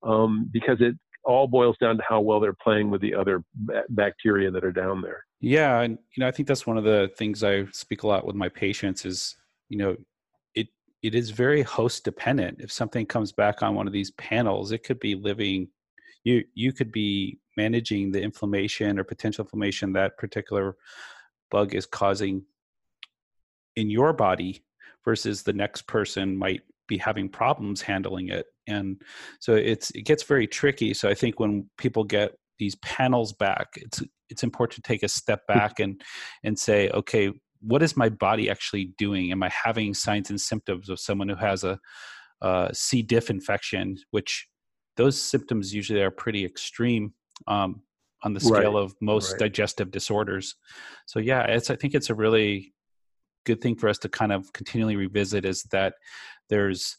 um, 0.02 0.48
because 0.52 0.76
it 0.80 0.94
all 1.24 1.46
boils 1.46 1.76
down 1.80 1.96
to 1.96 2.02
how 2.06 2.20
well 2.20 2.40
they're 2.40 2.56
playing 2.62 2.90
with 2.90 3.00
the 3.00 3.14
other 3.14 3.42
bacteria 3.90 4.50
that 4.50 4.64
are 4.64 4.72
down 4.72 5.00
there. 5.00 5.24
Yeah, 5.40 5.80
and 5.80 5.98
you 6.14 6.20
know 6.20 6.28
I 6.28 6.32
think 6.32 6.48
that's 6.48 6.66
one 6.66 6.76
of 6.76 6.84
the 6.84 7.10
things 7.16 7.42
I 7.42 7.64
speak 7.72 8.02
a 8.02 8.06
lot 8.06 8.26
with 8.26 8.36
my 8.36 8.48
patients 8.48 9.04
is 9.04 9.36
you 9.68 9.78
know 9.78 9.96
it 11.02 11.14
is 11.14 11.30
very 11.30 11.62
host 11.62 12.04
dependent. 12.04 12.60
If 12.60 12.70
something 12.70 13.06
comes 13.06 13.32
back 13.32 13.62
on 13.62 13.74
one 13.74 13.86
of 13.86 13.92
these 13.92 14.12
panels, 14.12 14.72
it 14.72 14.84
could 14.84 15.00
be 15.00 15.14
living. 15.14 15.68
You 16.24 16.44
you 16.54 16.72
could 16.72 16.92
be 16.92 17.38
managing 17.56 18.12
the 18.12 18.22
inflammation 18.22 18.98
or 18.98 19.04
potential 19.04 19.44
inflammation 19.44 19.92
that 19.92 20.16
particular 20.16 20.76
bug 21.50 21.74
is 21.74 21.86
causing 21.86 22.44
in 23.76 23.90
your 23.90 24.12
body 24.12 24.64
versus 25.04 25.42
the 25.42 25.52
next 25.52 25.86
person 25.86 26.36
might 26.36 26.62
be 26.88 26.98
having 26.98 27.28
problems 27.28 27.80
handling 27.80 28.28
it 28.28 28.46
and 28.66 29.00
so 29.40 29.54
it's 29.54 29.90
it 29.92 30.02
gets 30.02 30.22
very 30.22 30.46
tricky 30.46 30.92
so 30.92 31.08
i 31.08 31.14
think 31.14 31.38
when 31.38 31.68
people 31.78 32.04
get 32.04 32.32
these 32.58 32.74
panels 32.76 33.32
back 33.32 33.68
it's 33.76 34.02
it's 34.28 34.42
important 34.42 34.76
to 34.76 34.88
take 34.88 35.02
a 35.02 35.08
step 35.08 35.42
hmm. 35.48 35.58
back 35.58 35.80
and 35.80 36.02
and 36.44 36.58
say 36.58 36.88
okay 36.90 37.32
what 37.62 37.82
is 37.82 37.96
my 37.96 38.08
body 38.08 38.50
actually 38.50 38.92
doing? 38.98 39.32
Am 39.32 39.42
I 39.42 39.50
having 39.50 39.94
signs 39.94 40.30
and 40.30 40.40
symptoms 40.40 40.88
of 40.88 41.00
someone 41.00 41.28
who 41.28 41.36
has 41.36 41.64
a, 41.64 41.78
a 42.40 42.70
C. 42.72 43.02
diff 43.02 43.30
infection, 43.30 43.96
which 44.10 44.48
those 44.96 45.20
symptoms 45.20 45.72
usually 45.72 46.02
are 46.02 46.10
pretty 46.10 46.44
extreme 46.44 47.14
um, 47.46 47.82
on 48.22 48.34
the 48.34 48.40
scale 48.40 48.74
right. 48.74 48.82
of 48.82 48.94
most 49.00 49.32
right. 49.32 49.40
digestive 49.40 49.90
disorders. 49.90 50.54
So 51.06 51.18
yeah, 51.18 51.42
it's 51.44 51.70
I 51.70 51.76
think 51.76 51.94
it's 51.94 52.10
a 52.10 52.14
really 52.14 52.72
good 53.44 53.60
thing 53.60 53.76
for 53.76 53.88
us 53.88 53.98
to 53.98 54.08
kind 54.08 54.32
of 54.32 54.52
continually 54.52 54.96
revisit 54.96 55.44
is 55.44 55.64
that 55.64 55.94
there's 56.48 56.98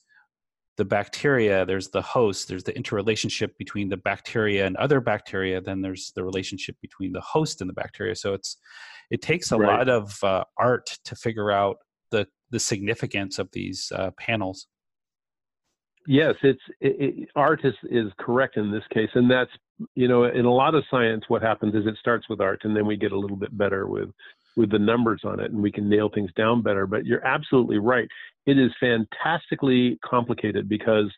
the 0.77 0.85
bacteria, 0.85 1.65
there's 1.65 1.89
the 1.89 2.01
host, 2.01 2.47
there's 2.47 2.63
the 2.63 2.75
interrelationship 2.75 3.57
between 3.57 3.89
the 3.89 3.97
bacteria 3.97 4.65
and 4.65 4.75
other 4.77 4.99
bacteria, 4.99 5.61
then 5.61 5.81
there's 5.81 6.11
the 6.15 6.23
relationship 6.23 6.75
between 6.81 7.11
the 7.11 7.21
host 7.21 7.61
and 7.61 7.69
the 7.69 7.73
bacteria. 7.73 8.15
So 8.15 8.33
it's 8.33 8.57
it 9.11 9.21
takes 9.21 9.51
a 9.51 9.57
right. 9.57 9.77
lot 9.77 9.89
of 9.89 10.23
uh, 10.23 10.43
art 10.57 10.97
to 11.05 11.15
figure 11.15 11.51
out 11.51 11.77
the 12.11 12.27
the 12.49 12.59
significance 12.59 13.39
of 13.39 13.49
these 13.51 13.91
uh, 13.95 14.11
panels. 14.17 14.67
Yes, 16.07 16.35
it's 16.41 16.61
it, 16.81 16.95
it, 16.99 17.29
art 17.35 17.61
is 17.63 17.75
is 17.89 18.11
correct 18.19 18.57
in 18.57 18.71
this 18.71 18.83
case, 18.91 19.09
and 19.13 19.29
that's 19.29 19.51
you 19.95 20.07
know 20.07 20.25
in 20.25 20.45
a 20.45 20.53
lot 20.53 20.75
of 20.75 20.83
science, 20.89 21.23
what 21.27 21.41
happens 21.41 21.75
is 21.75 21.85
it 21.85 21.95
starts 21.99 22.27
with 22.29 22.41
art, 22.41 22.61
and 22.63 22.75
then 22.75 22.85
we 22.85 22.97
get 22.97 23.11
a 23.11 23.19
little 23.19 23.37
bit 23.37 23.55
better 23.57 23.87
with 23.87 24.09
with 24.55 24.71
the 24.71 24.79
numbers 24.79 25.21
on 25.23 25.39
it, 25.39 25.51
and 25.51 25.61
we 25.61 25.71
can 25.71 25.89
nail 25.89 26.09
things 26.13 26.31
down 26.35 26.61
better. 26.61 26.85
But 26.87 27.05
you're 27.05 27.25
absolutely 27.25 27.77
right; 27.77 28.07
it 28.45 28.57
is 28.57 28.71
fantastically 28.79 29.99
complicated 30.03 30.67
because 30.69 31.11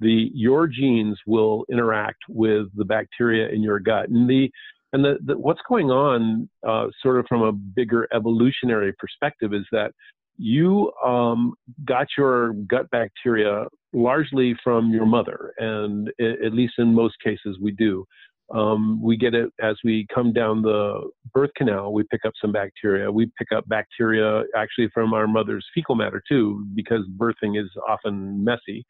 the 0.00 0.30
your 0.34 0.66
genes 0.66 1.18
will 1.26 1.64
interact 1.70 2.20
with 2.28 2.66
the 2.74 2.84
bacteria 2.84 3.48
in 3.48 3.62
your 3.62 3.80
gut, 3.80 4.08
and 4.08 4.28
the 4.28 4.50
and 4.92 5.04
the, 5.04 5.18
the, 5.24 5.36
what's 5.36 5.60
going 5.68 5.90
on, 5.90 6.48
uh, 6.66 6.86
sort 7.02 7.18
of 7.18 7.26
from 7.28 7.42
a 7.42 7.52
bigger 7.52 8.08
evolutionary 8.14 8.92
perspective, 8.98 9.52
is 9.52 9.66
that 9.72 9.92
you 10.38 10.92
um, 11.04 11.54
got 11.84 12.06
your 12.16 12.52
gut 12.68 12.88
bacteria 12.90 13.66
largely 13.92 14.54
from 14.62 14.90
your 14.90 15.06
mother, 15.06 15.52
and 15.58 16.08
at 16.20 16.52
least 16.52 16.74
in 16.78 16.94
most 16.94 17.14
cases 17.24 17.58
we 17.60 17.72
do. 17.72 18.04
Um, 18.54 19.02
we 19.02 19.16
get 19.16 19.34
it 19.34 19.50
as 19.60 19.76
we 19.82 20.06
come 20.14 20.32
down 20.32 20.62
the 20.62 21.10
birth 21.34 21.50
canal. 21.56 21.92
We 21.92 22.04
pick 22.04 22.24
up 22.24 22.32
some 22.40 22.52
bacteria. 22.52 23.10
We 23.10 23.30
pick 23.38 23.48
up 23.54 23.68
bacteria 23.68 24.44
actually 24.54 24.88
from 24.94 25.12
our 25.14 25.26
mother's 25.26 25.66
fecal 25.74 25.96
matter 25.96 26.22
too, 26.28 26.64
because 26.74 27.00
birthing 27.16 27.60
is 27.60 27.70
often 27.88 28.44
messy. 28.44 28.84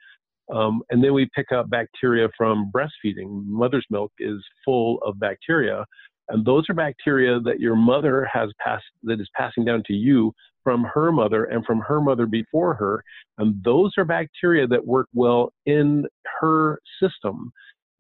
Um, 0.55 0.83
and 0.91 1.03
then 1.03 1.13
we 1.15 1.29
pick 1.35 1.53
up 1.53 1.71
bacteria 1.71 2.29
from 2.37 2.71
breastfeeding. 2.71 3.45
Mother's 3.47 3.87
milk 3.91 4.13
is 4.19 4.45
full 4.65 4.99
of 5.05 5.19
bacteria, 5.19 5.85
and 6.29 6.45
those 6.45 6.65
are 6.69 6.75
bacteria 6.75 7.41
that 7.41 7.61
your 7.61 7.77
mother 7.77 8.29
has 8.33 8.51
passed 8.65 8.85
that 9.05 9.21
is 9.21 9.29
passing 9.37 9.65
down 9.65 9.83
to 9.87 9.93
you 9.93 10.33
from 10.63 10.85
her 10.85 11.13
mother 11.13 11.45
and 11.45 11.65
from 11.65 11.81
her 11.81 12.01
mother 12.01 12.27
before 12.27 12.75
her. 12.75 13.03
And 13.39 13.63
those 13.65 13.93
are 13.97 14.05
bacteria 14.05 14.67
that 14.67 14.85
work 14.85 15.07
well 15.15 15.53
in 15.65 16.05
her 16.41 16.81
system, 17.01 17.53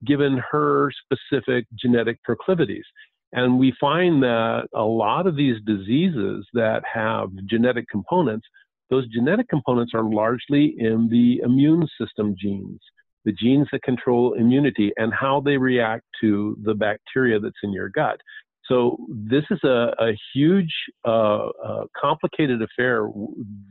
given 0.05 0.41
her 0.51 0.91
specific 1.05 1.67
genetic 1.79 2.23
proclivities. 2.23 2.85
And 3.33 3.59
we 3.59 3.75
find 3.81 4.23
that 4.23 4.69
a 4.75 4.83
lot 4.83 5.27
of 5.27 5.37
these 5.37 5.57
diseases 5.67 6.47
that 6.55 6.83
have 6.93 7.29
genetic 7.49 7.89
components 7.89 8.47
those 8.91 9.09
genetic 9.09 9.49
components 9.49 9.93
are 9.95 10.05
largely 10.05 10.75
in 10.79 11.09
the 11.11 11.41
immune 11.45 11.89
system 12.01 12.37
genes, 12.39 12.81
the 13.25 13.33
genes 13.33 13.67
that 13.73 13.83
control 13.83 14.35
immunity 14.35 14.93
and 14.97 15.13
how 15.13 15.41
they 15.41 15.57
react 15.57 16.05
to 16.21 16.57
the 16.63 16.75
bacteria 16.75 17.41
that's 17.41 17.57
in 17.63 17.73
your 17.73 17.89
gut. 17.89 18.21
So 18.67 18.97
this 19.09 19.45
is 19.51 19.61
a, 19.65 19.93
a 19.99 20.13
huge, 20.35 20.73
uh, 21.05 21.49
uh, 21.65 21.85
complicated 21.97 22.63
affair, 22.63 23.09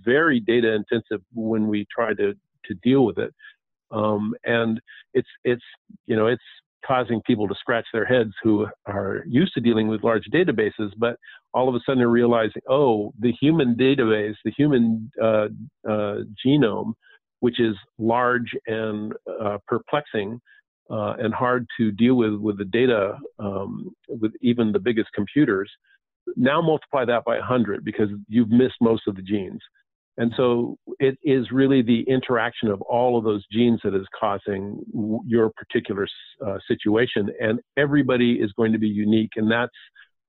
very 0.03 0.39
data 0.39 0.73
intensive 0.73 1.21
when 1.33 1.67
we 1.67 1.85
try 1.93 2.13
to, 2.13 2.33
to 2.65 2.73
deal 2.81 3.05
with 3.05 3.17
it. 3.17 3.33
Um, 3.95 4.33
and 4.43 4.81
it's, 5.13 5.29
it's, 5.43 5.63
you 6.05 6.15
know, 6.15 6.27
it's 6.27 6.43
causing 6.85 7.21
people 7.25 7.47
to 7.47 7.55
scratch 7.55 7.85
their 7.93 8.05
heads 8.05 8.31
who 8.43 8.67
are 8.85 9.23
used 9.27 9.53
to 9.53 9.61
dealing 9.61 9.87
with 9.87 10.03
large 10.03 10.25
databases, 10.33 10.91
but 10.97 11.17
all 11.53 11.67
of 11.67 11.75
a 11.75 11.79
sudden 11.85 11.99
they're 11.99 12.09
realizing, 12.09 12.61
oh, 12.69 13.13
the 13.19 13.33
human 13.41 13.75
database, 13.75 14.35
the 14.43 14.51
human 14.51 15.09
uh, 15.21 15.47
uh, 15.89 16.17
genome, 16.45 16.93
which 17.39 17.59
is 17.59 17.75
large 17.97 18.51
and 18.67 19.13
uh, 19.41 19.57
perplexing 19.67 20.39
uh, 20.89 21.13
and 21.17 21.33
hard 21.33 21.65
to 21.77 21.91
deal 21.91 22.15
with 22.15 22.35
with 22.35 22.57
the 22.57 22.65
data, 22.65 23.17
um, 23.39 23.89
with 24.07 24.33
even 24.41 24.71
the 24.71 24.79
biggest 24.79 25.09
computers, 25.15 25.71
now 26.35 26.61
multiply 26.61 27.05
that 27.05 27.23
by 27.25 27.37
100 27.37 27.83
because 27.83 28.09
you've 28.27 28.49
missed 28.49 28.75
most 28.81 29.03
of 29.07 29.15
the 29.15 29.21
genes. 29.21 29.61
And 30.17 30.31
so 30.37 30.77
it 30.99 31.17
is 31.23 31.51
really 31.51 31.81
the 31.81 32.01
interaction 32.07 32.69
of 32.69 32.81
all 32.81 33.17
of 33.17 33.23
those 33.23 33.45
genes 33.51 33.81
that 33.83 33.95
is 33.95 34.07
causing 34.17 34.79
your 35.25 35.51
particular 35.51 36.07
uh, 36.45 36.57
situation. 36.67 37.29
And 37.39 37.59
everybody 37.77 38.35
is 38.35 38.51
going 38.53 38.71
to 38.71 38.79
be 38.79 38.87
unique. 38.87 39.31
And 39.35 39.51
that's 39.51 39.75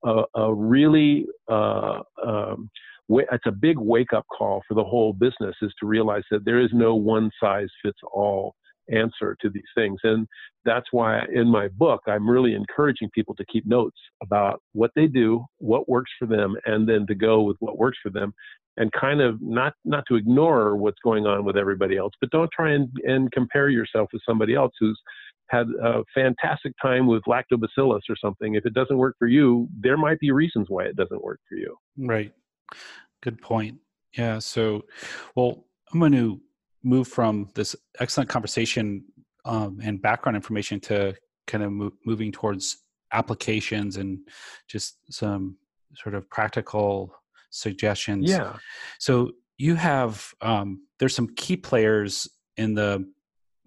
a, 0.04 0.22
a 0.34 0.52
really, 0.52 1.26
uh, 1.48 2.00
um, 2.24 2.68
it's 3.08 3.46
a 3.46 3.52
big 3.52 3.78
wake 3.78 4.12
up 4.12 4.26
call 4.36 4.62
for 4.66 4.74
the 4.74 4.82
whole 4.82 5.12
business 5.12 5.54
is 5.62 5.72
to 5.78 5.86
realize 5.86 6.24
that 6.32 6.44
there 6.44 6.60
is 6.60 6.70
no 6.72 6.96
one 6.96 7.30
size 7.40 7.68
fits 7.82 7.98
all 8.12 8.56
answer 8.92 9.36
to 9.40 9.50
these 9.50 9.62
things. 9.74 9.98
And 10.04 10.26
that's 10.64 10.86
why 10.90 11.22
in 11.32 11.48
my 11.48 11.68
book, 11.68 12.02
I'm 12.06 12.28
really 12.28 12.54
encouraging 12.54 13.10
people 13.14 13.34
to 13.36 13.44
keep 13.46 13.66
notes 13.66 13.98
about 14.22 14.62
what 14.72 14.90
they 14.94 15.06
do, 15.06 15.44
what 15.58 15.88
works 15.88 16.10
for 16.18 16.26
them, 16.26 16.56
and 16.66 16.88
then 16.88 17.06
to 17.06 17.14
go 17.14 17.42
with 17.42 17.56
what 17.60 17.78
works 17.78 17.98
for 18.02 18.10
them 18.10 18.32
and 18.76 18.90
kind 18.92 19.20
of 19.20 19.40
not, 19.40 19.74
not 19.84 20.04
to 20.08 20.16
ignore 20.16 20.76
what's 20.76 20.98
going 21.02 21.26
on 21.26 21.44
with 21.44 21.56
everybody 21.56 21.96
else, 21.96 22.12
but 22.20 22.30
don't 22.30 22.50
try 22.52 22.72
and, 22.72 22.88
and 23.04 23.32
compare 23.32 23.68
yourself 23.68 24.08
with 24.12 24.22
somebody 24.28 24.54
else 24.54 24.72
who's 24.78 25.00
had 25.48 25.66
a 25.82 26.02
fantastic 26.14 26.72
time 26.82 27.06
with 27.06 27.22
lactobacillus 27.24 28.00
or 28.08 28.16
something. 28.20 28.54
If 28.54 28.66
it 28.66 28.74
doesn't 28.74 28.96
work 28.96 29.16
for 29.18 29.28
you, 29.28 29.68
there 29.80 29.96
might 29.96 30.18
be 30.18 30.30
reasons 30.30 30.66
why 30.68 30.84
it 30.84 30.96
doesn't 30.96 31.22
work 31.22 31.40
for 31.48 31.56
you. 31.56 31.76
Right. 31.96 32.32
Good 33.22 33.40
point. 33.40 33.78
Yeah. 34.16 34.38
So, 34.40 34.82
well, 35.34 35.64
I'm 35.92 36.00
going 36.00 36.12
to 36.12 36.40
move 36.82 37.08
from 37.08 37.48
this 37.54 37.76
excellent 38.00 38.28
conversation 38.28 39.04
um, 39.44 39.80
and 39.82 40.02
background 40.02 40.36
information 40.36 40.80
to 40.80 41.14
kind 41.46 41.62
of 41.62 41.72
mo- 41.72 41.92
moving 42.04 42.32
towards 42.32 42.78
applications 43.12 43.96
and 43.96 44.18
just 44.68 44.98
some 45.10 45.56
sort 45.94 46.14
of 46.14 46.28
practical 46.28 47.14
suggestions. 47.56 48.28
Yeah. 48.30 48.56
So 48.98 49.32
you 49.58 49.74
have 49.74 50.32
um, 50.40 50.86
there's 50.98 51.14
some 51.14 51.28
key 51.34 51.56
players 51.56 52.28
in 52.56 52.74
the 52.74 53.06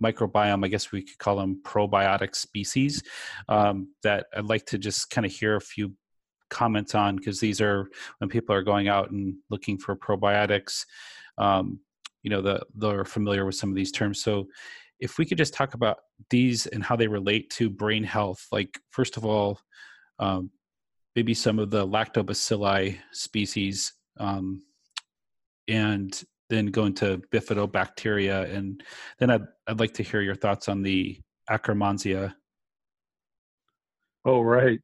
microbiome. 0.02 0.64
I 0.64 0.68
guess 0.68 0.92
we 0.92 1.04
could 1.04 1.18
call 1.18 1.38
them 1.38 1.62
probiotic 1.64 2.36
species 2.36 3.04
um, 3.48 3.90
that 4.04 4.28
I'd 4.36 4.46
like 4.46 4.66
to 4.68 4.78
just 4.78 5.10
kind 5.10 5.26
of 5.26 5.32
hear 5.32 5.56
a 5.56 5.62
few 5.62 5.94
comments 6.50 6.96
on 6.96 7.16
because 7.16 7.40
these 7.40 7.62
are 7.62 7.90
when 8.18 8.30
people 8.30 8.56
are 8.56 8.64
going 8.64 8.88
out 8.88 9.12
and 9.12 9.36
looking 9.50 9.78
for 9.78 9.96
probiotics. 9.96 10.86
Um, 11.38 11.80
you 12.24 12.30
know, 12.30 12.42
the, 12.42 12.62
they're 12.76 13.06
familiar 13.06 13.46
with 13.46 13.56
some 13.56 13.70
of 13.70 13.76
these 13.76 13.92
terms. 13.92 14.22
So 14.22 14.48
if 15.00 15.18
we 15.18 15.26
could 15.26 15.38
just 15.38 15.54
talk 15.54 15.74
about 15.74 15.98
these 16.30 16.66
and 16.68 16.84
how 16.84 16.96
they 16.96 17.08
relate 17.08 17.50
to 17.52 17.70
brain 17.70 18.04
health, 18.04 18.46
like 18.52 18.78
first 18.92 19.16
of 19.16 19.26
all, 19.26 19.60
um, 20.20 20.52
maybe 21.20 21.34
some 21.34 21.60
of 21.60 21.70
the 21.70 21.86
lactobacilli 21.86 22.98
species, 23.12 23.92
um, 24.22 24.62
and 25.68 26.24
then 26.50 26.68
go 26.68 26.86
into 26.86 27.22
bifidobacteria, 27.34 28.50
and 28.56 28.82
then 29.18 29.30
I'd 29.30 29.44
I'd 29.68 29.82
like 29.82 29.94
to 29.96 30.04
hear 30.04 30.22
your 30.22 30.36
thoughts 30.36 30.70
on 30.70 30.82
the 30.82 31.20
Akkermansia. 31.50 32.34
Oh 34.24 34.40
right. 34.40 34.80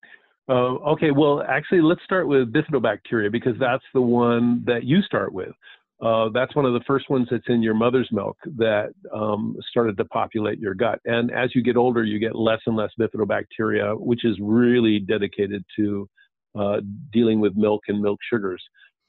Uh, 0.50 0.76
okay, 0.94 1.12
well, 1.12 1.42
actually, 1.48 1.82
let's 1.82 2.04
start 2.04 2.28
with 2.28 2.52
bifidobacteria 2.52 3.32
because 3.32 3.56
that's 3.58 3.86
the 3.94 4.02
one 4.02 4.62
that 4.66 4.84
you 4.84 5.02
start 5.04 5.32
with. 5.32 5.54
Uh, 6.02 6.28
that's 6.34 6.54
one 6.54 6.66
of 6.66 6.74
the 6.74 6.84
first 6.86 7.10
ones 7.10 7.30
that's 7.32 7.48
in 7.48 7.64
your 7.64 7.74
mother's 7.74 8.10
milk 8.12 8.38
that 8.58 8.90
um, 9.14 9.56
started 9.70 9.96
to 9.96 10.04
populate 10.04 10.60
your 10.60 10.74
gut. 10.74 11.00
And 11.06 11.32
as 11.32 11.56
you 11.56 11.64
get 11.64 11.78
older, 11.78 12.04
you 12.04 12.20
get 12.20 12.36
less 12.36 12.60
and 12.66 12.76
less 12.76 12.92
bifidobacteria, 13.00 13.98
which 13.98 14.26
is 14.26 14.38
really 14.42 15.00
dedicated 15.00 15.64
to 15.78 16.10
uh, 16.58 16.82
dealing 17.12 17.39
with 17.39 17.56
milk 17.56 17.82
and 17.88 18.01
milk 18.01 18.20
sugars, 18.32 18.64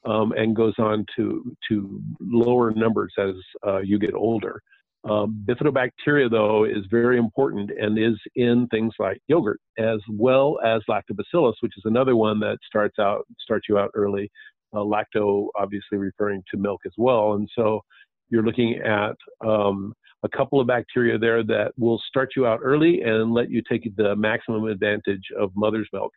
um, 0.04 0.32
and 0.32 0.54
goes 0.56 0.74
on 0.78 1.04
to 1.16 1.52
to 1.68 2.00
lower 2.20 2.72
numbers 2.72 3.12
as 3.18 3.34
uh, 3.66 3.78
you 3.78 3.98
get 3.98 4.14
older. 4.14 4.60
Um, 5.04 5.44
bifidobacteria, 5.46 6.28
though, 6.28 6.64
is 6.64 6.84
very 6.90 7.16
important 7.16 7.70
and 7.70 7.96
is 7.96 8.18
in 8.34 8.66
things 8.72 8.92
like 8.98 9.20
yogurt, 9.28 9.60
as 9.78 10.00
well 10.10 10.58
as 10.64 10.82
lactobacillus, 10.90 11.54
which 11.60 11.74
is 11.76 11.82
another 11.84 12.16
one 12.16 12.40
that 12.40 12.58
starts 12.66 12.98
out 12.98 13.24
starts 13.40 13.66
you 13.68 13.78
out 13.78 13.90
early 13.94 14.30
uh, 14.74 14.78
lacto 14.78 15.48
obviously 15.56 15.98
referring 15.98 16.42
to 16.50 16.56
milk 16.56 16.80
as 16.86 16.92
well. 16.96 17.34
And 17.34 17.48
so 17.54 17.80
you're 18.28 18.42
looking 18.42 18.80
at 18.84 19.16
um, 19.46 19.94
a 20.22 20.28
couple 20.28 20.60
of 20.60 20.66
bacteria 20.66 21.18
there 21.18 21.42
that 21.44 21.72
will 21.78 22.00
start 22.08 22.30
you 22.36 22.46
out 22.46 22.60
early 22.62 23.02
and 23.02 23.32
let 23.32 23.50
you 23.50 23.62
take 23.68 23.94
the 23.96 24.16
maximum 24.16 24.64
advantage 24.64 25.24
of 25.38 25.50
mother's 25.54 25.88
milk. 25.92 26.12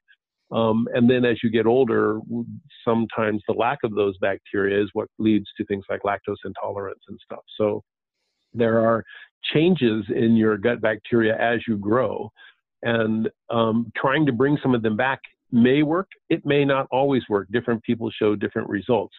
Um, 0.51 0.87
and 0.93 1.09
then 1.09 1.25
as 1.25 1.37
you 1.43 1.49
get 1.49 1.67
older, 1.67 2.19
sometimes 2.83 3.43
the 3.47 3.53
lack 3.53 3.79
of 3.83 3.93
those 3.93 4.17
bacteria 4.17 4.81
is 4.81 4.89
what 4.93 5.07
leads 5.19 5.45
to 5.57 5.65
things 5.65 5.85
like 5.89 6.01
lactose 6.01 6.37
intolerance 6.43 7.01
and 7.07 7.19
stuff. 7.23 7.43
So 7.57 7.83
there 8.53 8.79
are 8.79 9.03
changes 9.53 10.05
in 10.13 10.35
your 10.35 10.57
gut 10.57 10.81
bacteria 10.81 11.37
as 11.39 11.59
you 11.67 11.77
grow. 11.77 12.31
And 12.81 13.29
um, 13.49 13.91
trying 13.95 14.25
to 14.25 14.31
bring 14.31 14.57
some 14.63 14.73
of 14.73 14.81
them 14.81 14.97
back 14.97 15.19
may 15.51 15.83
work, 15.83 16.07
it 16.29 16.45
may 16.45 16.65
not 16.65 16.87
always 16.91 17.23
work. 17.29 17.47
Different 17.51 17.83
people 17.83 18.09
show 18.11 18.35
different 18.35 18.69
results. 18.69 19.13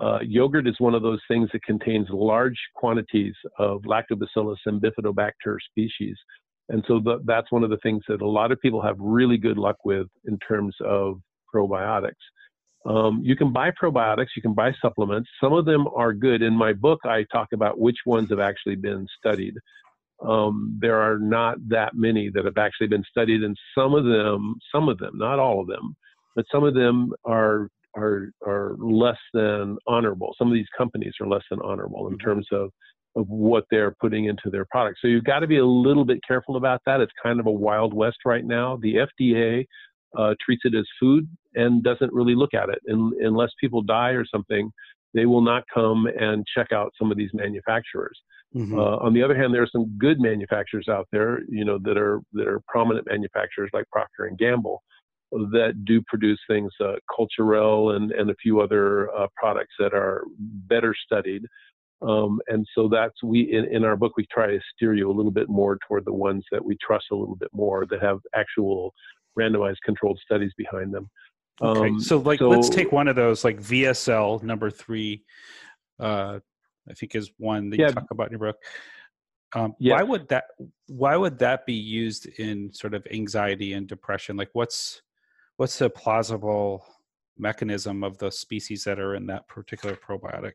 Uh, 0.00 0.18
yogurt 0.22 0.66
is 0.66 0.76
one 0.78 0.94
of 0.94 1.02
those 1.02 1.20
things 1.28 1.50
that 1.52 1.62
contains 1.62 2.06
large 2.10 2.56
quantities 2.74 3.34
of 3.58 3.82
lactobacillus 3.82 4.56
and 4.66 4.80
bifidobacter 4.80 5.56
species. 5.70 6.16
And 6.70 6.84
so 6.88 7.00
the, 7.00 7.20
that's 7.24 7.50
one 7.52 7.64
of 7.64 7.70
the 7.70 7.78
things 7.78 8.02
that 8.08 8.22
a 8.22 8.28
lot 8.28 8.52
of 8.52 8.60
people 8.60 8.80
have 8.80 8.96
really 8.98 9.36
good 9.36 9.58
luck 9.58 9.76
with 9.84 10.06
in 10.24 10.38
terms 10.38 10.74
of 10.84 11.20
probiotics. 11.54 12.12
Um, 12.86 13.20
you 13.22 13.36
can 13.36 13.52
buy 13.52 13.70
probiotics, 13.70 14.28
you 14.34 14.40
can 14.40 14.54
buy 14.54 14.72
supplements. 14.80 15.28
Some 15.42 15.52
of 15.52 15.66
them 15.66 15.86
are 15.94 16.14
good. 16.14 16.40
In 16.40 16.54
my 16.54 16.72
book, 16.72 17.00
I 17.04 17.24
talk 17.30 17.48
about 17.52 17.78
which 17.78 17.98
ones 18.06 18.30
have 18.30 18.40
actually 18.40 18.76
been 18.76 19.06
studied 19.18 19.54
um, 20.26 20.76
there 20.80 21.00
are 21.00 21.18
not 21.18 21.56
that 21.68 21.94
many 21.94 22.30
that 22.30 22.44
have 22.44 22.58
actually 22.58 22.88
been 22.88 23.04
studied, 23.10 23.42
and 23.42 23.56
some 23.74 23.94
of 23.94 24.04
them, 24.04 24.56
some 24.72 24.88
of 24.88 24.98
them, 24.98 25.16
not 25.16 25.38
all 25.38 25.60
of 25.60 25.66
them, 25.66 25.96
but 26.36 26.44
some 26.52 26.64
of 26.64 26.74
them 26.74 27.12
are 27.24 27.68
are 27.96 28.30
are 28.46 28.76
less 28.78 29.18
than 29.32 29.76
honorable. 29.86 30.34
Some 30.38 30.48
of 30.48 30.54
these 30.54 30.68
companies 30.76 31.14
are 31.20 31.26
less 31.26 31.44
than 31.50 31.60
honorable 31.62 32.06
in 32.06 32.14
mm-hmm. 32.14 32.26
terms 32.26 32.46
of 32.52 32.70
of 33.16 33.26
what 33.28 33.64
they're 33.70 33.94
putting 34.00 34.26
into 34.26 34.50
their 34.50 34.66
products. 34.70 35.00
So 35.02 35.08
you've 35.08 35.24
got 35.24 35.40
to 35.40 35.46
be 35.46 35.58
a 35.58 35.66
little 35.66 36.04
bit 36.04 36.20
careful 36.26 36.56
about 36.56 36.80
that. 36.86 37.00
It's 37.00 37.12
kind 37.22 37.40
of 37.40 37.46
a 37.46 37.50
wild 37.50 37.92
west 37.92 38.18
right 38.24 38.44
now. 38.44 38.78
The 38.80 39.06
FDA 39.20 39.66
uh, 40.16 40.34
treats 40.44 40.62
it 40.64 40.74
as 40.74 40.86
food 40.98 41.28
and 41.54 41.82
doesn't 41.82 42.12
really 42.12 42.34
look 42.34 42.54
at 42.54 42.68
it, 42.68 42.78
and, 42.86 43.12
unless 43.20 43.50
people 43.60 43.82
die 43.82 44.10
or 44.10 44.24
something. 44.24 44.70
They 45.12 45.26
will 45.26 45.40
not 45.40 45.64
come 45.74 46.06
and 46.06 46.46
check 46.54 46.68
out 46.72 46.92
some 46.96 47.10
of 47.10 47.18
these 47.18 47.30
manufacturers. 47.34 48.16
Mm-hmm. 48.54 48.78
Uh, 48.78 48.96
on 48.98 49.12
the 49.12 49.24
other 49.24 49.36
hand, 49.36 49.52
there 49.52 49.62
are 49.62 49.68
some 49.70 49.96
good 49.98 50.20
manufacturers 50.20 50.86
out 50.88 51.08
there, 51.10 51.40
you 51.48 51.64
know, 51.64 51.78
that 51.82 51.96
are 51.96 52.20
that 52.32 52.46
are 52.46 52.60
prominent 52.68 53.08
manufacturers 53.08 53.70
like 53.72 53.86
Procter 53.90 54.26
and 54.26 54.38
Gamble 54.38 54.82
that 55.32 55.84
do 55.84 56.02
produce 56.06 56.40
things, 56.48 56.72
uh, 56.80 56.94
Culturelle 57.10 57.96
and 57.96 58.10
and 58.12 58.30
a 58.30 58.34
few 58.42 58.60
other 58.60 59.10
uh, 59.14 59.26
products 59.36 59.74
that 59.78 59.94
are 59.94 60.24
better 60.38 60.94
studied. 61.04 61.42
Um, 62.02 62.40
and 62.48 62.66
so 62.74 62.88
that's 62.88 63.22
we 63.22 63.52
in, 63.52 63.66
in 63.66 63.84
our 63.84 63.96
book 63.96 64.12
we 64.16 64.26
try 64.32 64.46
to 64.46 64.60
steer 64.74 64.94
you 64.94 65.10
a 65.10 65.12
little 65.12 65.30
bit 65.30 65.48
more 65.48 65.78
toward 65.86 66.06
the 66.06 66.12
ones 66.12 66.44
that 66.50 66.64
we 66.64 66.76
trust 66.80 67.06
a 67.12 67.14
little 67.14 67.36
bit 67.36 67.50
more 67.52 67.84
that 67.90 68.02
have 68.02 68.20
actual 68.34 68.94
randomized 69.38 69.76
controlled 69.84 70.18
studies 70.24 70.52
behind 70.56 70.94
them. 70.94 71.10
Okay, 71.62 71.88
um, 71.88 72.00
so 72.00 72.16
like 72.18 72.38
so, 72.38 72.48
let's 72.48 72.70
take 72.70 72.90
one 72.90 73.06
of 73.06 73.16
those, 73.16 73.44
like 73.44 73.60
VSL 73.60 74.42
number 74.42 74.70
three. 74.70 75.22
Uh, 75.98 76.38
I 76.88 76.94
think 76.94 77.14
is 77.14 77.30
one 77.36 77.68
that 77.70 77.78
yeah. 77.78 77.88
you 77.88 77.92
talk 77.92 78.10
about 78.10 78.28
in 78.28 78.38
your 78.38 78.52
book. 78.52 78.56
Um, 79.54 79.74
yeah. 79.78 79.96
Why 79.96 80.02
would 80.02 80.28
that? 80.28 80.44
Why 80.86 81.16
would 81.16 81.38
that 81.40 81.66
be 81.66 81.74
used 81.74 82.26
in 82.38 82.72
sort 82.72 82.94
of 82.94 83.06
anxiety 83.12 83.74
and 83.74 83.86
depression? 83.86 84.36
Like, 84.36 84.50
what's 84.54 85.02
what's 85.56 85.78
the 85.78 85.90
plausible 85.90 86.86
mechanism 87.36 88.04
of 88.04 88.16
the 88.18 88.30
species 88.30 88.84
that 88.84 88.98
are 88.98 89.14
in 89.14 89.26
that 89.26 89.46
particular 89.48 89.96
probiotic? 89.96 90.52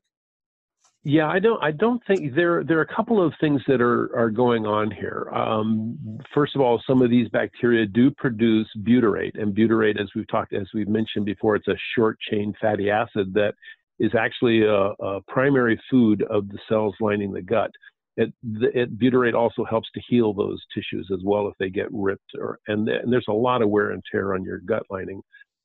Yeah, 1.07 1.27
I 1.27 1.37
don't. 1.37 1.63
I 1.63 1.69
don't 1.69 2.01
think 2.07 2.33
there. 2.33 2.63
There 2.63 2.79
are 2.79 2.87
a 2.89 2.95
couple 2.95 3.23
of 3.23 3.31
things 3.39 3.61
that 3.67 3.79
are 3.79 4.09
are 4.17 4.31
going 4.31 4.65
on 4.65 4.89
here. 4.89 5.29
Um, 5.31 5.99
first 6.33 6.55
of 6.55 6.61
all, 6.61 6.81
some 6.87 7.03
of 7.03 7.11
these 7.11 7.29
bacteria 7.29 7.85
do 7.85 8.09
produce 8.09 8.67
butyrate, 8.79 9.39
and 9.39 9.55
butyrate, 9.55 10.01
as 10.01 10.09
we've 10.15 10.27
talked, 10.27 10.53
as 10.53 10.67
we've 10.73 10.87
mentioned 10.87 11.25
before, 11.25 11.55
it's 11.55 11.67
a 11.67 11.77
short 11.95 12.17
chain 12.27 12.55
fatty 12.59 12.89
acid 12.89 13.35
that 13.35 13.53
is 13.99 14.15
actually 14.17 14.63
a, 14.63 14.93
a 14.99 15.21
primary 15.27 15.79
food 15.91 16.23
of 16.23 16.49
the 16.49 16.57
cells 16.67 16.95
lining 16.99 17.31
the 17.31 17.41
gut. 17.43 17.69
It, 18.17 18.33
it, 18.43 18.97
butyrate 18.97 19.35
also 19.35 19.63
helps 19.63 19.89
to 19.93 20.01
heal 20.09 20.33
those 20.33 20.59
tissues 20.73 21.07
as 21.13 21.19
well 21.23 21.47
if 21.47 21.53
they 21.59 21.69
get 21.69 21.87
ripped 21.91 22.31
or 22.39 22.57
and, 22.67 22.89
and 22.89 23.13
there's 23.13 23.27
a 23.29 23.33
lot 23.33 23.61
of 23.61 23.69
wear 23.69 23.91
and 23.91 24.01
tear 24.11 24.33
on 24.33 24.43
your 24.43 24.59
gut 24.59 24.83
lining 24.89 25.21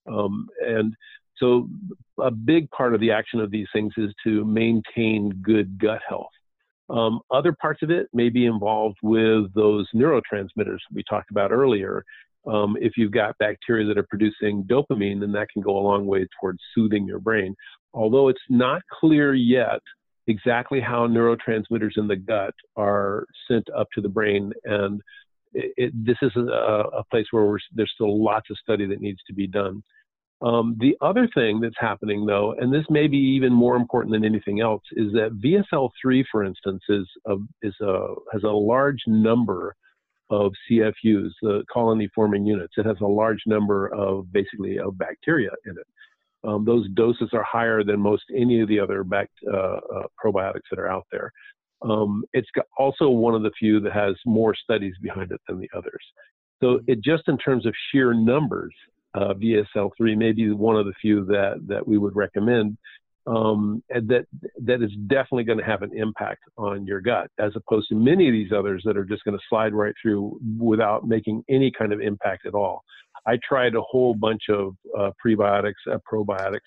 um, 0.07 0.49
and 0.61 0.95
so 1.41 1.69
a 2.23 2.31
big 2.31 2.71
part 2.71 2.95
of 2.95 3.01
the 3.01 3.11
action 3.11 3.41
of 3.41 3.51
these 3.51 3.67
things 3.73 3.93
is 3.97 4.13
to 4.25 4.45
maintain 4.45 5.31
good 5.43 5.79
gut 5.79 6.01
health 6.09 6.31
um, 6.89 7.21
other 7.31 7.53
parts 7.53 7.83
of 7.83 7.91
it 7.91 8.09
may 8.13 8.29
be 8.29 8.47
involved 8.47 8.99
with 9.03 9.53
those 9.55 9.89
neurotransmitters 9.95 10.79
we 10.93 11.03
talked 11.09 11.31
about 11.31 11.51
earlier 11.51 12.05
um, 12.47 12.77
if 12.81 12.93
you've 12.97 13.13
got 13.13 13.37
bacteria 13.39 13.87
that 13.87 13.99
are 13.99 14.07
producing 14.09 14.65
dopamine 14.65 15.21
then 15.21 15.33
that 15.33 15.49
can 15.53 15.63
go 15.63 15.77
a 15.77 15.81
long 15.81 16.07
way 16.07 16.27
towards 16.41 16.61
soothing 16.75 17.07
your 17.07 17.21
brain 17.21 17.55
although 17.95 18.29
it's 18.29 18.41
not 18.49 18.83
clear 19.01 19.35
yet 19.35 19.81
exactly 20.31 20.81
how 20.81 21.07
neurotransmitters 21.07 21.97
in 21.97 22.07
the 22.07 22.17
gut 22.17 22.55
are 22.77 23.27
sent 23.49 23.69
up 23.77 23.89
to 23.95 24.01
the 24.01 24.09
brain. 24.09 24.53
And 24.65 25.01
it, 25.53 25.73
it, 25.77 26.05
this 26.07 26.17
is 26.23 26.33
a, 26.37 26.85
a 26.99 27.05
place 27.11 27.27
where 27.31 27.59
there's 27.75 27.91
still 27.95 28.23
lots 28.23 28.49
of 28.51 28.57
study 28.63 28.87
that 28.87 29.01
needs 29.01 29.21
to 29.27 29.35
be 29.35 29.47
done. 29.47 29.83
Um, 30.43 30.77
the 30.81 30.97
other 31.03 31.29
thing 31.35 31.61
that's 31.61 31.77
happening, 31.79 32.25
though, 32.25 32.55
and 32.59 32.73
this 32.73 32.87
may 32.89 33.07
be 33.07 33.19
even 33.19 33.53
more 33.53 33.77
important 33.77 34.13
than 34.13 34.25
anything 34.25 34.61
else, 34.61 34.83
is 34.93 35.13
that 35.13 35.39
VSL3, 35.43 36.25
for 36.33 36.45
instance, 36.45 36.83
is 36.89 37.07
a, 37.27 37.37
is 37.63 37.75
a, 37.83 38.15
has 38.33 38.43
a 38.43 38.49
large 38.49 39.01
number 39.07 39.77
of 40.31 40.53
CFUs, 40.71 41.31
the 41.43 41.65
colony 41.71 42.09
forming 42.15 42.47
units. 42.47 42.75
It 42.77 42.87
has 42.87 42.97
a 43.03 43.07
large 43.07 43.41
number 43.47 43.89
of 43.93 44.33
basically 44.33 44.79
of 44.79 44.97
bacteria 44.97 45.51
in 45.67 45.73
it 45.73 45.87
um, 46.45 46.65
those 46.65 46.89
doses 46.91 47.31
are 47.33 47.45
higher 47.45 47.85
than 47.85 48.01
most 48.01 48.25
any 48.35 48.61
of 48.61 48.69
the 48.69 48.81
other 48.81 49.05
uh, 49.13 49.57
uh, 49.57 49.79
probiotics 50.23 50.69
that 50.71 50.79
are 50.79 50.89
out 50.89 51.07
there. 51.13 51.33
Um, 51.83 52.25
it's 52.33 52.49
also 52.79 53.09
one 53.09 53.35
of 53.35 53.43
the 53.43 53.51
few 53.59 53.81
that 53.81 53.93
has 53.93 54.15
more 54.27 54.55
studies 54.55 54.95
behind 55.03 55.33
it 55.33 55.41
than 55.49 55.59
the 55.59 55.69
others. 55.77 56.03
So 56.63 56.77
mm-hmm. 56.77 56.91
it 56.91 57.03
just 57.03 57.25
in 57.29 57.39
terms 57.39 57.67
of 57.67 57.75
sheer 57.91 58.15
numbers, 58.15 58.75
uh, 59.15 59.35
VSL3 59.35 60.17
may 60.17 60.33
be 60.33 60.51
one 60.51 60.77
of 60.77 60.87
the 60.87 60.93
few 61.01 61.25
that 61.27 61.61
that 61.67 61.87
we 61.87 61.99
would 61.99 62.17
recommend. 62.17 62.77
Um, 63.27 63.83
and 63.91 64.09
that 64.09 64.27
that 64.65 64.83
is 64.83 64.91
definitely 65.07 65.45
going 65.45 65.59
to 65.59 65.65
have 65.65 65.83
an 65.83 65.97
impact 65.97 66.43
on 66.57 66.87
your 66.87 67.01
gut, 67.01 67.31
as 67.39 67.53
opposed 67.55 67.89
to 67.91 67.95
many 67.95 68.27
of 68.27 68.33
these 68.33 68.51
others 68.51 68.83
that 68.87 68.97
are 68.97 69.05
just 69.05 69.25
going 69.25 69.37
to 69.37 69.45
slide 69.49 69.75
right 69.75 69.95
through 70.01 70.41
without 70.59 71.07
making 71.07 71.45
any 71.49 71.71
kind 71.71 71.93
of 71.93 72.01
impact 72.01 72.47
at 72.47 72.55
all. 72.55 72.83
I 73.27 73.39
tried 73.47 73.75
a 73.75 73.83
whole 73.83 74.15
bunch 74.15 74.45
of 74.49 74.75
uh, 74.99 75.11
prebiotics, 75.25 75.75
uh, 75.91 75.99
probiotics, 76.11 76.61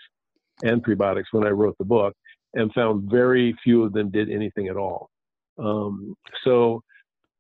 and 0.62 0.86
prebiotics 0.86 1.26
when 1.32 1.48
I 1.48 1.50
wrote 1.50 1.76
the 1.80 1.86
book, 1.86 2.16
and 2.54 2.72
found 2.74 3.10
very 3.10 3.56
few 3.64 3.84
of 3.84 3.92
them 3.92 4.12
did 4.12 4.30
anything 4.30 4.68
at 4.68 4.78
all. 4.78 5.10
Um, 5.58 6.16
so 6.44 6.84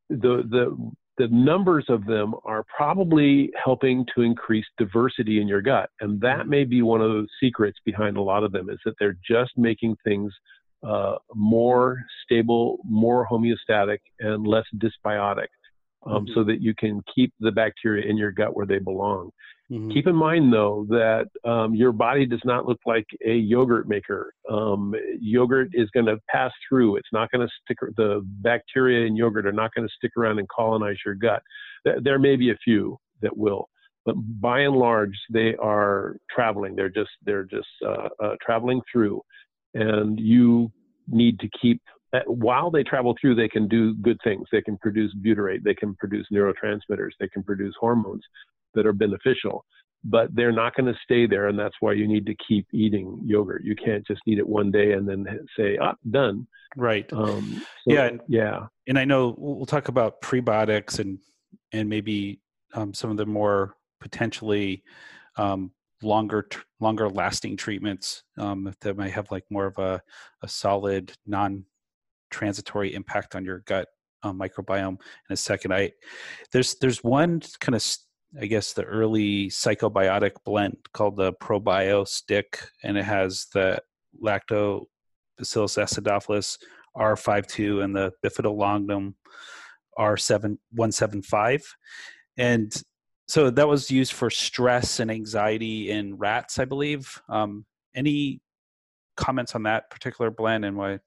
the 0.09 0.43
the 0.49 0.91
the 1.18 1.28
numbers 1.28 1.86
of 1.89 2.05
them 2.05 2.34
are 2.43 2.66
probably 2.76 3.51
helping 3.64 4.05
to 4.16 4.22
increase 4.22 4.66
diversity 4.78 5.39
in 5.39 5.47
your 5.47 5.61
gut, 5.61 5.89
and 6.01 6.20
that 6.22 6.47
may 6.47 6.64
be 6.64 6.82
one 6.82 7.01
of 7.01 7.11
the 7.11 7.28
secrets 7.39 7.78
behind 7.86 8.18
a 8.18 8.22
lot 8.22 8.43
of 8.43 8.51
them 8.51 8.70
is 8.70 8.80
that 8.86 8.95
they're 8.99 9.18
just 9.28 9.51
making 9.57 9.95
things 10.03 10.34
uh, 10.84 11.16
more 11.34 12.03
stable, 12.26 12.80
more 12.84 13.28
homeostatic, 13.28 13.99
and 14.20 14.45
less 14.45 14.66
dysbiotic 14.78 15.47
um, 16.05 16.26
mm-hmm. 16.26 16.34
so 16.34 16.43
that 16.43 16.61
you 16.61 16.74
can 16.76 17.01
keep 17.14 17.34
the 17.39 17.51
bacteria 17.51 18.09
in 18.09 18.18
your 18.18 18.32
gut 18.32 18.55
where 18.55 18.66
they 18.66 18.80
belong. 18.80 19.30
Mm-hmm. 19.72 19.91
Keep 19.91 20.07
in 20.07 20.16
mind, 20.16 20.51
though, 20.51 20.86
that 20.89 21.30
um, 21.49 21.74
your 21.74 21.93
body 21.93 22.26
does 22.26 22.41
not 22.43 22.68
look 22.68 22.80
like 22.86 23.05
a 23.26 23.34
yogurt 23.34 23.88
maker. 23.88 24.34
Um, 24.49 24.93
yogurt 25.20 25.70
is 25.74 25.89
going 25.91 26.05
to 26.07 26.18
pass 26.30 26.51
through. 26.68 26.97
It's 26.97 27.07
not 27.14 27.32
going 27.32 27.47
to 27.47 27.53
stick. 27.64 27.78
The 27.95 28.22
bacteria 28.24 29.07
in 29.07 29.16
yogurt 29.16 29.47
are 29.47 29.53
not 29.53 29.74
going 29.74 29.88
to 29.88 29.93
stick 29.95 30.11
around 30.18 30.39
and 30.39 30.49
colonize 30.49 30.97
your 31.05 31.16
gut. 31.16 31.41
There 32.01 32.20
may 32.20 32.36
be 32.36 32.51
a 32.51 32.57
few 32.64 32.97
that 33.22 33.36
will, 33.36 33.70
but 34.05 34.16
by 34.41 34.61
and 34.61 34.76
large, 34.76 35.18
they 35.30 35.55
are 35.55 36.18
traveling. 36.30 36.76
They're 36.76 36.89
just 36.89 37.11
they're 37.26 37.45
just 37.45 37.68
uh, 37.86 38.09
uh, 38.22 38.36
traveling 38.45 38.82
through, 38.91 39.22
and 39.74 40.20
you 40.20 40.72
need 41.07 41.39
to 41.39 41.49
keep 41.61 41.82
uh, 42.14 42.20
while 42.28 42.70
they 42.70 42.84
travel 42.84 43.16
through, 43.20 43.36
they 43.36 43.49
can 43.49 43.68
do 43.68 43.95
good 43.95 44.18
things. 44.24 44.45
They 44.51 44.61
can 44.61 44.78
produce 44.78 45.14
butyrate, 45.16 45.64
they 45.64 45.74
can 45.74 45.95
produce 45.95 46.28
neurotransmitters, 46.32 47.11
they 47.20 47.28
can 47.30 47.43
produce 47.43 47.74
hormones 47.80 48.24
that 48.76 48.86
are 48.86 48.93
beneficial, 48.93 49.65
but 50.03 50.34
they're 50.36 50.51
not 50.51 50.76
going 50.76 50.91
to 50.91 50.99
stay 51.03 51.26
there. 51.26 51.47
And 51.47 51.57
that's 51.57 51.76
why 51.80 51.93
you 51.93 52.07
need 52.07 52.26
to 52.26 52.36
keep 52.47 52.67
eating 52.74 53.19
yogurt. 53.24 53.63
You 53.63 53.76
can't 53.76 54.05
just 54.05 54.21
eat 54.26 54.39
it 54.39 54.47
one 54.47 54.71
day 54.71 54.93
and 54.93 55.07
then 55.07 55.26
say, 55.57 55.78
ah, 55.82 55.95
done. 56.11 56.47
Right. 56.76 57.11
Um, 57.13 57.61
so, 57.88 57.93
yeah. 57.93 58.05
And, 58.05 58.21
yeah. 58.28 58.67
And 58.88 58.97
I 58.97 59.05
know 59.05 59.36
we'll 59.38 59.65
talk 59.65 59.88
about 59.88 60.21
prebiotics 60.21 60.99
and, 60.99 61.19
and 61.71 61.88
maybe 61.88 62.39
um, 62.74 62.93
some 62.93 63.11
of 63.11 63.17
the 63.17 63.26
more 63.26 63.76
potentially 64.01 64.84
um, 65.38 65.71
longer 66.01 66.47
longer 66.80 67.09
lasting 67.09 67.55
treatments 67.55 68.24
um, 68.38 68.74
that 68.82 68.97
might 68.97 69.13
have 69.13 69.32
like 69.32 69.45
more 69.49 69.65
of 69.65 69.78
a, 69.78 70.01
a 70.41 70.47
solid 70.47 71.13
non 71.26 71.65
transitory 72.30 72.93
impact 72.93 73.36
on 73.36 73.45
your 73.45 73.59
gut 73.59 73.88
um, 74.24 74.39
microbiome 74.39 74.97
in 75.30 75.34
a 75.34 75.38
second. 75.38 75.74
I 75.74 75.91
there's 76.51 76.76
there's 76.76 77.03
one 77.03 77.41
kind 77.59 77.76
of 77.76 77.97
I 78.39 78.47
guess 78.47 78.73
the 78.73 78.84
early 78.84 79.47
psychobiotic 79.49 80.31
blend 80.43 80.77
called 80.93 81.17
the 81.17 81.34
ProBio 81.34 82.07
Stick, 82.07 82.59
and 82.84 82.97
it 82.97 83.03
has 83.03 83.47
the 83.53 83.81
Lactobacillus 84.21 84.88
acidophilus 85.39 86.57
R52 86.97 87.84
and 87.84 87.95
the 87.95 88.11
Bifidobacterium 88.25 89.13
R7175, 89.97 91.63
and 92.38 92.84
so 93.27 93.49
that 93.49 93.67
was 93.67 93.89
used 93.89 94.13
for 94.13 94.29
stress 94.29 94.99
and 94.99 95.09
anxiety 95.09 95.91
in 95.91 96.17
rats, 96.17 96.59
I 96.59 96.65
believe. 96.65 97.21
Um, 97.29 97.65
any 97.95 98.41
comments 99.15 99.55
on 99.55 99.63
that 99.63 99.89
particular 99.89 100.29
blend 100.29 100.65
and 100.65 100.75
why 100.75 100.99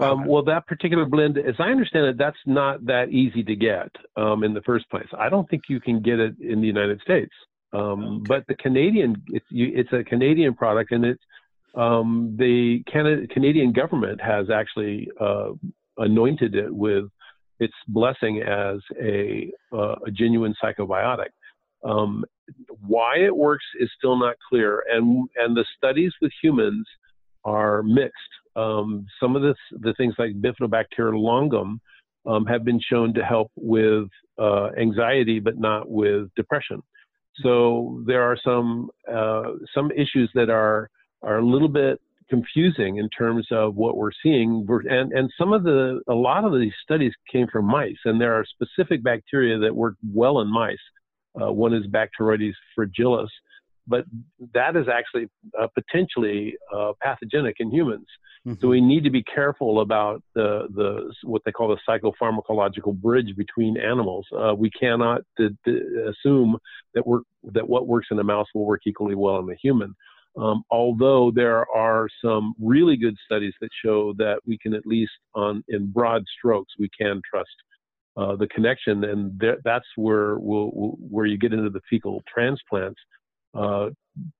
um, 0.00 0.26
well, 0.26 0.42
that 0.44 0.66
particular 0.66 1.04
blend, 1.04 1.38
as 1.38 1.54
I 1.58 1.70
understand 1.70 2.06
it, 2.06 2.18
that's 2.18 2.38
not 2.46 2.84
that 2.86 3.10
easy 3.10 3.42
to 3.44 3.56
get 3.56 3.90
um, 4.16 4.44
in 4.44 4.54
the 4.54 4.62
first 4.62 4.88
place. 4.90 5.06
I 5.18 5.28
don't 5.28 5.48
think 5.48 5.64
you 5.68 5.80
can 5.80 6.00
get 6.00 6.18
it 6.18 6.34
in 6.40 6.60
the 6.60 6.66
United 6.66 7.00
States. 7.02 7.32
Um, 7.72 7.80
okay. 8.04 8.24
But 8.28 8.46
the 8.48 8.54
Canadian, 8.54 9.22
it's, 9.28 9.46
you, 9.50 9.70
it's 9.74 9.92
a 9.92 10.02
Canadian 10.02 10.54
product, 10.54 10.92
and 10.92 11.04
it's 11.04 11.22
um, 11.74 12.34
the 12.38 12.82
Canada, 12.90 13.26
Canadian 13.28 13.72
government 13.72 14.20
has 14.20 14.50
actually 14.50 15.08
uh, 15.20 15.50
anointed 15.98 16.54
it 16.54 16.74
with 16.74 17.04
its 17.60 17.74
blessing 17.88 18.42
as 18.42 18.78
a, 19.00 19.52
uh, 19.72 19.96
a 20.06 20.10
genuine 20.10 20.54
psychobiotic. 20.62 21.28
Um, 21.84 22.24
why 22.86 23.18
it 23.18 23.34
works 23.34 23.64
is 23.78 23.88
still 23.96 24.18
not 24.18 24.36
clear, 24.48 24.82
and 24.90 25.28
and 25.36 25.56
the 25.56 25.64
studies 25.76 26.12
with 26.20 26.32
humans 26.42 26.86
are 27.44 27.82
mixed. 27.82 28.14
Um, 28.56 29.06
some 29.20 29.36
of 29.36 29.42
the, 29.42 29.54
the 29.72 29.94
things 29.94 30.14
like 30.18 30.32
Bifidobacterium 30.40 31.20
longum 31.20 31.80
um, 32.26 32.44
have 32.46 32.64
been 32.64 32.80
shown 32.80 33.14
to 33.14 33.24
help 33.24 33.50
with 33.56 34.08
uh, 34.38 34.70
anxiety, 34.78 35.40
but 35.40 35.58
not 35.58 35.90
with 35.90 36.28
depression. 36.36 36.82
So 37.42 38.02
there 38.06 38.22
are 38.22 38.36
some 38.42 38.90
uh, 39.10 39.52
some 39.74 39.90
issues 39.92 40.30
that 40.34 40.50
are 40.50 40.90
are 41.22 41.38
a 41.38 41.44
little 41.44 41.68
bit 41.68 42.00
confusing 42.28 42.98
in 42.98 43.08
terms 43.10 43.46
of 43.50 43.74
what 43.76 43.96
we're 43.96 44.10
seeing, 44.22 44.66
and 44.88 45.12
and 45.12 45.30
some 45.38 45.52
of 45.52 45.62
the 45.62 46.00
a 46.08 46.14
lot 46.14 46.44
of 46.44 46.52
these 46.52 46.72
studies 46.82 47.12
came 47.30 47.46
from 47.48 47.66
mice, 47.66 47.98
and 48.04 48.20
there 48.20 48.34
are 48.34 48.44
specific 48.44 49.02
bacteria 49.02 49.58
that 49.58 49.74
work 49.74 49.94
well 50.12 50.40
in 50.40 50.52
mice. 50.52 50.78
Uh, 51.40 51.52
one 51.52 51.72
is 51.72 51.86
Bacteroides 51.86 52.54
fragilis, 52.76 53.28
but 53.86 54.04
that 54.54 54.76
is 54.76 54.86
actually 54.88 55.28
uh, 55.60 55.66
potentially 55.74 56.54
uh, 56.74 56.92
pathogenic 57.02 57.56
in 57.58 57.70
humans. 57.70 58.06
Mm-hmm. 58.46 58.60
So 58.60 58.68
we 58.68 58.80
need 58.80 59.04
to 59.04 59.10
be 59.10 59.22
careful 59.22 59.80
about 59.80 60.22
the, 60.34 60.66
the 60.74 61.12
what 61.24 61.42
they 61.44 61.52
call 61.52 61.68
the 61.68 61.78
psychopharmacological 61.88 62.94
bridge 62.94 63.36
between 63.36 63.76
animals. 63.76 64.26
Uh, 64.36 64.54
we 64.54 64.70
cannot 64.70 65.22
d- 65.36 65.50
d- 65.64 65.80
assume 66.08 66.56
that 66.94 67.06
work, 67.06 67.24
that 67.52 67.68
what 67.68 67.86
works 67.86 68.08
in 68.10 68.18
a 68.18 68.24
mouse 68.24 68.46
will 68.54 68.64
work 68.64 68.82
equally 68.86 69.14
well 69.14 69.38
in 69.40 69.50
a 69.50 69.56
human. 69.56 69.94
Um, 70.38 70.62
although 70.70 71.32
there 71.34 71.66
are 71.74 72.08
some 72.24 72.54
really 72.60 72.96
good 72.96 73.16
studies 73.24 73.52
that 73.60 73.70
show 73.84 74.14
that 74.14 74.38
we 74.46 74.56
can 74.58 74.74
at 74.74 74.86
least 74.86 75.10
on 75.34 75.64
in 75.68 75.90
broad 75.90 76.24
strokes 76.38 76.72
we 76.78 76.88
can 76.98 77.20
trust 77.28 77.50
uh, 78.16 78.36
the 78.36 78.46
connection, 78.48 79.04
and 79.04 79.38
there, 79.38 79.58
that's 79.64 79.86
where 79.96 80.38
we'll, 80.38 80.70
we'll, 80.72 80.96
where 80.98 81.26
you 81.26 81.36
get 81.36 81.52
into 81.52 81.70
the 81.70 81.80
fecal 81.88 82.22
transplants 82.32 83.00
uh, 83.54 83.90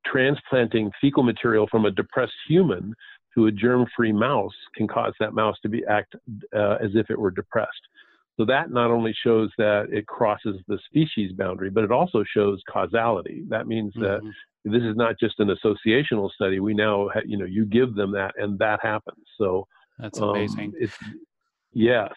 transplanting 0.06 0.90
fecal 1.00 1.22
material 1.22 1.66
from 1.70 1.86
a 1.86 1.90
depressed 1.90 2.32
human 2.48 2.94
to 3.34 3.46
a 3.46 3.52
germ-free 3.52 4.12
mouse 4.12 4.52
can 4.74 4.88
cause 4.88 5.12
that 5.20 5.34
mouse 5.34 5.56
to 5.62 5.68
be 5.68 5.84
act 5.86 6.14
uh, 6.54 6.76
as 6.82 6.90
if 6.94 7.10
it 7.10 7.18
were 7.18 7.30
depressed. 7.30 7.80
So 8.36 8.44
that 8.46 8.70
not 8.70 8.90
only 8.90 9.14
shows 9.22 9.50
that 9.58 9.88
it 9.90 10.06
crosses 10.06 10.56
the 10.66 10.78
species 10.86 11.32
boundary, 11.32 11.70
but 11.70 11.84
it 11.84 11.92
also 11.92 12.24
shows 12.24 12.62
causality. 12.70 13.44
That 13.48 13.66
means 13.66 13.92
mm-hmm. 13.94 14.02
that 14.02 14.32
this 14.64 14.82
is 14.82 14.96
not 14.96 15.18
just 15.20 15.40
an 15.40 15.54
associational 15.54 16.30
study. 16.30 16.58
We 16.58 16.74
now, 16.74 17.10
ha- 17.12 17.20
you 17.26 17.36
know, 17.36 17.44
you 17.44 17.66
give 17.66 17.94
them 17.94 18.12
that, 18.12 18.32
and 18.38 18.58
that 18.58 18.80
happens. 18.82 19.24
So 19.36 19.66
that's 19.98 20.18
amazing. 20.18 20.72
Um, 20.82 20.88
yes. 21.72 22.12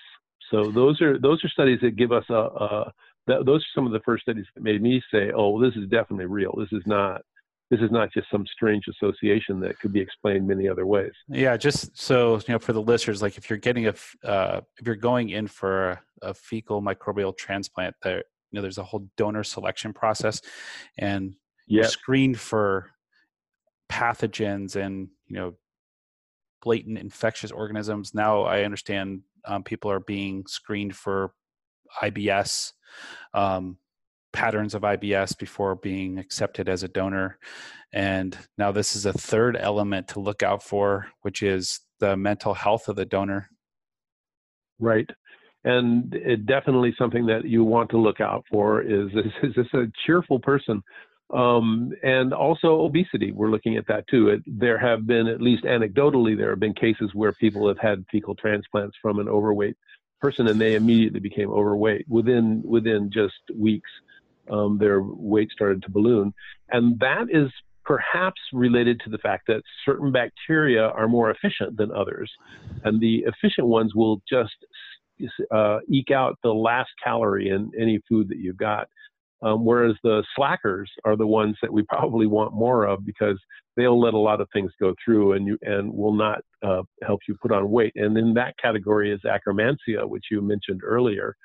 So 0.50 0.72
those 0.72 1.02
are 1.02 1.20
those 1.20 1.44
are 1.44 1.50
studies 1.50 1.80
that 1.82 1.96
give 1.96 2.12
us 2.12 2.26
a, 2.30 2.34
a 2.34 2.94
th- 3.28 3.46
those 3.46 3.62
are 3.62 3.74
some 3.76 3.86
of 3.86 3.94
the 3.94 4.00
first 4.02 4.24
studies 4.24 4.46
that 4.56 4.64
made 4.64 4.82
me 4.82 5.02
say, 5.12 5.32
"Oh, 5.36 5.62
this 5.62 5.76
is 5.76 5.90
definitely 5.90 6.26
real. 6.26 6.54
This 6.58 6.72
is 6.72 6.84
not." 6.86 7.22
This 7.70 7.80
is 7.80 7.92
not 7.92 8.14
just 8.14 8.30
some 8.30 8.46
strange 8.54 8.84
association 8.88 9.60
that 9.62 9.80
could 9.80 9.92
be 9.92 10.00
explained 10.00 10.48
many 10.48 10.68
other 10.68 10.86
ways. 10.86 11.14
Yeah, 11.28 11.58
just 11.58 11.98
so 11.98 12.36
you 12.36 12.54
know, 12.54 12.60
for 12.60 12.72
the 12.72 12.82
listeners, 12.82 13.20
like 13.24 13.36
if 13.38 13.50
you're 13.50 13.58
getting 13.58 13.88
a, 13.88 13.96
uh, 14.24 14.62
if 14.78 14.86
you're 14.86 14.96
going 14.96 15.30
in 15.30 15.48
for 15.48 15.92
a, 15.92 16.02
a 16.22 16.34
fecal 16.36 16.84
microbial 16.84 17.36
transplant, 17.36 17.96
there, 18.04 18.18
you 18.18 18.24
know, 18.52 18.62
there's 18.62 18.78
a 18.78 18.84
whole 18.84 19.08
donor 19.18 19.44
selection 19.44 19.92
process, 19.92 20.40
and 21.00 21.36
you're 21.66 21.86
screened 21.86 22.40
for 22.40 22.92
pathogens 23.92 24.76
and 24.76 25.08
you 25.28 25.36
know 25.36 25.54
blatant 26.62 26.98
infectious 26.98 27.52
organisms. 27.52 28.14
Now 28.14 28.44
I 28.44 28.64
understand 28.64 29.22
um, 29.46 29.64
people 29.64 29.92
are 29.92 30.00
being 30.00 30.46
screened 30.48 30.96
for 30.96 31.34
IBS, 32.02 32.72
um, 33.34 33.78
patterns 34.32 34.74
of 34.74 34.82
IBS 34.84 35.38
before 35.38 35.76
being 35.76 36.18
accepted 36.20 36.68
as 36.70 36.84
a 36.84 36.88
donor. 36.88 37.38
And 37.94 38.38
now 38.58 38.72
this 38.72 38.96
is 38.96 39.06
a 39.06 39.14
third 39.14 39.56
element 39.56 40.08
to 40.10 40.20
look 40.20 40.42
out 40.44 40.64
for, 40.64 41.08
which 41.22 41.44
is 41.44 41.82
the 42.00 42.18
mental 42.18 42.54
health 42.54 42.88
of 42.88 42.96
the 42.96 43.06
donor. 43.06 43.50
Right. 44.80 45.10
And 45.64 46.14
it 46.14 46.46
definitely 46.46 46.94
something 46.98 47.26
that 47.28 47.46
you 47.46 47.64
want 47.64 47.90
to 47.92 47.98
look 47.98 48.20
out 48.20 48.44
for 48.52 48.82
is 48.82 49.10
is, 49.14 49.32
is 49.44 49.56
this 49.56 49.74
a 49.74 49.86
cheerful 50.06 50.40
person 50.40 50.82
Um, 51.34 51.92
and 52.04 52.34
also 52.34 52.82
obesity, 52.82 53.32
we're 53.32 53.50
looking 53.50 53.78
at 53.78 53.88
that 53.88 54.06
too. 54.08 54.30
It, 54.30 54.42
there 54.46 54.78
have 54.78 55.08
been, 55.08 55.28
at 55.28 55.42
least 55.42 55.64
anecdotally, 55.64 56.38
there 56.38 56.52
have 56.52 56.60
been 56.60 56.76
cases 56.76 57.10
where 57.14 57.32
people 57.34 57.68
have 57.68 57.80
had 57.80 58.06
fecal 58.12 58.36
transplants 58.36 58.96
from 59.02 59.20
an 59.20 59.28
overweight 59.28 59.76
person 60.24 60.48
and 60.48 60.60
they 60.60 60.76
immediately 60.76 61.20
became 61.20 61.52
overweight 61.52 62.06
within 62.08 62.64
within 62.66 63.12
just 63.14 63.34
weeks. 63.54 63.90
Um, 64.50 64.78
their 64.78 65.02
weight 65.02 65.50
started 65.52 65.84
to 65.84 65.90
balloon, 65.90 66.34
and 66.70 67.00
that 67.00 67.26
is 67.30 67.50
perhaps 67.86 68.42
related 68.54 69.00
to 69.04 69.10
the 69.10 69.18
fact 69.18 69.48
that 69.48 69.62
certain 69.86 70.12
bacteria 70.12 70.84
are 71.00 71.08
more 71.08 71.30
efficient 71.32 71.78
than 71.78 71.92
others, 71.92 72.32
and 72.86 73.02
the 73.02 73.26
efficient 73.26 73.68
ones 73.68 73.94
will 73.96 74.22
just 74.30 74.56
uh, 75.52 75.80
eke 75.90 76.12
out 76.12 76.38
the 76.44 76.54
last 76.54 76.92
calorie 77.04 77.50
in 77.50 77.72
any 77.80 78.00
food 78.08 78.30
that 78.30 78.38
you've 78.38 78.58
got. 78.58 78.88
Um, 79.44 79.66
whereas 79.66 79.96
the 80.04 80.24
slackers 80.36 80.90
are 81.04 81.18
the 81.18 81.28
ones 81.28 81.58
that 81.62 81.72
we 81.72 81.84
probably 81.84 82.28
want 82.28 82.54
more 82.54 82.86
of 82.86 83.06
because 83.06 83.38
they'll 83.76 84.00
let 84.00 84.14
a 84.14 84.18
lot 84.18 84.40
of 84.40 84.48
things 84.54 84.72
go 84.80 84.96
through 85.04 85.34
and 85.34 85.46
you 85.46 85.58
and 85.64 85.94
will 85.94 86.14
not 86.14 86.40
uh, 86.66 86.84
help 87.04 87.20
you 87.28 87.36
put 87.42 87.52
on 87.52 87.70
weight. 87.70 87.92
And 87.96 88.18
in 88.18 88.34
that 88.36 88.56
category 88.58 89.12
is 89.12 89.20
Akkermansia, 89.26 90.08
which 90.08 90.26
you 90.32 90.42
mentioned 90.42 90.82
earlier. 90.84 91.36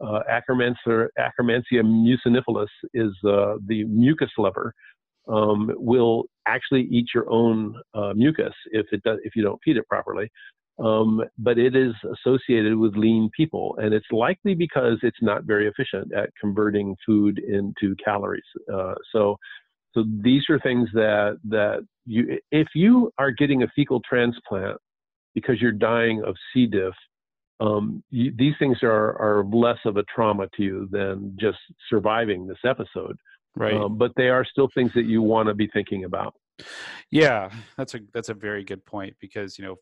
Uh, 0.00 0.20
Akkermansia, 0.30 1.08
Akkermansia 1.18 1.82
muciniphilus 1.82 2.68
is 2.94 3.12
uh, 3.26 3.56
the 3.66 3.84
mucus 3.84 4.30
lover. 4.38 4.72
Um, 5.28 5.70
will 5.76 6.24
actually 6.48 6.88
eat 6.90 7.08
your 7.14 7.30
own 7.30 7.74
uh, 7.94 8.14
mucus 8.14 8.54
if 8.72 8.86
it 8.90 9.02
does, 9.04 9.18
if 9.22 9.36
you 9.36 9.42
don't 9.42 9.60
feed 9.64 9.76
it 9.76 9.86
properly. 9.86 10.28
Um, 10.82 11.22
but 11.36 11.58
it 11.58 11.76
is 11.76 11.92
associated 12.10 12.76
with 12.76 12.96
lean 12.96 13.30
people, 13.36 13.76
and 13.78 13.92
it's 13.92 14.06
likely 14.10 14.54
because 14.54 14.98
it's 15.02 15.20
not 15.20 15.44
very 15.44 15.68
efficient 15.68 16.14
at 16.14 16.30
converting 16.40 16.96
food 17.04 17.38
into 17.38 17.94
calories. 18.02 18.42
Uh, 18.72 18.94
so, 19.12 19.36
so 19.92 20.04
these 20.22 20.42
are 20.48 20.58
things 20.60 20.88
that 20.94 21.38
that 21.44 21.80
you, 22.06 22.38
if 22.50 22.68
you 22.74 23.12
are 23.18 23.30
getting 23.30 23.62
a 23.62 23.68
fecal 23.76 24.00
transplant 24.08 24.78
because 25.34 25.60
you're 25.60 25.72
dying 25.72 26.22
of 26.24 26.34
C. 26.52 26.66
diff, 26.66 26.94
um, 27.60 28.02
you, 28.08 28.32
these 28.38 28.54
things 28.58 28.78
are 28.82 29.20
are 29.20 29.44
less 29.44 29.78
of 29.84 29.98
a 29.98 30.04
trauma 30.04 30.46
to 30.56 30.62
you 30.62 30.88
than 30.90 31.36
just 31.38 31.58
surviving 31.90 32.46
this 32.46 32.58
episode. 32.64 33.18
Right. 33.54 33.74
Um, 33.74 33.98
but 33.98 34.12
they 34.16 34.28
are 34.28 34.46
still 34.46 34.70
things 34.74 34.92
that 34.94 35.04
you 35.04 35.20
want 35.20 35.48
to 35.48 35.54
be 35.54 35.66
thinking 35.66 36.04
about. 36.04 36.34
Yeah, 37.10 37.50
that's 37.76 37.94
a 37.94 38.00
that's 38.14 38.30
a 38.30 38.34
very 38.34 38.64
good 38.64 38.84
point 38.86 39.16
because 39.20 39.58
you 39.58 39.64
know 39.64 39.76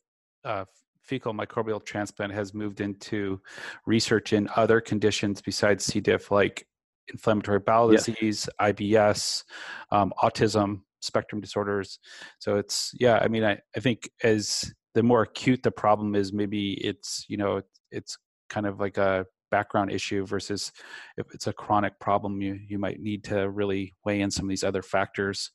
uh, 0.44 0.64
fecal 1.08 1.32
microbial 1.32 1.84
transplant 1.84 2.32
has 2.32 2.52
moved 2.52 2.80
into 2.80 3.40
research 3.86 4.32
in 4.32 4.48
other 4.56 4.80
conditions 4.80 5.40
besides 5.40 5.84
C. 5.84 6.00
diff, 6.00 6.30
like 6.30 6.66
inflammatory 7.08 7.60
bowel 7.60 7.88
disease, 7.88 8.48
IBS, 8.60 9.44
um, 9.90 10.12
autism, 10.22 10.82
spectrum 11.00 11.40
disorders. 11.40 11.98
So 12.38 12.56
it's 12.56 12.92
yeah. 13.00 13.18
I 13.22 13.28
mean, 13.28 13.44
I 13.44 13.58
I 13.74 13.80
think 13.80 14.10
as 14.22 14.72
the 14.94 15.02
more 15.02 15.22
acute 15.22 15.62
the 15.62 15.70
problem 15.70 16.14
is, 16.14 16.32
maybe 16.32 16.72
it's 16.84 17.24
you 17.28 17.38
know 17.38 17.62
it's 17.90 18.18
kind 18.50 18.66
of 18.66 18.78
like 18.78 18.98
a 18.98 19.26
background 19.50 19.90
issue 19.90 20.26
versus 20.26 20.72
if 21.16 21.26
it's 21.32 21.46
a 21.46 21.52
chronic 21.54 21.98
problem 22.00 22.42
you 22.42 22.58
you 22.68 22.78
might 22.78 23.00
need 23.00 23.24
to 23.24 23.48
really 23.48 23.94
weigh 24.04 24.20
in 24.20 24.30
some 24.30 24.44
of 24.44 24.50
these 24.50 24.62
other 24.62 24.82
factors 24.82 25.52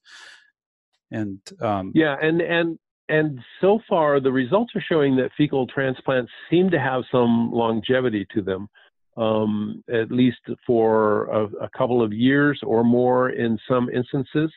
and 1.11 1.39
um, 1.61 1.91
yeah 1.93 2.17
and 2.19 2.41
and 2.41 2.79
and 3.09 3.39
so 3.59 3.79
far, 3.87 4.19
the 4.19 4.31
results 4.31 4.73
are 4.75 4.83
showing 4.87 5.15
that 5.17 5.31
fecal 5.37 5.67
transplants 5.67 6.31
seem 6.49 6.69
to 6.71 6.79
have 6.79 7.03
some 7.11 7.51
longevity 7.51 8.25
to 8.33 8.41
them, 8.41 8.69
um, 9.17 9.83
at 9.93 10.09
least 10.09 10.39
for 10.65 11.25
a, 11.25 11.45
a, 11.65 11.69
couple 11.77 12.01
of 12.01 12.13
years 12.13 12.59
or 12.63 12.83
more 12.83 13.31
in 13.31 13.59
some 13.67 13.89
instances. 13.89 14.51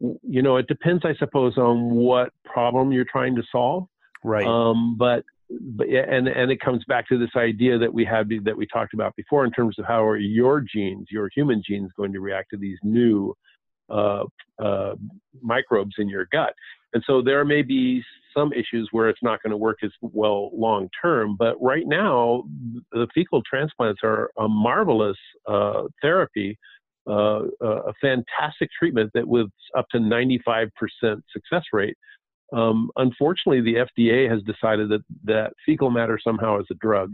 You 0.00 0.40
know, 0.40 0.56
it 0.56 0.66
depends, 0.66 1.04
I 1.04 1.14
suppose, 1.18 1.58
on 1.58 1.90
what 1.90 2.32
problem 2.44 2.90
you're 2.90 3.04
trying 3.04 3.36
to 3.36 3.42
solve. 3.52 3.86
Right. 4.24 4.46
Um, 4.46 4.96
but 4.98 5.24
but 5.50 5.88
and 5.88 6.28
and 6.28 6.50
it 6.50 6.60
comes 6.60 6.84
back 6.86 7.06
to 7.08 7.18
this 7.18 7.30
idea 7.36 7.76
that 7.78 7.92
we 7.92 8.04
had 8.04 8.30
that 8.44 8.56
we 8.56 8.66
talked 8.66 8.94
about 8.94 9.14
before 9.16 9.44
in 9.44 9.50
terms 9.50 9.78
of 9.78 9.84
how 9.84 10.04
are 10.04 10.16
your 10.16 10.60
genes, 10.60 11.08
your 11.10 11.28
human 11.34 11.62
genes, 11.66 11.90
going 11.96 12.12
to 12.12 12.20
react 12.20 12.50
to 12.50 12.56
these 12.56 12.78
new 12.82 13.34
uh, 13.90 14.24
uh, 14.58 14.94
microbes 15.42 15.94
in 15.98 16.08
your 16.08 16.26
gut. 16.32 16.54
And 16.92 17.02
so 17.06 17.22
there 17.22 17.44
may 17.44 17.62
be 17.62 18.02
some 18.34 18.52
issues 18.52 18.88
where 18.92 19.08
it's 19.08 19.22
not 19.22 19.42
going 19.42 19.50
to 19.50 19.56
work 19.56 19.78
as 19.82 19.90
well 20.00 20.50
long 20.52 20.88
term. 21.00 21.36
But 21.38 21.60
right 21.60 21.86
now, 21.86 22.44
the 22.92 23.06
fecal 23.14 23.42
transplants 23.42 24.00
are 24.02 24.30
a 24.38 24.48
marvelous 24.48 25.16
uh, 25.48 25.84
therapy, 26.02 26.58
uh, 27.08 27.42
a 27.60 27.92
fantastic 28.00 28.70
treatment 28.78 29.10
that 29.14 29.26
with 29.26 29.48
up 29.76 29.86
to 29.90 29.98
95% 29.98 30.70
success 31.32 31.64
rate. 31.72 31.96
Um, 32.52 32.90
unfortunately, 32.96 33.60
the 33.60 33.86
FDA 33.86 34.28
has 34.28 34.42
decided 34.42 34.88
that, 34.90 35.02
that 35.24 35.52
fecal 35.64 35.90
matter 35.90 36.18
somehow 36.22 36.58
is 36.58 36.66
a 36.70 36.74
drug. 36.74 37.12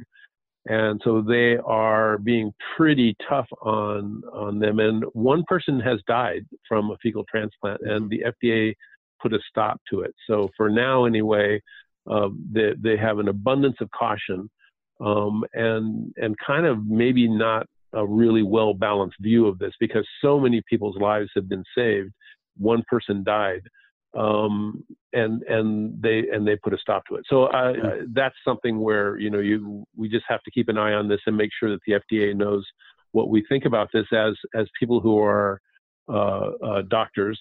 And 0.68 1.00
so 1.04 1.22
they 1.22 1.56
are 1.64 2.18
being 2.18 2.52
pretty 2.76 3.16
tough 3.28 3.46
on, 3.62 4.22
on 4.32 4.58
them. 4.58 4.80
And 4.80 5.04
one 5.12 5.44
person 5.46 5.78
has 5.80 6.00
died 6.08 6.44
from 6.68 6.90
a 6.90 6.96
fecal 7.02 7.24
transplant, 7.30 7.80
and 7.82 8.10
the 8.10 8.24
FDA 8.42 8.74
put 9.22 9.32
a 9.32 9.38
stop 9.48 9.80
to 9.90 10.00
it. 10.00 10.14
So 10.26 10.50
for 10.56 10.68
now, 10.68 11.04
anyway, 11.04 11.60
um, 12.08 12.44
they, 12.52 12.72
they 12.78 12.96
have 12.96 13.18
an 13.18 13.28
abundance 13.28 13.76
of 13.80 13.90
caution 13.90 14.50
um, 15.00 15.44
and 15.54 16.12
and 16.16 16.36
kind 16.44 16.66
of 16.66 16.86
maybe 16.86 17.28
not 17.28 17.66
a 17.92 18.06
really 18.06 18.42
well 18.42 18.74
balanced 18.74 19.16
view 19.20 19.46
of 19.46 19.58
this 19.58 19.72
because 19.80 20.06
so 20.22 20.38
many 20.38 20.62
people's 20.68 20.96
lives 20.96 21.30
have 21.34 21.48
been 21.48 21.64
saved. 21.76 22.12
One 22.56 22.82
person 22.88 23.22
died, 23.22 23.62
um, 24.14 24.84
and 25.12 25.42
and 25.44 26.00
they 26.02 26.24
and 26.32 26.46
they 26.46 26.57
put 26.57 26.74
a 26.74 26.78
stop 26.78 27.04
to 27.07 27.16
it. 27.16 27.24
So 27.28 27.44
uh, 27.44 27.72
uh, 27.72 27.90
that's 28.12 28.36
something 28.44 28.80
where 28.80 29.18
you 29.18 29.30
know 29.30 29.40
you 29.40 29.86
we 29.96 30.09
just 30.09 30.24
have 30.28 30.42
to 30.42 30.50
keep 30.50 30.68
an 30.68 30.78
eye 30.78 30.92
on 30.92 31.09
this 31.09 31.20
and 31.26 31.36
make 31.36 31.50
sure 31.59 31.70
that 31.70 31.80
the 31.86 31.94
FDA 31.94 32.34
knows 32.34 32.64
what 33.12 33.28
we 33.28 33.44
think 33.48 33.64
about 33.64 33.88
this 33.92 34.07
as 34.12 34.34
as 34.54 34.66
people 34.78 35.00
who 35.00 35.18
are 35.18 35.61
uh, 36.09 36.50
uh 36.62 36.82
doctors 36.88 37.38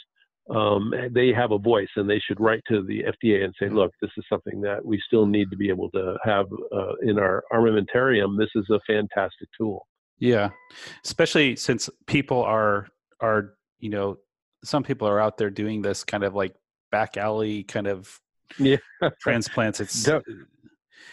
um, 0.49 0.93
they 1.11 1.34
have 1.34 1.51
a 1.51 1.57
voice 1.57 1.89
and 1.95 2.09
they 2.09 2.20
should 2.20 2.39
write 2.39 2.61
to 2.68 2.84
the 2.84 3.03
FDA 3.03 3.43
and 3.43 3.53
say, 3.59 3.68
look, 3.68 3.91
this 4.01 4.11
is 4.16 4.24
something 4.30 4.61
that 4.61 4.86
we 4.86 5.01
still 5.05 5.26
need 5.26 5.49
to 5.49 5.57
be 5.57 5.70
able 5.70 5.89
to 5.91 6.18
have 6.24 6.45
uh, 6.72 6.93
in 7.01 7.18
our 7.18 7.43
armamentarium. 7.51 8.38
This 8.38 8.51
is 8.55 8.70
a 8.70 8.80
fantastic 8.86 9.47
tool. 9.57 9.88
Yeah, 10.20 10.49
especially 11.03 11.55
since 11.55 11.89
people 12.05 12.41
are 12.41 12.88
are 13.22 13.55
you 13.80 13.89
know 13.89 14.18
some 14.64 14.84
people 14.84 15.08
are 15.08 15.20
out 15.20 15.38
there 15.38 15.49
doing 15.49 15.82
this 15.82 16.03
kind 16.03 16.24
of 16.24 16.34
like 16.36 16.56
back 16.91 17.18
alley 17.18 17.64
kind 17.64 17.88
of 17.88 18.20
yeah 18.58 18.78
transplants. 19.22 19.80
It's 19.80 20.08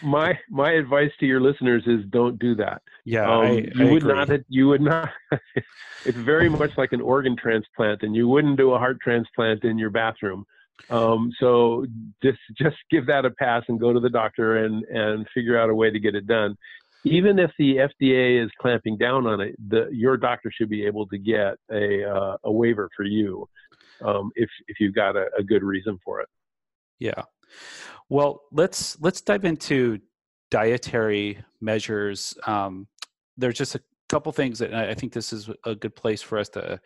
my 0.01 0.37
my 0.49 0.71
advice 0.71 1.11
to 1.19 1.25
your 1.25 1.39
listeners 1.39 1.83
is 1.85 2.05
don't 2.09 2.37
do 2.39 2.55
that. 2.55 2.81
Yeah, 3.05 3.23
um, 3.23 3.45
I, 3.45 3.51
you 3.51 3.87
I 3.87 3.91
would 3.91 4.03
agree. 4.03 4.13
not. 4.13 4.29
You 4.49 4.67
would 4.69 4.81
not. 4.81 5.09
it's 6.05 6.17
very 6.17 6.49
much 6.49 6.71
like 6.77 6.93
an 6.93 7.01
organ 7.01 7.35
transplant, 7.35 8.03
and 8.03 8.15
you 8.15 8.27
wouldn't 8.27 8.57
do 8.57 8.73
a 8.73 8.77
heart 8.77 8.99
transplant 9.01 9.63
in 9.63 9.77
your 9.77 9.89
bathroom. 9.89 10.45
Um, 10.89 11.31
so 11.39 11.85
just 12.21 12.39
just 12.57 12.77
give 12.91 13.05
that 13.07 13.25
a 13.25 13.31
pass 13.31 13.63
and 13.67 13.79
go 13.79 13.93
to 13.93 13.99
the 13.99 14.09
doctor 14.09 14.65
and 14.65 14.83
and 14.85 15.27
figure 15.33 15.57
out 15.57 15.69
a 15.69 15.75
way 15.75 15.91
to 15.91 15.99
get 15.99 16.15
it 16.15 16.27
done. 16.27 16.57
Even 17.05 17.37
if 17.39 17.51
the 17.59 17.77
FDA 17.77 18.43
is 18.43 18.49
clamping 18.59 18.97
down 18.97 19.27
on 19.27 19.41
it, 19.41 19.55
the, 19.69 19.89
your 19.91 20.17
doctor 20.17 20.51
should 20.51 20.69
be 20.69 20.85
able 20.85 21.07
to 21.07 21.17
get 21.17 21.55
a 21.71 22.03
uh, 22.03 22.37
a 22.43 22.51
waiver 22.51 22.89
for 22.95 23.03
you 23.03 23.47
um, 24.03 24.31
if 24.35 24.49
if 24.67 24.79
you've 24.79 24.95
got 24.95 25.15
a, 25.15 25.25
a 25.37 25.43
good 25.43 25.63
reason 25.63 25.99
for 26.03 26.21
it. 26.21 26.29
Yeah. 26.99 27.23
Well, 28.09 28.43
let's 28.51 28.99
let's 29.01 29.21
dive 29.21 29.45
into 29.45 29.99
dietary 30.51 31.43
measures. 31.61 32.35
Um, 32.45 32.87
there's 33.37 33.57
just 33.57 33.75
a 33.75 33.81
couple 34.09 34.31
things 34.31 34.59
that 34.59 34.73
I 34.73 34.93
think 34.93 35.11
this 35.11 35.33
is 35.33 35.49
a 35.65 35.75
good 35.75 35.95
place 35.95 36.21
for 36.21 36.37
us 36.37 36.49
to 36.49 36.79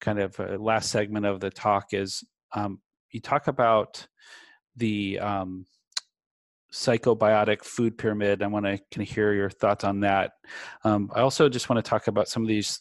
kind 0.00 0.18
of 0.18 0.38
uh, 0.40 0.58
last 0.58 0.90
segment 0.90 1.24
of 1.24 1.40
the 1.40 1.50
talk 1.50 1.92
is 1.92 2.24
um, 2.54 2.80
you 3.10 3.20
talk 3.20 3.46
about 3.46 4.06
the 4.76 5.20
um, 5.20 5.66
psychobiotic 6.74 7.62
food 7.62 7.96
pyramid. 7.96 8.42
I 8.42 8.48
want 8.48 8.66
to 8.66 8.78
kind 8.92 9.08
of 9.08 9.08
hear 9.08 9.32
your 9.32 9.48
thoughts 9.48 9.84
on 9.84 10.00
that. 10.00 10.32
Um, 10.82 11.08
I 11.14 11.20
also 11.20 11.48
just 11.48 11.68
want 11.68 11.82
to 11.82 11.88
talk 11.88 12.08
about 12.08 12.28
some 12.28 12.42
of 12.42 12.48
these 12.48 12.80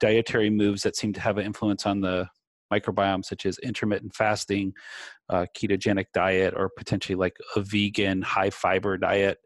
dietary 0.00 0.50
moves 0.50 0.82
that 0.82 0.96
seem 0.96 1.12
to 1.12 1.20
have 1.20 1.38
an 1.38 1.46
influence 1.46 1.86
on 1.86 2.00
the 2.00 2.28
microbiome, 2.72 3.24
such 3.24 3.46
as 3.46 3.58
intermittent 3.58 4.14
fasting, 4.14 4.72
uh, 5.30 5.46
ketogenic 5.56 6.06
diet, 6.12 6.52
or 6.56 6.68
potentially 6.76 7.16
like 7.16 7.36
a 7.54 7.60
vegan 7.60 8.22
high 8.22 8.50
fiber 8.50 8.98
diet. 8.98 9.38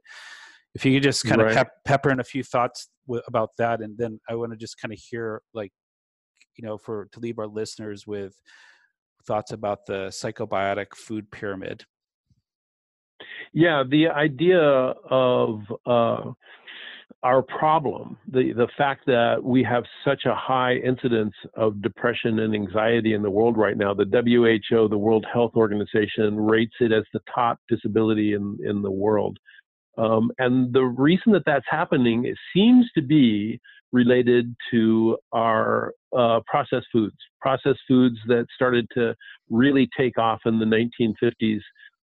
If 0.75 0.87
you 0.87 0.95
could 0.95 1.03
just 1.03 1.25
kind 1.25 1.43
right. 1.43 1.51
of 1.51 1.57
pep- 1.57 1.73
pepper 1.85 2.11
in 2.11 2.19
a 2.19 2.25
few 2.25 2.43
thoughts 2.43 2.89
w- 3.07 3.23
about 3.29 3.51
that, 3.59 3.83
and 3.83 3.97
then 3.99 4.21
I 4.29 4.35
want 4.37 4.53
to 4.53 4.57
just 4.57 4.81
kind 4.81 4.93
of 4.93 4.99
hear, 4.99 5.43
like, 5.53 5.71
you 6.57 6.67
know, 6.67 6.79
for 6.79 7.09
to 7.13 7.21
leave 7.21 7.39
our 7.39 7.47
listeners 7.47 8.07
with 8.07 8.35
thoughts 9.27 9.53
about 9.53 9.85
the 9.87 10.07
psychobiotic 10.09 10.95
food 10.95 11.31
pyramid. 11.31 11.85
Yeah, 13.53 13.83
the 13.89 14.09
idea 14.09 14.61
of 14.61 15.61
uh, 15.87 16.33
our 17.23 17.43
problem, 17.43 18.17
the, 18.27 18.53
the 18.53 18.69
fact 18.77 19.07
that 19.07 19.43
we 19.43 19.63
have 19.63 19.85
such 20.05 20.25
a 20.27 20.35
high 20.35 20.75
incidence 20.77 21.35
of 21.55 21.81
depression 21.81 22.41
and 22.41 22.55
anxiety 22.55 23.15
in 23.15 23.23
the 23.23 23.31
world 23.31 23.57
right 23.57 23.77
now, 23.77 23.95
the 23.95 24.05
WHO, 24.05 24.89
the 24.89 24.99
World 24.99 25.25
Health 25.33 25.53
Organization, 25.55 26.37
rates 26.37 26.75
it 26.81 26.93
as 26.93 27.05
the 27.13 27.21
top 27.33 27.59
disability 27.69 28.35
in, 28.35 28.59
in 28.65 28.83
the 28.83 28.91
world. 28.91 29.39
Um, 29.99 30.33
and 30.39 30.73
the 30.73 30.85
reason 30.85 31.33
that 31.33 31.43
that's 31.45 31.67
happening 31.69 32.25
it 32.25 32.37
seems 32.55 32.91
to 32.95 33.03
be 33.03 33.61
related 33.93 34.57
to 34.71 35.19
our 35.33 35.93
uh, 36.17 36.41
processed 36.47 36.87
foods, 36.91 37.17
processed 37.41 37.81
foods 37.87 38.17
that 38.27 38.47
started 38.55 38.87
to 38.95 39.15
really 39.51 39.89
take 39.97 40.19
off 40.19 40.41
in 40.47 40.59
the 40.59 40.65
1950s 40.65 41.61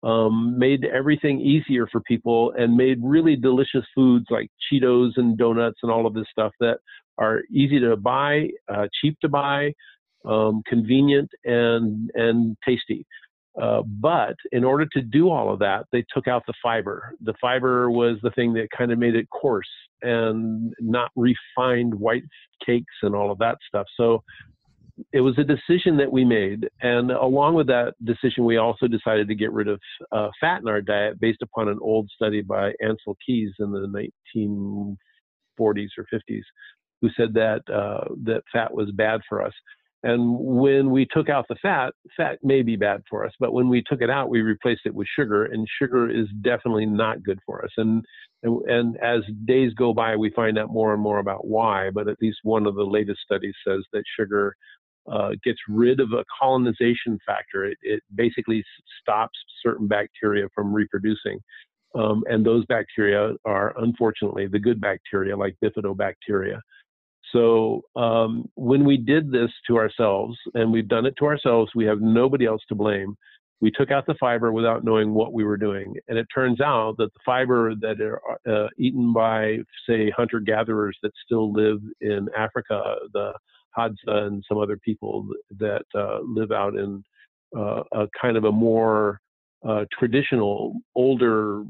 um, 0.04 0.58
made 0.58 0.86
everything 0.86 1.42
easier 1.42 1.88
for 1.88 2.02
people 2.02 2.54
and 2.58 2.76
made 2.76 3.00
really 3.04 3.36
delicious 3.36 3.86
foods 3.94 4.26
like 4.30 4.50
Cheetos 4.72 5.12
and 5.18 5.38
donuts 5.38 5.80
and 5.84 5.92
all 5.92 6.06
of 6.06 6.14
this 6.14 6.28
stuff 6.32 6.54
that 6.60 6.78
are 7.18 7.42
easy 7.52 7.80
to 7.80 7.98
buy, 7.98 8.48
uh, 8.74 8.88
cheap 9.02 9.18
to 9.22 9.30
buy, 9.30 9.74
um, 10.26 10.62
convenient, 10.68 11.30
and 11.44 12.10
and 12.16 12.56
tasty. 12.66 13.06
Uh, 13.62 13.82
but 14.00 14.36
in 14.54 14.64
order 14.64 14.86
to 14.94 15.02
do 15.02 15.30
all 15.30 15.52
of 15.52 15.60
that, 15.60 15.86
they 15.92 16.04
took 16.14 16.28
out 16.28 16.44
the 16.48 16.54
fiber. 16.64 17.14
The 17.22 17.34
fiber 17.42 17.92
was 17.92 18.18
the 18.24 18.32
thing 18.32 18.54
that 18.54 18.70
kind 18.76 18.92
of 18.92 19.00
made 19.00 19.16
it 19.16 19.28
coarse 19.30 19.68
and 20.02 20.74
not 20.80 21.12
refined 21.16 21.94
white 21.94 22.24
cakes 22.66 22.94
and 23.02 23.14
all 23.14 23.32
of 23.32 23.38
that 23.40 23.58
stuff. 23.68 23.88
So 23.98 24.24
it 25.14 25.22
was 25.22 25.38
a 25.38 25.44
decision 25.44 25.98
that 25.98 26.12
we 26.12 26.26
made, 26.26 26.70
and 26.82 27.12
along 27.12 27.56
with 27.56 27.68
that 27.68 27.94
decision, 28.04 28.46
we 28.46 28.58
also 28.58 28.88
decided 28.88 29.28
to 29.28 29.36
get 29.36 29.52
rid 29.52 29.68
of 29.68 29.80
uh, 30.12 30.30
fat 30.40 30.62
in 30.62 30.68
our 30.68 30.82
diet 30.82 31.20
based 31.20 31.42
upon 31.42 31.68
an 31.68 31.80
old 31.82 32.10
study 32.14 32.42
by 32.42 32.72
Ancel 32.84 33.16
Keys 33.26 33.52
in 33.60 33.72
the 33.72 34.10
1940s 34.40 35.90
or 35.98 36.06
50s, 36.14 36.42
who 37.02 37.10
said 37.16 37.34
that 37.34 37.62
uh, 37.74 38.06
that 38.24 38.44
fat 38.52 38.74
was 38.74 38.92
bad 38.92 39.22
for 39.28 39.42
us. 39.42 39.54
And 40.04 40.38
when 40.40 40.92
we 40.92 41.06
took 41.12 41.28
out 41.28 41.46
the 41.50 41.58
fat, 41.62 41.94
fat 42.16 42.40
may 42.42 42.62
be 42.62 42.78
bad 42.78 43.02
for 43.10 43.26
us, 43.26 43.34
but 43.38 43.52
when 43.52 43.68
we 43.68 43.84
took 43.86 44.02
it 44.02 44.10
out, 44.10 44.30
we 44.30 44.42
replaced 44.42 44.82
it 44.86 44.96
with 44.96 45.08
sugar, 45.14 45.46
and 45.46 45.68
sugar 45.78 46.10
is 46.10 46.28
definitely 46.42 46.86
not 46.86 47.22
good 47.24 47.40
for 47.46 47.64
us. 47.64 47.72
And 47.76 48.06
and, 48.44 48.62
and 48.70 48.98
as 49.04 49.22
days 49.46 49.74
go 49.74 49.94
by, 49.94 50.16
we 50.16 50.30
find 50.30 50.58
out 50.58 50.72
more 50.72 50.94
and 50.94 51.02
more 51.02 51.20
about 51.20 51.46
why. 51.46 51.90
But 51.90 52.08
at 52.08 52.22
least 52.22 52.38
one 52.44 52.66
of 52.66 52.76
the 52.76 52.86
latest 52.86 53.20
studies 53.22 53.56
says 53.68 53.84
that 53.92 54.04
sugar 54.18 54.56
uh, 55.12 55.32
gets 55.44 55.60
rid 55.68 56.00
of 56.00 56.12
a 56.14 56.24
colonization 56.40 57.20
factor. 57.26 57.66
It, 57.66 57.78
it, 57.82 58.04
basically 58.16 58.64
stops 59.02 59.38
certain 59.64 59.88
bacteria 59.88 60.48
from 60.54 60.74
reproducing. 60.74 61.40
Um, 61.96 62.24
and 62.28 62.46
those 62.46 62.66
bacteria 62.66 63.34
are 63.46 63.74
unfortunately 63.80 64.48
the 64.48 64.60
good 64.60 64.80
bacteria 64.80 65.36
like 65.36 65.56
bifidobacteria. 65.64 66.60
So 67.32 67.82
um, 67.96 68.50
when 68.56 68.86
we 68.86 68.98
did 68.98 69.32
this 69.32 69.52
to 69.68 69.78
ourselves, 69.78 70.38
and 70.54 70.72
we've 70.72 70.88
done 70.88 71.06
it 71.06 71.16
to 71.20 71.26
ourselves, 71.26 71.72
we 71.76 71.86
have 71.86 72.02
nobody 72.02 72.46
else 72.46 72.62
to 72.70 72.76
blame. 72.76 73.16
We 73.62 73.72
took 73.72 73.92
out 73.92 74.06
the 74.06 74.16
fiber 74.20 74.52
without 74.52 74.84
knowing 74.84 75.14
what 75.14 75.34
we 75.34 75.44
were 75.44 75.58
doing, 75.58 75.94
and 76.08 76.18
it 76.18 76.28
turns 76.34 76.62
out 76.62 76.96
that 76.98 77.14
the 77.14 77.20
fiber 77.26 77.76
that 77.76 78.00
are 78.00 78.22
uh, 78.50 78.70
eaten 78.78 79.12
by, 79.12 79.58
say, 79.88 80.10
hunter-gatherers 80.12 80.98
that 81.04 81.12
still 81.26 81.52
live 81.52 81.80
in 82.00 82.28
Africa, 82.38 82.96
the 83.14 83.34
Hadza 83.80 84.28
and 84.28 84.44
some 84.48 84.58
other 84.58 84.78
people 84.78 85.28
that 85.58 85.84
uh, 85.96 86.20
live 86.24 86.52
out 86.52 86.76
in 86.76 87.04
uh, 87.58 87.84
a 87.94 88.08
kind 88.20 88.38
of 88.38 88.44
a 88.44 88.52
more 88.52 89.20
uh, 89.68 89.86
traditional, 89.98 90.74
older 90.96 91.64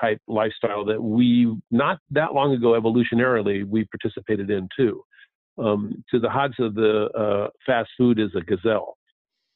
type 0.00 0.18
lifestyle 0.26 0.84
that 0.86 1.02
we 1.02 1.54
not 1.70 1.98
that 2.10 2.32
long 2.32 2.54
ago 2.54 2.72
evolutionarily 2.72 3.66
we 3.66 3.84
participated 3.84 4.50
in 4.50 4.68
too. 4.76 5.02
Um, 5.58 6.02
to 6.10 6.18
the 6.18 6.28
Hadza, 6.28 6.74
the 6.74 7.08
uh, 7.18 7.48
fast 7.66 7.90
food 7.98 8.18
is 8.18 8.30
a 8.34 8.40
gazelle 8.40 8.96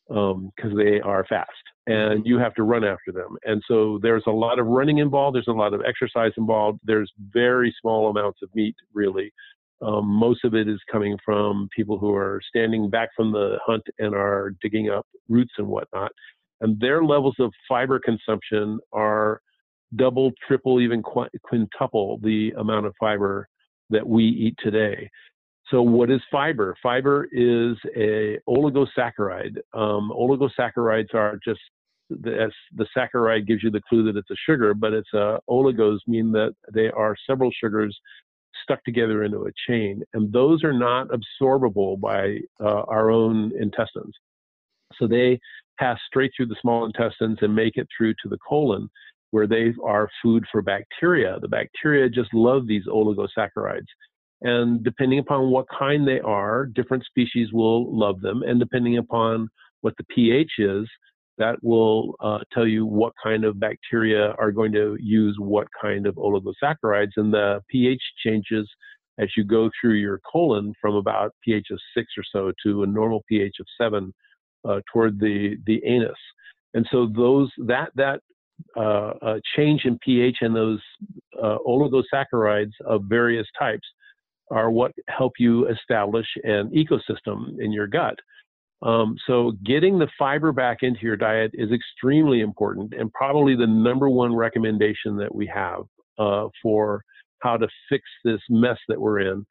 because 0.09 0.73
um, 0.73 0.77
they 0.77 1.01
are 1.01 1.25
fast 1.27 1.51
and 1.87 2.21
mm-hmm. 2.21 2.27
you 2.27 2.39
have 2.39 2.55
to 2.55 2.63
run 2.63 2.85
after 2.85 3.13
them. 3.13 3.37
And 3.45 3.63
so 3.67 3.99
there's 4.03 4.25
a 4.27 4.33
lot 4.33 4.59
of 4.59 4.67
running 4.67 4.99
involved. 4.99 5.37
There's 5.37 5.49
a 5.49 5.53
lot 5.53 5.75
of 5.75 5.83
exercise 5.87 6.33
involved. 6.37 6.81
There's 6.85 7.11
very 7.33 7.75
small 7.81 8.09
amounts 8.09 8.41
of 8.43 8.51
meat 8.55 8.77
really 8.93 9.33
um, 9.83 10.07
most 10.07 10.45
of 10.45 10.55
it 10.55 10.69
is 10.69 10.81
coming 10.91 11.19
from 11.25 11.69
people 11.75 11.99
who 11.99 12.15
are 12.15 12.41
standing 12.49 12.89
back 12.89 13.11
from 13.15 13.33
the 13.33 13.59
hunt 13.65 13.83
and 13.99 14.15
are 14.15 14.55
digging 14.63 14.91
up 14.91 15.07
roots 15.29 15.53
and 15.59 15.67
whatnot. 15.67 16.13
And 16.61 16.81
their 16.81 17.05
levels 17.05 17.37
of 17.39 17.53
fiber 17.69 18.01
consumption 18.01 18.79
are 18.93 19.41
double, 19.95 20.33
triple, 20.47 20.81
even 20.81 21.03
quintuple 21.03 22.19
the 22.23 22.53
amount 22.59 22.87
of 22.87 22.95
fiber 22.99 23.49
that 23.91 24.07
we 24.07 24.25
eat 24.25 24.55
today. 24.63 25.09
So, 25.71 25.83
what 25.83 26.11
is 26.11 26.21
fiber? 26.31 26.77
Fiber 26.83 27.29
is 27.33 27.77
a 27.97 28.39
oligosaccharide. 28.49 29.59
Um, 29.75 30.13
oligosaccharides 30.15 31.13
are 31.13 31.39
just 31.45 31.61
the, 32.09 32.51
the 32.77 32.87
saccharide 32.97 33.47
gives 33.47 33.63
you 33.63 33.71
the 33.71 33.81
clue 33.89 34.05
that 34.05 34.17
it's 34.17 34.31
a 34.31 34.37
sugar, 34.47 34.75
but 34.75 34.93
it's 34.93 35.13
a 35.13 35.39
oligos 35.51 35.99
mean 36.07 36.31
that 36.33 36.55
they 36.73 36.89
are 36.91 37.17
several 37.27 37.51
sugars 37.51 37.97
stuck 38.67 38.83
together 38.85 39.23
into 39.23 39.47
a 39.47 39.53
chain, 39.69 40.03
and 40.15 40.33
those 40.33 40.65
are 40.65 40.73
not 40.73 41.09
absorbable 41.09 42.01
by 42.01 42.39
uh, 42.61 42.83
our 42.89 43.11
own 43.11 43.53
intestines. 43.61 44.15
So 44.99 45.07
they 45.07 45.39
pass 45.79 45.99
straight 46.07 46.33
through 46.37 46.47
the 46.47 46.57
small 46.61 46.85
intestines 46.85 47.39
and 47.43 47.55
make 47.55 47.77
it 47.77 47.87
through 47.97 48.15
to 48.23 48.29
the 48.29 48.39
colon, 48.49 48.89
where 49.31 49.47
they 49.47 49.73
are 49.85 50.09
food 50.23 50.45
for 50.51 50.63
bacteria. 50.63 51.39
The 51.41 51.49
bacteria 51.49 52.09
just 52.09 52.33
love 52.35 52.67
these 52.67 52.87
oligosaccharides. 52.87 53.87
And 54.43 54.83
depending 54.85 55.19
upon 55.19 55.51
what 55.51 55.67
kind 55.77 56.07
they 56.07 56.21
are, 56.21 56.67
different 56.67 57.05
species 57.05 57.53
will 57.53 57.97
love 57.97 58.21
them. 58.21 58.43
And 58.43 58.59
depending 58.59 58.99
upon 58.99 59.49
what 59.81 59.95
the 59.97 60.05
pH 60.05 60.53
is, 60.59 60.87
that 61.39 61.63
will 61.63 62.15
uh, 62.21 62.39
tell 62.53 62.67
you 62.67 62.87
what 62.87 63.13
kind 63.23 63.45
of 63.45 63.61
bacteria 63.61 64.31
are 64.39 64.53
going 64.53 64.73
to 64.73 64.97
use 65.01 65.37
what 65.39 65.69
kind 65.81 66.07
of 66.07 66.15
oligosaccharides. 66.17 67.13
And 67.17 67.33
the 67.33 67.61
pH 67.71 68.03
changes 68.25 68.69
as 69.19 69.29
you 69.37 69.45
go 69.45 69.71
through 69.81 69.95
your 69.95 70.21
colon 70.31 70.73
from 70.81 70.95
about 70.95 71.35
pH 71.43 71.69
of 71.71 71.79
six 71.97 72.09
or 72.17 72.25
so 72.33 72.53
to 72.65 72.83
a 72.83 72.87
normal 72.87 73.23
pH 73.29 73.57
of 73.61 73.67
seven 73.81 74.13
uh, 74.69 74.81
toward 74.93 75.19
the, 75.21 75.57
the 75.67 75.83
anus. 75.85 76.17
And 76.75 76.87
so 76.91 77.09
those 77.15 77.51
that 77.67 77.91
that 77.95 78.21
uh, 78.77 79.13
uh 79.23 79.39
change 79.55 79.85
in 79.85 79.99
pH 80.05 80.39
and 80.41 80.57
those 80.57 80.81
uh, 81.43 81.57
oligosaccharides 81.67 82.73
of 82.87 83.03
various 83.05 83.47
types 83.59 83.87
are 84.51 84.71
what 84.71 84.93
help 85.09 85.33
you 85.39 85.69
establish 85.69 86.27
an 86.45 86.71
ecosystem 86.71 87.59
in 87.59 87.73
your 87.73 87.87
gut. 87.87 88.17
Um, 88.83 89.17
so 89.27 89.53
getting 89.65 89.99
the 89.99 90.09
fiber 90.19 90.53
back 90.53 90.79
into 90.83 91.01
your 91.03 91.17
diet 91.17 91.51
is 91.55 91.71
extremely 91.73 92.41
important 92.41 92.93
and 92.93 93.13
probably 93.13 93.57
the 93.57 93.67
number 93.67 94.09
one 94.09 94.35
recommendation 94.35 95.17
that 95.17 95.35
we 95.35 95.47
have 95.53 95.85
uh, 96.19 96.49
for 96.63 97.03
how 97.41 97.57
to 97.57 97.69
fix 97.89 98.05
this 98.25 98.41
mess 98.51 98.79
that 98.89 99.01
we're 99.01 99.21
in 99.21 99.47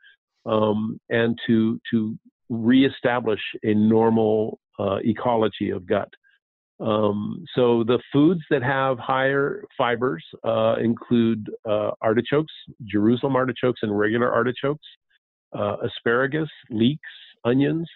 um, 0.46 1.00
and 1.10 1.38
to 1.48 1.80
to 1.92 2.18
reestablish 2.50 3.40
a 3.64 3.74
normal 3.74 4.60
uh, 4.80 4.98
ecology 5.04 5.72
of 5.72 5.88
gut. 5.88 6.10
Um, 6.80 7.46
so 7.56 7.84
the 7.84 8.00
foods 8.12 8.42
that 8.50 8.62
have 8.62 9.00
higher 9.00 9.64
fibers 9.78 10.24
uh, 10.44 10.76
include 10.82 11.50
uh, 11.68 11.92
artichokes, 12.02 12.54
Jerusalem 12.86 13.36
artichokes, 13.36 13.80
and 13.82 13.98
regular 13.98 14.32
artichokes, 14.32 14.86
uh, 15.58 15.78
asparagus, 15.84 16.50
leeks, 16.70 17.00
onions. 17.46 17.88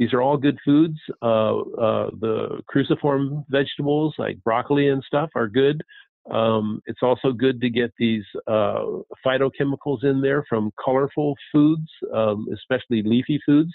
These 0.00 0.14
are 0.14 0.22
all 0.22 0.38
good 0.38 0.58
foods. 0.64 0.98
Uh, 1.20 1.58
uh, 1.58 2.10
the 2.20 2.62
cruciform 2.66 3.44
vegetables 3.50 4.14
like 4.18 4.42
broccoli 4.42 4.88
and 4.88 5.04
stuff 5.06 5.28
are 5.34 5.46
good. 5.46 5.82
Um, 6.30 6.80
it's 6.86 7.02
also 7.02 7.32
good 7.32 7.60
to 7.60 7.68
get 7.68 7.92
these 7.98 8.24
uh, 8.46 8.82
phytochemicals 9.24 10.02
in 10.02 10.22
there 10.22 10.42
from 10.48 10.72
colorful 10.82 11.34
foods, 11.52 11.86
um, 12.14 12.46
especially 12.54 13.02
leafy 13.02 13.38
foods. 13.44 13.72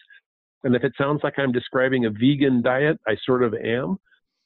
And 0.64 0.76
if 0.76 0.84
it 0.84 0.94
sounds 0.98 1.22
like 1.24 1.36
I'm 1.38 1.52
describing 1.52 2.06
a 2.06 2.10
vegan 2.10 2.64
diet, 2.64 3.00
I 3.08 3.16
sort 3.24 3.44
of 3.44 3.54
am. 3.54 3.98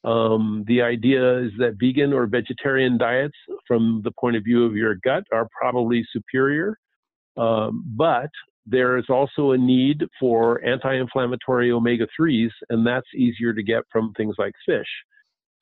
Um, 0.04 0.64
the 0.66 0.82
idea 0.82 1.38
is 1.38 1.52
that 1.60 1.78
vegan 1.80 2.12
or 2.12 2.26
vegetarian 2.26 2.98
diets, 2.98 3.36
from 3.66 4.02
the 4.04 4.12
point 4.20 4.36
of 4.36 4.44
view 4.44 4.66
of 4.66 4.76
your 4.76 4.96
gut, 4.96 5.24
are 5.32 5.48
probably 5.58 6.06
superior. 6.12 6.78
Um, 7.38 7.84
but 7.96 8.28
there 8.66 8.98
is 8.98 9.06
also 9.08 9.52
a 9.52 9.58
need 9.58 10.04
for 10.18 10.64
anti 10.64 10.94
inflammatory 10.94 11.72
omega 11.72 12.06
3s, 12.18 12.50
and 12.68 12.86
that's 12.86 13.06
easier 13.16 13.52
to 13.52 13.62
get 13.62 13.82
from 13.90 14.12
things 14.16 14.34
like 14.38 14.52
fish. 14.66 14.86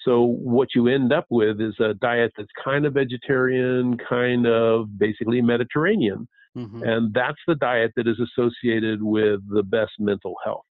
So, 0.03 0.23
what 0.23 0.69
you 0.75 0.89
end 0.89 1.13
up 1.13 1.27
with 1.31 1.61
is 1.61 1.75
a 1.81 1.95
diet 1.95 2.33
that's 2.37 2.49
kind 2.63 2.87
of 2.87 2.95
vegetarian, 2.95 3.97
kind 4.09 4.47
of 4.47 4.99
basically 4.99 5.43
Mediterranean. 5.43 6.29
Mm-hmm. 6.57 6.83
And 6.83 7.15
that's 7.15 7.39
the 7.47 7.55
diet 7.57 7.93
that 7.97 8.09
is 8.09 8.19
associated 8.19 9.03
with 9.03 9.41
the 9.49 9.63
best 9.63 9.93
mental 9.99 10.35
health. 10.45 10.65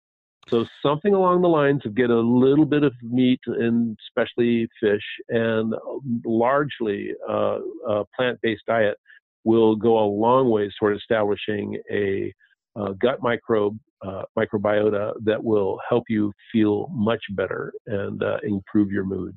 So, 0.48 0.64
something 0.80 1.12
along 1.12 1.42
the 1.42 1.48
lines 1.48 1.82
of 1.84 1.94
get 1.94 2.10
a 2.10 2.20
little 2.20 2.66
bit 2.66 2.84
of 2.84 2.92
meat 3.02 3.40
and 3.46 3.98
especially 4.08 4.68
fish 4.80 5.02
and 5.28 5.74
largely 6.24 7.10
uh, 7.28 7.58
a 7.88 8.04
plant 8.16 8.38
based 8.42 8.62
diet 8.66 8.96
will 9.46 9.76
go 9.76 9.96
a 9.98 10.04
long 10.04 10.50
ways 10.50 10.72
toward 10.78 10.96
establishing 10.96 11.80
a 11.90 12.34
uh, 12.78 12.92
gut 13.00 13.22
microbe 13.22 13.78
uh, 14.04 14.22
microbiota 14.36 15.12
that 15.24 15.42
will 15.42 15.78
help 15.88 16.04
you 16.08 16.32
feel 16.52 16.88
much 16.92 17.22
better 17.30 17.72
and 17.86 18.22
uh, 18.22 18.38
improve 18.42 18.90
your 18.90 19.04
mood. 19.04 19.34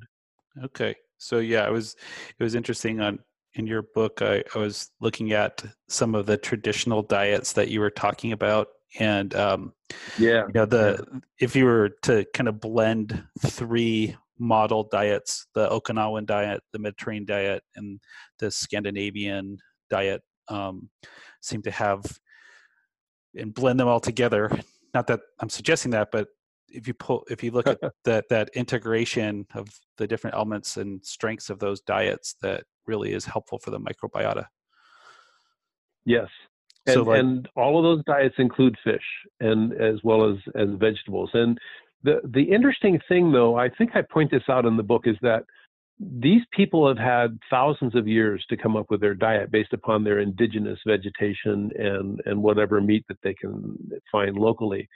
Okay, 0.64 0.94
so 1.16 1.38
yeah, 1.38 1.66
it 1.66 1.72
was 1.72 1.96
it 2.38 2.42
was 2.42 2.54
interesting 2.54 3.00
on 3.00 3.20
in 3.54 3.66
your 3.66 3.82
book. 3.94 4.20
I, 4.20 4.42
I 4.54 4.58
was 4.58 4.90
looking 5.00 5.32
at 5.32 5.64
some 5.88 6.14
of 6.14 6.26
the 6.26 6.36
traditional 6.36 7.02
diets 7.02 7.52
that 7.54 7.68
you 7.68 7.80
were 7.80 7.90
talking 7.90 8.32
about, 8.32 8.68
and 8.98 9.32
um, 9.36 9.72
yeah, 10.18 10.42
you 10.48 10.52
know 10.54 10.66
the 10.66 11.06
yeah. 11.12 11.20
if 11.38 11.54
you 11.54 11.64
were 11.64 11.90
to 12.02 12.26
kind 12.34 12.48
of 12.48 12.60
blend 12.60 13.22
three 13.46 14.16
model 14.42 14.88
diets 14.90 15.46
the 15.54 15.68
okinawan 15.68 16.24
diet 16.24 16.62
the 16.72 16.78
mediterranean 16.78 17.26
diet 17.26 17.62
and 17.76 18.00
the 18.38 18.50
scandinavian 18.50 19.58
diet 19.90 20.22
um, 20.48 20.88
seem 21.40 21.62
to 21.62 21.70
have 21.70 22.04
and 23.36 23.54
blend 23.54 23.78
them 23.78 23.88
all 23.88 24.00
together. 24.00 24.50
Not 24.94 25.06
that 25.06 25.20
i'm 25.38 25.48
suggesting 25.48 25.92
that 25.92 26.10
but 26.10 26.26
if 26.72 26.86
you 26.86 26.94
pull 26.94 27.24
if 27.30 27.42
you 27.42 27.50
look 27.50 27.66
at 27.66 27.78
that 28.04 28.28
that 28.30 28.50
integration 28.54 29.46
of 29.54 29.68
the 29.98 30.06
different 30.06 30.36
elements 30.36 30.76
and 30.76 31.04
strengths 31.04 31.50
of 31.50 31.58
those 31.58 31.80
diets 31.80 32.36
that 32.42 32.64
really 32.86 33.12
is 33.12 33.24
helpful 33.24 33.58
for 33.58 33.70
the 33.70 33.80
microbiota. 33.80 34.46
Yes. 36.04 36.28
And, 36.86 36.94
so 36.94 37.02
like, 37.02 37.20
and 37.20 37.48
all 37.56 37.78
of 37.78 37.84
those 37.84 38.04
diets 38.04 38.34
include 38.38 38.76
fish 38.82 39.02
and 39.40 39.72
as 39.74 39.96
well 40.02 40.30
as 40.30 40.38
as 40.54 40.68
vegetables. 40.78 41.30
And 41.34 41.58
the 42.02 42.20
the 42.24 42.42
interesting 42.42 42.98
thing, 43.08 43.32
though, 43.32 43.56
I 43.56 43.68
think 43.68 43.90
I 43.94 44.02
point 44.02 44.30
this 44.30 44.42
out 44.48 44.64
in 44.64 44.76
the 44.76 44.82
book, 44.82 45.06
is 45.06 45.16
that 45.22 45.44
these 46.00 46.42
people 46.52 46.88
have 46.88 46.98
had 46.98 47.38
thousands 47.50 47.94
of 47.94 48.08
years 48.08 48.44
to 48.48 48.56
come 48.56 48.74
up 48.74 48.86
with 48.88 49.00
their 49.00 49.14
diet 49.14 49.50
based 49.50 49.74
upon 49.74 50.02
their 50.02 50.20
indigenous 50.20 50.78
vegetation 50.86 51.70
and 51.78 52.20
and 52.24 52.42
whatever 52.42 52.80
meat 52.80 53.04
that 53.08 53.18
they 53.22 53.34
can 53.34 53.76
find 54.10 54.36
locally, 54.36 54.88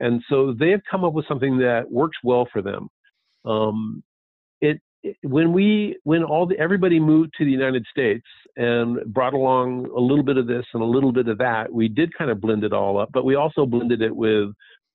and 0.00 0.22
so 0.28 0.52
they 0.58 0.70
have 0.70 0.80
come 0.90 1.04
up 1.04 1.12
with 1.12 1.28
something 1.28 1.58
that 1.58 1.90
works 1.90 2.16
well 2.24 2.48
for 2.52 2.60
them. 2.60 2.88
Um, 3.44 4.02
it, 4.60 4.80
it 5.04 5.16
when 5.22 5.52
we 5.52 5.96
when 6.02 6.24
all 6.24 6.44
the 6.44 6.58
everybody 6.58 6.98
moved 6.98 7.34
to 7.38 7.44
the 7.44 7.52
United 7.52 7.86
States 7.90 8.26
and 8.56 8.98
brought 9.12 9.34
along 9.34 9.86
a 9.96 10.00
little 10.00 10.24
bit 10.24 10.38
of 10.38 10.48
this 10.48 10.66
and 10.74 10.82
a 10.82 10.86
little 10.86 11.12
bit 11.12 11.28
of 11.28 11.38
that, 11.38 11.72
we 11.72 11.86
did 11.86 12.12
kind 12.18 12.32
of 12.32 12.40
blend 12.40 12.64
it 12.64 12.72
all 12.72 12.98
up, 12.98 13.10
but 13.12 13.24
we 13.24 13.36
also 13.36 13.64
blended 13.64 14.02
it 14.02 14.14
with 14.14 14.50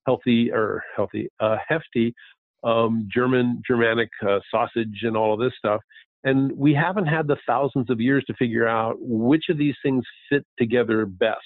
healthy 0.05 0.51
or 0.51 0.83
healthy, 0.95 1.29
uh, 1.39 1.55
hefty 1.65 2.13
um, 2.63 3.07
German 3.13 3.61
Germanic 3.67 4.09
uh, 4.27 4.39
sausage 4.49 4.99
and 5.03 5.17
all 5.17 5.33
of 5.33 5.39
this 5.39 5.53
stuff. 5.57 5.81
And 6.23 6.51
we 6.57 6.73
haven't 6.73 7.07
had 7.07 7.27
the 7.27 7.37
thousands 7.45 7.89
of 7.89 7.99
years 7.99 8.23
to 8.27 8.33
figure 8.35 8.67
out 8.67 8.95
which 8.99 9.45
of 9.49 9.57
these 9.57 9.75
things 9.83 10.03
fit 10.29 10.45
together 10.57 11.05
best. 11.05 11.39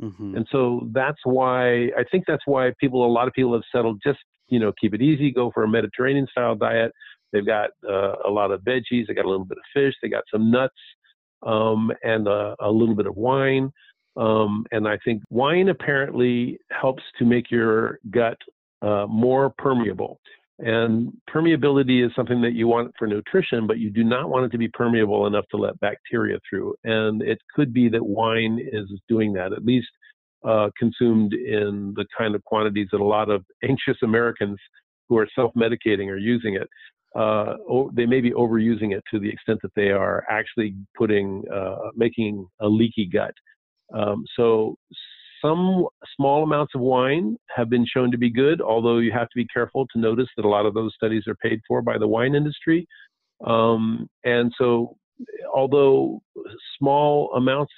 Mm-hmm. 0.00 0.36
And 0.36 0.46
so 0.52 0.88
that's 0.92 1.18
why 1.24 1.86
I 1.96 2.04
think 2.10 2.24
that's 2.26 2.42
why 2.46 2.72
people, 2.78 3.04
a 3.04 3.10
lot 3.10 3.26
of 3.26 3.32
people 3.32 3.54
have 3.54 3.62
settled 3.74 4.00
just, 4.04 4.18
you 4.48 4.60
know, 4.60 4.72
keep 4.80 4.94
it 4.94 5.02
easy, 5.02 5.32
go 5.32 5.50
for 5.52 5.64
a 5.64 5.68
Mediterranean 5.68 6.26
style 6.30 6.54
diet. 6.54 6.92
They've 7.32 7.44
got 7.44 7.70
uh, 7.88 8.14
a 8.26 8.30
lot 8.30 8.50
of 8.50 8.60
veggies, 8.62 9.06
they 9.06 9.14
got 9.14 9.24
a 9.24 9.30
little 9.30 9.44
bit 9.44 9.58
of 9.58 9.64
fish, 9.74 9.94
they 10.02 10.08
got 10.08 10.24
some 10.32 10.50
nuts, 10.50 10.74
um, 11.46 11.90
and 12.02 12.26
a, 12.28 12.54
a 12.60 12.70
little 12.70 12.94
bit 12.94 13.06
of 13.06 13.16
wine. 13.16 13.70
Um, 14.16 14.64
and 14.72 14.88
I 14.88 14.98
think 15.04 15.22
wine 15.30 15.68
apparently 15.68 16.58
helps 16.70 17.02
to 17.18 17.24
make 17.24 17.50
your 17.50 17.98
gut 18.10 18.36
uh, 18.82 19.06
more 19.08 19.50
permeable. 19.58 20.20
And 20.60 21.12
permeability 21.32 22.04
is 22.04 22.12
something 22.16 22.40
that 22.42 22.54
you 22.54 22.66
want 22.66 22.92
for 22.98 23.06
nutrition, 23.06 23.66
but 23.66 23.78
you 23.78 23.90
do 23.90 24.02
not 24.02 24.28
want 24.28 24.46
it 24.46 24.52
to 24.52 24.58
be 24.58 24.68
permeable 24.68 25.26
enough 25.26 25.44
to 25.52 25.56
let 25.56 25.78
bacteria 25.78 26.38
through. 26.48 26.74
And 26.82 27.22
it 27.22 27.38
could 27.54 27.72
be 27.72 27.88
that 27.90 28.04
wine 28.04 28.58
is 28.72 28.90
doing 29.08 29.32
that, 29.34 29.52
at 29.52 29.64
least 29.64 29.88
uh, 30.44 30.70
consumed 30.76 31.32
in 31.32 31.92
the 31.96 32.06
kind 32.16 32.34
of 32.34 32.42
quantities 32.44 32.88
that 32.90 33.00
a 33.00 33.04
lot 33.04 33.30
of 33.30 33.44
anxious 33.62 33.96
Americans 34.02 34.58
who 35.08 35.16
are 35.16 35.28
self 35.34 35.52
medicating 35.54 36.08
are 36.08 36.18
using 36.18 36.54
it. 36.54 36.68
Uh, 37.16 37.54
they 37.94 38.04
may 38.04 38.20
be 38.20 38.32
overusing 38.32 38.94
it 38.94 39.02
to 39.10 39.18
the 39.18 39.28
extent 39.28 39.58
that 39.62 39.74
they 39.74 39.90
are 39.90 40.24
actually 40.28 40.74
putting, 40.96 41.42
uh, 41.52 41.90
making 41.96 42.46
a 42.60 42.68
leaky 42.68 43.06
gut. 43.06 43.32
Um, 43.94 44.24
so 44.36 44.76
some 45.42 45.86
small 46.16 46.42
amounts 46.42 46.74
of 46.74 46.80
wine 46.80 47.36
have 47.54 47.68
been 47.68 47.86
shown 47.86 48.10
to 48.10 48.18
be 48.18 48.30
good, 48.30 48.60
although 48.60 48.98
you 48.98 49.12
have 49.12 49.28
to 49.28 49.36
be 49.36 49.46
careful 49.46 49.86
to 49.92 49.98
notice 49.98 50.28
that 50.36 50.44
a 50.44 50.48
lot 50.48 50.66
of 50.66 50.74
those 50.74 50.94
studies 50.94 51.24
are 51.26 51.34
paid 51.36 51.60
for 51.66 51.82
by 51.82 51.98
the 51.98 52.08
wine 52.08 52.34
industry. 52.34 52.86
Um, 53.44 54.08
and 54.24 54.52
so, 54.58 54.96
although 55.52 56.20
small 56.78 57.32
amounts 57.34 57.72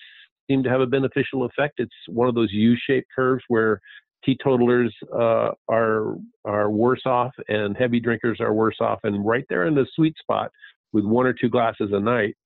seem 0.48 0.62
to 0.62 0.70
have 0.70 0.80
a 0.80 0.86
beneficial 0.86 1.44
effect, 1.44 1.74
it's 1.78 1.92
one 2.08 2.28
of 2.28 2.34
those 2.34 2.52
U-shaped 2.52 3.08
curves 3.14 3.44
where 3.48 3.80
teetotalers 4.24 4.94
uh, 5.14 5.50
are 5.68 6.16
are 6.44 6.70
worse 6.70 7.02
off 7.06 7.32
and 7.48 7.76
heavy 7.76 8.00
drinkers 8.00 8.40
are 8.40 8.54
worse 8.54 8.76
off, 8.80 9.00
and 9.04 9.26
right 9.26 9.44
there 9.48 9.66
in 9.66 9.74
the 9.74 9.86
sweet 9.94 10.16
spot 10.18 10.50
with 10.92 11.04
one 11.04 11.26
or 11.26 11.32
two 11.32 11.48
glasses 11.48 11.90
a 11.92 12.00
night 12.00 12.36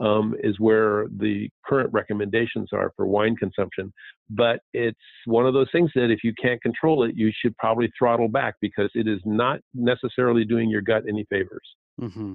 um, 0.00 0.34
is 0.42 0.58
where 0.58 1.06
the 1.18 1.48
current 1.64 1.90
recommendations 1.92 2.70
are 2.72 2.92
for 2.96 3.06
wine 3.06 3.36
consumption. 3.36 3.92
But 4.30 4.60
it's 4.72 4.98
one 5.26 5.46
of 5.46 5.54
those 5.54 5.68
things 5.72 5.90
that 5.94 6.10
if 6.10 6.24
you 6.24 6.32
can't 6.40 6.60
control 6.62 7.04
it, 7.04 7.14
you 7.16 7.30
should 7.40 7.56
probably 7.58 7.90
throttle 7.96 8.28
back 8.28 8.56
because 8.60 8.90
it 8.94 9.06
is 9.06 9.20
not 9.24 9.60
necessarily 9.72 10.44
doing 10.44 10.68
your 10.68 10.82
gut 10.82 11.04
any 11.08 11.24
favors. 11.30 11.76
Mm-hmm. 12.00 12.34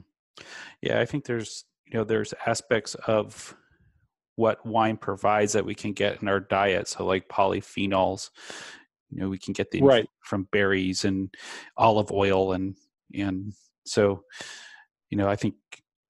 Yeah, 0.82 0.99
I 0.99 1.05
think 1.05 1.26
there's 1.26 1.66
you 1.86 1.97
know 1.97 2.03
there's 2.03 2.34
aspects 2.45 2.95
of 2.95 3.55
what 4.36 4.66
wine 4.66 4.95
provides 4.95 5.51
that 5.53 5.66
we 5.66 5.76
can 5.76 5.91
get 5.91 6.22
in 6.22 6.30
our 6.30 6.39
diet. 6.39 6.88
So 6.88 7.05
like 7.05 7.28
polyphenols, 7.28 8.30
you 9.10 9.20
know, 9.20 9.28
we 9.28 9.38
can 9.38 9.53
get 9.53 9.72
these 9.72 9.82
right. 9.82 10.07
from 10.22 10.47
berries 10.51 11.03
and 11.03 11.34
olive 11.76 12.12
oil 12.12 12.53
and 12.53 12.76
and 13.14 13.53
so 13.86 14.24
you 15.10 15.18
know 15.18 15.28
I 15.28 15.36
think 15.36 15.55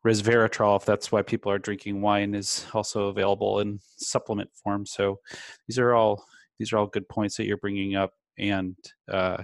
resveratrol, 0.06 0.78
if 0.78 0.86
that's 0.86 1.12
why 1.12 1.22
people 1.22 1.52
are 1.52 1.60
drinking 1.60 2.02
wine, 2.02 2.34
is 2.34 2.66
also 2.74 3.08
available 3.08 3.60
in 3.60 3.80
supplement 3.98 4.50
form. 4.64 4.86
So 4.86 5.20
these 5.68 5.80
are 5.80 5.94
all 5.94 6.26
these 6.58 6.74
are 6.74 6.78
all 6.78 6.88
good 6.88 7.08
points 7.08 7.38
that 7.38 7.46
you're 7.46 7.58
bringing 7.58 7.96
up 7.96 8.12
and 8.38 8.76
uh, 9.12 9.44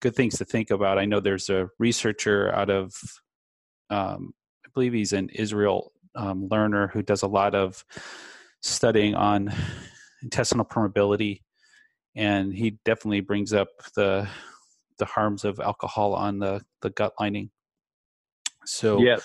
good 0.00 0.14
things 0.14 0.38
to 0.38 0.44
think 0.44 0.70
about. 0.70 0.98
I 0.98 1.04
know 1.04 1.20
there's 1.20 1.50
a 1.50 1.68
researcher 1.78 2.52
out 2.54 2.70
of 2.70 2.94
um, 3.90 4.32
I 4.64 4.70
believe 4.74 4.92
he's 4.92 5.12
an 5.12 5.28
Israel 5.30 5.92
um, 6.14 6.48
Lerner 6.48 6.90
who 6.90 7.02
does 7.02 7.22
a 7.22 7.28
lot 7.28 7.54
of 7.54 7.84
studying 8.60 9.14
on 9.14 9.52
intestinal 10.22 10.64
permeability, 10.64 11.42
and 12.16 12.52
he 12.52 12.78
definitely 12.84 13.20
brings 13.20 13.52
up 13.52 13.68
the 13.94 14.28
the 14.98 15.04
harms 15.04 15.44
of 15.44 15.60
alcohol 15.60 16.14
on 16.14 16.38
the 16.38 16.62
the 16.82 16.90
gut 16.90 17.12
lining. 17.20 17.50
So 18.66 19.00
yes, 19.00 19.24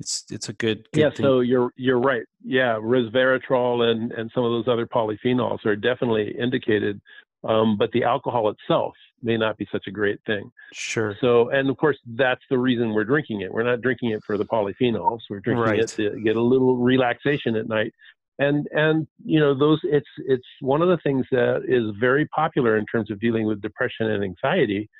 it's 0.00 0.24
it's 0.30 0.48
a 0.48 0.52
good, 0.52 0.86
good 0.92 1.00
yeah. 1.00 1.10
Thing. 1.10 1.24
So 1.24 1.40
you're 1.40 1.70
you're 1.76 2.00
right. 2.00 2.24
Yeah, 2.42 2.74
resveratrol 2.74 3.90
and 3.90 4.12
and 4.12 4.30
some 4.34 4.44
of 4.44 4.50
those 4.50 4.68
other 4.68 4.86
polyphenols 4.86 5.64
are 5.64 5.76
definitely 5.76 6.34
indicated, 6.38 7.00
um, 7.44 7.76
but 7.76 7.90
the 7.92 8.04
alcohol 8.04 8.50
itself 8.50 8.94
may 9.22 9.36
not 9.36 9.56
be 9.56 9.66
such 9.70 9.84
a 9.86 9.90
great 9.90 10.18
thing. 10.26 10.50
Sure. 10.72 11.16
So 11.20 11.50
and 11.50 11.70
of 11.70 11.76
course 11.76 11.98
that's 12.14 12.42
the 12.50 12.58
reason 12.58 12.92
we're 12.92 13.04
drinking 13.04 13.42
it. 13.42 13.52
We're 13.52 13.62
not 13.62 13.80
drinking 13.80 14.10
it 14.10 14.22
for 14.26 14.36
the 14.36 14.44
polyphenols. 14.44 15.20
We're 15.30 15.40
drinking 15.40 15.64
right. 15.64 15.78
it 15.78 15.88
to 15.90 16.20
get 16.20 16.36
a 16.36 16.42
little 16.42 16.76
relaxation 16.76 17.56
at 17.56 17.68
night. 17.68 17.92
And 18.40 18.66
and 18.72 19.06
you 19.24 19.38
know 19.38 19.56
those 19.56 19.78
it's 19.84 20.08
it's 20.26 20.46
one 20.60 20.82
of 20.82 20.88
the 20.88 20.98
things 20.98 21.24
that 21.30 21.62
is 21.68 21.94
very 22.00 22.26
popular 22.26 22.76
in 22.76 22.84
terms 22.86 23.12
of 23.12 23.20
dealing 23.20 23.46
with 23.46 23.62
depression 23.62 24.10
and 24.10 24.24
anxiety 24.24 24.90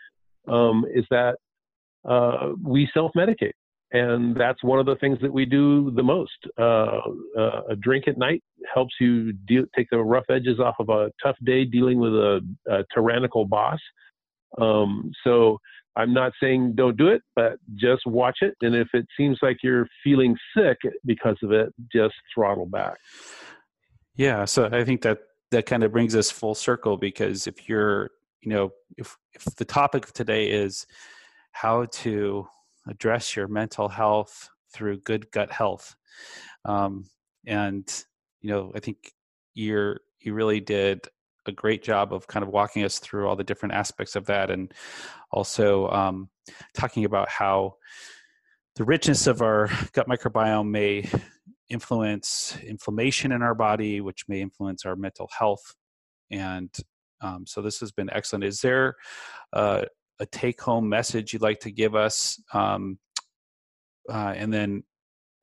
um, 0.46 0.84
is 0.94 1.04
that 1.10 1.38
uh, 2.08 2.52
we 2.62 2.88
self-medicate 2.92 3.52
and 3.94 4.34
that's 4.36 4.62
one 4.64 4.80
of 4.80 4.86
the 4.86 4.96
things 4.96 5.18
that 5.22 5.32
we 5.32 5.44
do 5.44 5.92
the 5.92 6.02
most. 6.02 6.32
Uh, 6.58 6.98
uh, 7.38 7.62
a 7.70 7.76
drink 7.80 8.08
at 8.08 8.18
night 8.18 8.42
helps 8.74 8.92
you 9.00 9.32
take 9.76 9.86
the 9.90 9.98
rough 9.98 10.24
edges 10.28 10.58
off 10.58 10.74
of 10.80 10.88
a 10.88 11.12
tough 11.22 11.36
day 11.44 11.64
dealing 11.64 12.00
with 12.00 12.12
a, 12.12 12.40
a 12.68 12.84
tyrannical 12.92 13.44
boss. 13.44 13.78
Um, 14.60 15.12
so 15.22 15.58
I'm 15.94 16.12
not 16.12 16.32
saying 16.42 16.74
don't 16.74 16.96
do 16.96 17.06
it, 17.06 17.22
but 17.36 17.58
just 17.76 18.04
watch 18.04 18.38
it. 18.40 18.54
And 18.62 18.74
if 18.74 18.88
it 18.94 19.06
seems 19.16 19.38
like 19.42 19.58
you're 19.62 19.86
feeling 20.02 20.36
sick 20.56 20.78
because 21.04 21.36
of 21.44 21.52
it, 21.52 21.72
just 21.92 22.14
throttle 22.34 22.66
back. 22.66 22.96
Yeah. 24.16 24.44
So 24.44 24.68
I 24.72 24.82
think 24.82 25.02
that 25.02 25.18
that 25.52 25.66
kind 25.66 25.84
of 25.84 25.92
brings 25.92 26.16
us 26.16 26.32
full 26.32 26.56
circle 26.56 26.96
because 26.96 27.46
if 27.46 27.68
you're, 27.68 28.10
you 28.42 28.50
know, 28.50 28.70
if 28.96 29.16
if 29.34 29.44
the 29.54 29.64
topic 29.64 30.04
of 30.06 30.12
today 30.12 30.50
is 30.50 30.84
how 31.54 31.84
to 31.86 32.46
address 32.88 33.36
your 33.36 33.48
mental 33.48 33.88
health 33.88 34.50
through 34.72 34.98
good 34.98 35.30
gut 35.30 35.50
health. 35.50 35.94
Um, 36.64 37.06
and 37.46 37.86
you 38.42 38.50
know, 38.50 38.72
I 38.74 38.80
think 38.80 39.12
you're 39.54 40.00
you 40.20 40.34
really 40.34 40.60
did 40.60 41.08
a 41.46 41.52
great 41.52 41.82
job 41.82 42.12
of 42.12 42.26
kind 42.26 42.42
of 42.42 42.48
walking 42.48 42.84
us 42.84 42.98
through 42.98 43.28
all 43.28 43.36
the 43.36 43.44
different 43.44 43.74
aspects 43.74 44.16
of 44.16 44.26
that, 44.26 44.50
and 44.50 44.72
also 45.30 45.88
um, 45.88 46.28
talking 46.74 47.04
about 47.04 47.28
how 47.28 47.76
the 48.76 48.84
richness 48.84 49.26
of 49.28 49.40
our 49.40 49.68
gut 49.92 50.08
microbiome 50.08 50.68
may 50.70 51.08
influence 51.70 52.58
inflammation 52.66 53.30
in 53.30 53.42
our 53.42 53.54
body, 53.54 54.00
which 54.00 54.24
may 54.28 54.40
influence 54.40 54.84
our 54.84 54.96
mental 54.96 55.30
health. 55.38 55.76
And 56.30 56.70
um, 57.20 57.46
so 57.46 57.62
this 57.62 57.78
has 57.78 57.92
been 57.92 58.10
excellent. 58.10 58.44
Is 58.44 58.60
there 58.60 58.96
uh, 59.52 59.84
a 60.20 60.26
take 60.26 60.60
home 60.60 60.88
message 60.88 61.32
you'd 61.32 61.42
like 61.42 61.60
to 61.60 61.70
give 61.70 61.94
us? 61.94 62.40
Um, 62.52 62.98
uh, 64.10 64.34
and 64.36 64.52
then 64.52 64.84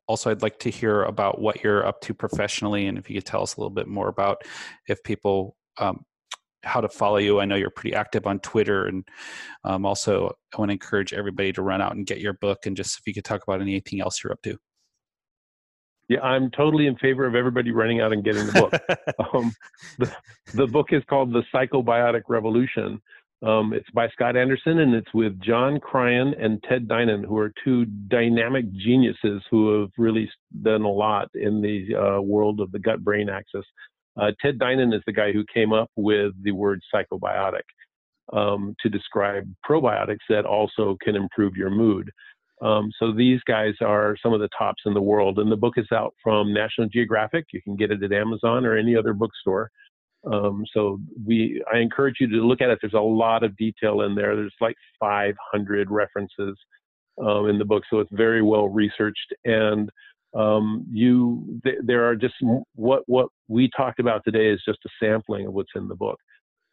also, 0.08 0.30
I'd 0.30 0.42
like 0.42 0.60
to 0.60 0.70
hear 0.70 1.04
about 1.04 1.40
what 1.40 1.64
you're 1.64 1.86
up 1.86 2.02
to 2.02 2.14
professionally, 2.14 2.88
and 2.88 2.98
if 2.98 3.10
you 3.10 3.16
could 3.16 3.26
tell 3.26 3.42
us 3.42 3.56
a 3.56 3.60
little 3.60 3.74
bit 3.74 3.88
more 3.88 4.10
about 4.10 4.42
if 4.88 5.02
people 5.04 5.56
um, 5.78 6.04
how 6.64 6.82
to 6.82 6.90
follow 6.90 7.18
you. 7.18 7.40
I 7.40 7.46
know 7.46 7.56
you're 7.56 7.70
pretty 7.70 7.96
active 7.96 8.28
on 8.28 8.40
Twitter, 8.40 8.86
and 8.86 9.08
um, 9.64 9.86
also 9.86 10.36
I 10.54 10.58
want 10.58 10.70
to 10.70 10.74
encourage 10.74 11.14
everybody 11.14 11.52
to 11.54 11.62
run 11.62 11.82
out 11.82 11.96
and 11.96 12.06
get 12.06 12.20
your 12.20 12.34
book. 12.34 12.66
And 12.66 12.76
just 12.76 13.00
if 13.00 13.08
you 13.08 13.14
could 13.14 13.26
talk 13.26 13.44
about 13.44 13.62
anything 13.62 14.02
else 14.02 14.24
you're 14.24 14.34
up 14.34 14.42
to. 14.44 14.58
Yeah, 16.10 16.20
I'm 16.22 16.52
totally 16.52 16.88
in 16.88 16.98
favor 16.98 17.26
of 17.26 17.36
everybody 17.36 17.72
running 17.72 18.02
out 18.02 18.12
and 18.12 18.24
getting 18.24 18.46
the 18.46 18.52
book. 18.52 19.26
um, 19.34 19.54
the, 19.98 20.14
the 20.54 20.68
book 20.68 20.88
is 20.92 21.02
called 21.10 21.32
The 21.32 21.44
Psychobiotic 21.54 22.24
Revolution. 22.28 23.02
Um, 23.44 23.74
it's 23.74 23.90
by 23.92 24.08
Scott 24.10 24.38
Anderson 24.38 24.80
and 24.80 24.94
it's 24.94 25.12
with 25.14 25.40
John 25.42 25.80
Cryan 25.80 26.36
and 26.40 26.62
Ted 26.64 26.88
Dinan, 26.88 27.24
who 27.24 27.38
are 27.38 27.52
two 27.64 27.86
dynamic 27.86 28.72
geniuses 28.74 29.42
who 29.50 29.82
have 29.82 29.90
really 29.98 30.30
done 30.62 30.84
a 30.84 30.92
lot 30.92 31.28
in 31.34 31.62
the 31.62 31.96
uh, 31.96 32.22
world 32.22 32.60
of 32.60 32.72
the 32.72 32.80
gut 32.80 33.04
brain 33.04 33.30
axis. 33.30 33.66
Uh, 34.16 34.32
Ted 34.42 34.60
Dinan 34.60 34.94
is 34.94 35.02
the 35.08 35.14
guy 35.14 35.32
who 35.32 35.44
came 35.52 35.74
up 35.74 35.90
with 35.96 36.34
the 36.44 36.52
word 36.52 36.82
psychobiotic 36.94 37.62
um, 38.32 38.76
to 38.82 38.90
describe 38.90 39.52
probiotics 39.68 40.18
that 40.30 40.46
also 40.46 40.98
can 41.02 41.16
improve 41.16 41.56
your 41.56 41.72
mood. 41.72 42.12
Um, 42.62 42.92
so 43.00 43.12
these 43.12 43.40
guys 43.48 43.74
are 43.82 44.16
some 44.22 44.34
of 44.34 44.40
the 44.40 44.50
tops 44.56 44.84
in 44.86 44.94
the 44.94 45.02
world, 45.02 45.40
and 45.40 45.52
the 45.52 45.58
book 45.58 45.76
is 45.78 45.88
out 45.92 46.14
from 46.24 46.54
National 46.54 46.88
Geographic. 46.88 47.46
You 47.52 47.62
can 47.64 47.76
get 47.76 47.90
it 47.90 48.04
at 48.04 48.12
Amazon 48.12 48.66
or 48.66 48.78
any 48.78 48.96
other 48.96 49.14
bookstore. 49.14 49.72
Um, 50.32 50.64
so 50.74 51.00
we, 51.26 51.64
I 51.74 51.78
encourage 51.78 52.16
you 52.20 52.28
to 52.28 52.46
look 52.46 52.62
at 52.62 52.70
it. 52.70 52.80
There's 52.82 52.94
a 52.94 53.00
lot 53.00 53.44
of 53.44 53.56
detail 53.58 54.02
in 54.02 54.16
there. 54.16 54.36
There's 54.36 54.54
like 54.62 54.76
500 55.00 55.90
references 55.90 56.56
um, 57.22 57.50
in 57.50 57.58
the 57.58 57.66
book, 57.66 57.84
so 57.90 58.00
it's 58.00 58.12
very 58.14 58.42
well 58.42 58.70
researched. 58.70 59.34
And 59.46 59.90
um, 60.36 60.86
you, 60.92 61.60
th- 61.64 61.80
there 61.84 62.08
are 62.08 62.16
just 62.16 62.36
what 62.76 63.04
what 63.08 63.28
we 63.48 63.70
talked 63.76 64.00
about 64.00 64.22
today 64.24 64.50
is 64.50 64.62
just 64.66 64.80
a 64.86 64.90
sampling 65.00 65.48
of 65.48 65.54
what's 65.54 65.72
in 65.76 65.88
the 65.88 65.96
book. 65.96 66.20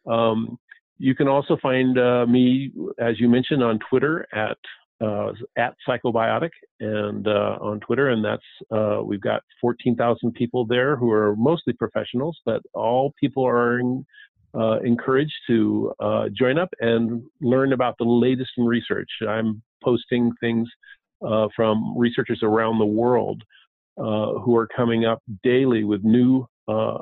Um, 0.09 0.57
you 0.97 1.15
can 1.15 1.27
also 1.27 1.57
find 1.61 1.97
uh, 1.97 2.25
me, 2.25 2.71
as 2.99 3.19
you 3.19 3.29
mentioned, 3.29 3.63
on 3.63 3.79
Twitter 3.89 4.27
at 4.33 4.57
uh, 5.01 5.31
at 5.57 5.75
Psychobiotic 5.87 6.49
and 6.79 7.27
uh, 7.27 7.57
on 7.61 7.79
Twitter, 7.79 8.09
and 8.09 8.23
that's 8.23 8.43
uh, 8.71 9.01
we've 9.03 9.21
got 9.21 9.41
14,000 9.61 10.33
people 10.33 10.65
there 10.65 10.95
who 10.95 11.09
are 11.11 11.35
mostly 11.37 11.73
professionals, 11.73 12.37
but 12.45 12.61
all 12.73 13.13
people 13.19 13.45
are 13.47 13.79
in, 13.79 14.05
uh, 14.53 14.79
encouraged 14.79 15.33
to 15.47 15.93
uh, 15.99 16.25
join 16.37 16.57
up 16.57 16.69
and 16.79 17.23
learn 17.41 17.71
about 17.73 17.95
the 17.97 18.03
latest 18.03 18.51
in 18.57 18.65
research. 18.65 19.09
I'm 19.27 19.61
posting 19.83 20.31
things 20.41 20.67
uh, 21.25 21.47
from 21.55 21.97
researchers 21.97 22.39
around 22.43 22.79
the 22.79 22.85
world 22.85 23.43
who 23.97 24.55
are 24.55 24.67
coming 24.67 25.05
up 25.05 25.21
daily 25.43 25.83
with 25.83 26.03
new 26.05 26.45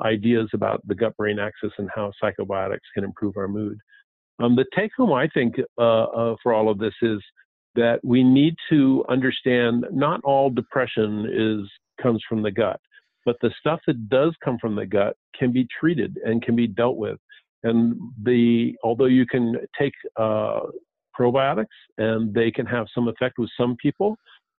ideas 0.04 0.48
about 0.52 0.80
the 0.86 0.94
gut-brain 0.94 1.38
axis 1.38 1.70
and 1.78 1.88
how 1.94 2.12
psychobiotics 2.22 2.78
can 2.94 3.04
improve 3.04 3.36
our 3.36 3.46
mood. 3.46 3.78
Um, 4.40 4.56
the 4.56 4.64
take 4.76 4.90
home, 4.96 5.12
I 5.12 5.28
think, 5.28 5.56
for 5.76 6.52
all 6.52 6.68
of 6.68 6.78
this 6.78 6.94
is 7.02 7.20
that 7.74 8.00
we 8.04 8.22
need 8.22 8.54
to 8.70 9.04
understand 9.08 9.86
not 9.92 10.20
all 10.24 10.50
depression 10.50 11.28
is 11.32 11.70
comes 12.02 12.22
from 12.28 12.42
the 12.42 12.50
gut, 12.50 12.80
but 13.24 13.36
the 13.40 13.52
stuff 13.58 13.80
that 13.86 14.08
does 14.08 14.34
come 14.44 14.58
from 14.58 14.74
the 14.74 14.86
gut 14.86 15.16
can 15.38 15.52
be 15.52 15.66
treated 15.78 16.18
and 16.24 16.42
can 16.42 16.56
be 16.56 16.66
dealt 16.66 16.96
with. 16.96 17.18
And 17.64 17.96
the 18.22 18.74
although 18.84 19.06
you 19.06 19.26
can 19.26 19.56
take 19.78 19.92
uh, 20.16 20.60
probiotics 21.18 21.66
and 21.98 22.32
they 22.32 22.50
can 22.50 22.66
have 22.66 22.86
some 22.94 23.08
effect 23.08 23.38
with 23.38 23.50
some 23.58 23.76
people, 23.82 24.16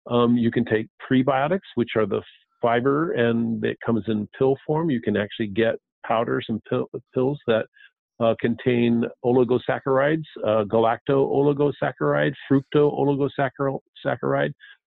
um, 0.07 0.37
you 0.37 0.51
can 0.51 0.65
take 0.65 0.87
prebiotics, 1.09 1.59
which 1.75 1.91
are 1.95 2.05
the 2.05 2.21
fiber 2.61 3.13
and 3.13 3.63
it 3.63 3.77
comes 3.85 4.03
in 4.07 4.27
pill 4.37 4.57
form. 4.65 4.89
You 4.89 5.01
can 5.01 5.15
actually 5.15 5.47
get 5.47 5.75
powders 6.05 6.45
and 6.49 6.61
pill, 6.65 6.87
pills 7.13 7.39
that 7.47 7.65
uh, 8.19 8.35
contain 8.39 9.03
oligosaccharides, 9.23 10.25
uh, 10.45 10.63
galacto-oligosaccharide, 10.65 12.33
fructo-oligosaccharide. 12.51 14.53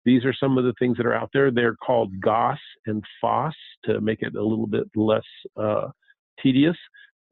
These 0.06 0.26
are 0.26 0.34
some 0.34 0.58
of 0.58 0.64
the 0.64 0.74
things 0.80 0.98
that 0.98 1.06
are 1.06 1.14
out 1.14 1.30
there. 1.34 1.52
They're 1.52 1.76
called 1.76 2.20
GOS 2.22 2.58
and 2.86 3.04
FOS 3.22 3.54
to 3.86 4.00
make 4.00 4.22
it 4.22 4.36
a 4.36 4.44
little 4.44 4.68
bit 4.68 4.86
less 4.96 5.24
uh, 5.58 5.90
tedious. 6.42 6.78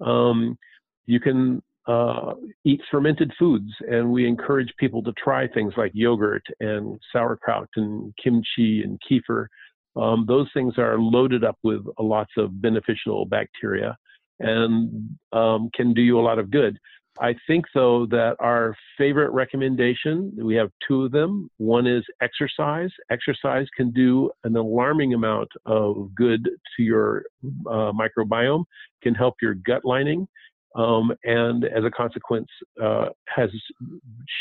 Um, 0.01 0.57
you 1.05 1.19
can 1.19 1.61
uh, 1.87 2.33
eat 2.65 2.81
fermented 2.91 3.31
foods, 3.39 3.71
and 3.89 4.11
we 4.11 4.27
encourage 4.27 4.73
people 4.77 5.01
to 5.03 5.13
try 5.13 5.47
things 5.47 5.73
like 5.77 5.91
yogurt 5.93 6.43
and 6.59 6.99
sauerkraut 7.13 7.69
and 7.77 8.13
kimchi 8.21 8.83
and 8.83 8.99
kefir. 9.09 9.47
Um, 9.95 10.25
those 10.27 10.49
things 10.53 10.73
are 10.77 10.99
loaded 10.99 11.45
up 11.45 11.57
with 11.63 11.83
lots 11.97 12.31
of 12.37 12.61
beneficial 12.61 13.25
bacteria 13.25 13.97
and 14.39 15.17
um, 15.31 15.69
can 15.73 15.93
do 15.93 16.01
you 16.01 16.19
a 16.19 16.21
lot 16.21 16.39
of 16.39 16.51
good. 16.51 16.77
I 17.19 17.33
think, 17.47 17.65
though, 17.73 18.05
that 18.07 18.35
our 18.39 18.75
favorite 18.95 19.31
recommendation, 19.31 20.31
we 20.39 20.53
have 20.55 20.69
two 20.87 21.05
of 21.05 21.11
them. 21.11 21.49
One 21.57 21.87
is 21.87 22.03
exercise. 22.21 22.91
Exercise 23.09 23.65
can 23.75 23.91
do 23.91 24.29
an 24.43 24.55
alarming 24.55 25.15
amount 25.15 25.49
of 25.65 26.13
good 26.13 26.47
to 26.75 26.83
your 26.83 27.23
uh, 27.43 27.91
microbiome, 27.91 28.65
can 29.01 29.15
help 29.15 29.35
your 29.41 29.55
gut 29.55 29.83
lining, 29.83 30.27
um, 30.75 31.11
and 31.23 31.65
as 31.65 31.83
a 31.83 31.89
consequence, 31.89 32.47
uh, 32.83 33.07
has 33.27 33.49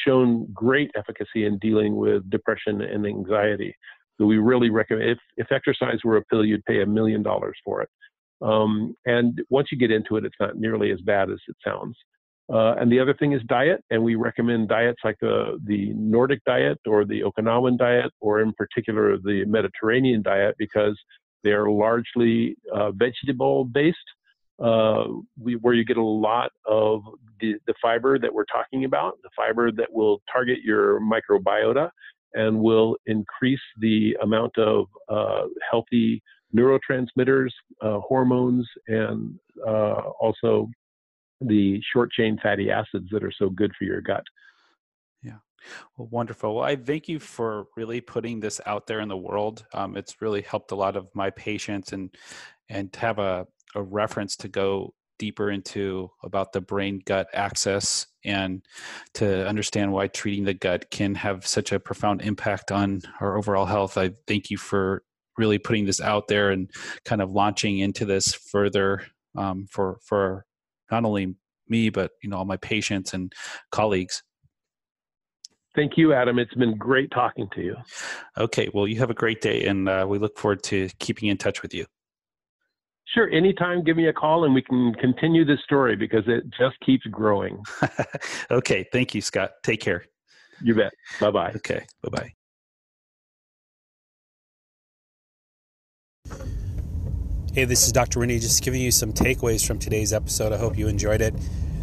shown 0.05 0.47
great 0.53 0.91
efficacy 0.97 1.47
in 1.47 1.59
dealing 1.59 1.97
with 1.97 2.29
depression 2.29 2.83
and 2.83 3.07
anxiety. 3.07 3.75
So 4.19 4.27
we 4.27 4.37
really 4.37 4.69
recommend, 4.69 5.11
if, 5.11 5.19
if 5.39 5.53
exercise 5.53 5.99
were 6.05 6.19
a 6.19 6.25
pill, 6.25 6.45
you'd 6.45 6.65
pay 6.67 6.83
a 6.83 6.87
million 6.87 7.23
dollars 7.23 7.57
for 7.65 7.81
it. 7.81 7.89
Um, 8.43 8.95
and 9.07 9.41
once 9.51 9.69
you 9.73 9.79
get 9.79 9.91
into 9.91 10.17
it, 10.17 10.25
it's 10.25 10.37
not 10.41 10.57
nearly 10.57 10.91
as 10.91 11.01
bad 11.01 11.31
as 11.31 11.39
it 11.49 11.57
sounds. 11.65 11.97
Uh, 12.53 12.75
and 12.79 12.93
the 12.93 13.01
other 13.01 13.15
thing 13.15 13.33
is 13.33 13.43
diet, 13.49 13.83
and 13.91 14.03
we 14.03 14.15
recommend 14.15 14.69
diets 14.69 15.01
like 15.03 15.17
the, 15.21 15.59
the 15.65 15.93
Nordic 15.95 16.45
diet 16.45 16.79
or 16.87 17.05
the 17.05 17.23
Okinawan 17.23 17.77
diet, 17.77 18.13
or 18.21 18.41
in 18.41 18.53
particular 18.53 19.17
the 19.19 19.45
Mediterranean 19.47 20.23
diet, 20.23 20.55
because 20.57 20.97
they 21.43 21.51
are 21.51 21.69
largely 21.69 22.57
uh, 22.73 22.93
vegetable 22.93 23.65
based, 23.65 23.99
uh, 24.63 25.05
we, 25.41 25.55
where 25.57 25.75
you 25.75 25.85
get 25.85 25.97
a 25.97 26.05
lot 26.05 26.51
of 26.67 27.03
the, 27.41 27.55
the 27.67 27.75
fiber 27.83 28.19
that 28.19 28.33
we're 28.33 28.45
talking 28.45 28.85
about, 28.85 29.19
the 29.23 29.31
fiber 29.37 29.73
that 29.73 29.93
will 29.93 30.23
target 30.33 30.59
your 30.63 31.01
microbiota 31.01 31.91
and 32.35 32.61
will 32.61 32.97
increase 33.07 33.61
the 33.81 34.17
amount 34.23 34.57
of 34.57 34.87
uh, 35.09 35.43
healthy 35.69 36.23
neurotransmitters, 36.57 37.51
uh, 37.83 38.01
hormones, 38.01 38.67
and 38.89 39.39
uh, 39.67 40.11
also 40.21 40.69
the 41.41 41.81
short 41.93 42.11
chain 42.13 42.39
fatty 42.43 42.71
acids 42.71 43.09
that 43.11 43.23
are 43.23 43.33
so 43.39 43.51
good 43.51 43.73
for 43.79 43.85
your 43.85 44.01
gut. 44.01 44.25
Yeah. 45.23 45.39
Well, 45.97 46.09
wonderful. 46.11 46.55
Well, 46.55 46.65
I 46.65 46.77
thank 46.77 47.09
you 47.09 47.19
for 47.19 47.67
really 47.77 48.01
putting 48.01 48.41
this 48.41 48.61
out 48.67 48.87
there 48.87 49.01
in 49.01 49.09
the 49.09 49.17
world. 49.17 49.67
Um, 49.75 49.97
it's 49.97 50.23
really 50.23 50.43
helped 50.43 50.73
a 50.73 50.77
lot 50.77 50.97
of 50.97 51.09
my 51.15 51.31
patients 51.31 51.93
and 51.93 52.15
and 52.69 52.93
to 52.93 53.01
have 53.01 53.19
a, 53.19 53.47
a 53.75 53.83
reference 53.83 54.37
to 54.37 54.49
go 54.49 54.93
deeper 55.19 55.51
into 55.51 56.11
about 56.23 56.53
the 56.53 56.61
brain 56.61 57.01
gut 57.05 57.29
axis 57.33 58.07
and 58.25 58.63
to 59.15 59.47
understand 59.49 59.93
why 59.93 60.09
treating 60.09 60.45
the 60.45 60.55
gut 60.55 60.91
can 60.91 61.15
have 61.15 61.47
such 61.47 61.73
a 61.73 61.81
profound 61.81 62.23
impact 62.23 62.71
on 62.71 63.01
our 63.21 63.37
overall 63.37 63.67
health. 63.67 63.97
I 63.97 64.11
thank 64.27 64.51
you 64.51 64.59
for 64.59 65.05
really 65.39 65.59
putting 65.59 65.87
this 65.87 66.01
out 66.01 66.29
there 66.29 66.51
and 66.51 66.71
kind 67.05 67.21
of 67.21 67.31
launching 67.31 67.79
into 67.79 68.05
this 68.05 68.35
further 68.35 69.03
um, 69.37 69.67
for 69.71 69.99
for 70.03 70.45
not 70.91 71.05
only 71.05 71.35
me 71.69 71.91
but 71.91 72.13
you 72.23 72.31
know 72.31 72.39
all 72.39 72.45
my 72.45 72.57
patients 72.57 73.15
and 73.15 73.33
colleagues. 73.71 74.23
Thank 75.75 75.99
you, 75.99 76.15
Adam. 76.15 76.39
It's 76.39 76.55
been 76.55 76.79
great 76.79 77.11
talking 77.11 77.49
to 77.55 77.61
you. 77.61 77.77
Okay, 78.39 78.71
well, 78.73 78.89
you 78.89 78.99
have 78.99 79.11
a 79.11 79.15
great 79.15 79.43
day, 79.43 79.67
and 79.67 79.87
uh, 79.87 80.07
we 80.09 80.19
look 80.19 80.39
forward 80.39 80.63
to 80.65 80.89
keeping 81.01 81.29
in 81.29 81.37
touch 81.37 81.61
with 81.61 81.75
you. 81.75 81.85
Sure. 83.13 83.31
Anytime, 83.31 83.85
give 83.85 83.97
me 83.97 84.09
a 84.09 84.13
call 84.13 84.45
and 84.45 84.55
we 84.55 84.63
can 84.63 84.93
continue 84.95 85.45
this 85.45 85.61
story 85.65 85.97
because 85.97 86.25
it 86.27 86.45
just 86.59 86.79
keeps 86.85 87.07
growing. 87.07 87.63
okay. 88.51 88.85
Thank 88.93 89.15
you, 89.15 89.21
Scott. 89.21 89.53
Take 89.63 89.81
care. 89.81 90.05
You 90.61 90.75
bet. 90.75 90.93
Bye 91.21 91.31
bye. 91.31 91.53
Okay. 91.57 91.87
Bye 92.03 92.11
bye. 92.11 92.33
Hey, 97.57 97.65
this 97.65 97.87
is 97.87 97.93
Dr. 97.93 98.21
Rinde, 98.21 98.39
just 98.39 98.63
giving 98.63 98.83
you 98.83 98.91
some 98.91 99.15
takeaways 99.15 99.67
from 99.67 99.79
today's 99.79 100.13
episode. 100.13 100.53
I 100.53 100.59
hope 100.59 100.77
you 100.77 100.89
enjoyed 100.89 101.23
it. 101.23 101.35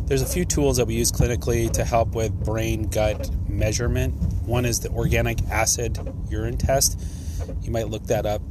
There's 0.05 0.21
a 0.21 0.25
few 0.27 0.45
tools 0.45 0.77
that 0.77 0.85
we 0.85 0.93
use 0.93 1.11
clinically 1.11 1.71
to 1.71 1.83
help 1.83 2.13
with 2.13 2.31
brain 2.45 2.89
gut 2.89 3.27
measurement. 3.49 4.13
One 4.45 4.65
is 4.65 4.81
the 4.81 4.89
organic 4.89 5.41
acid 5.49 5.97
urine 6.29 6.59
test. 6.59 7.01
You 7.63 7.71
might 7.71 7.87
look 7.87 8.03
that 8.03 8.27
up 8.27 8.43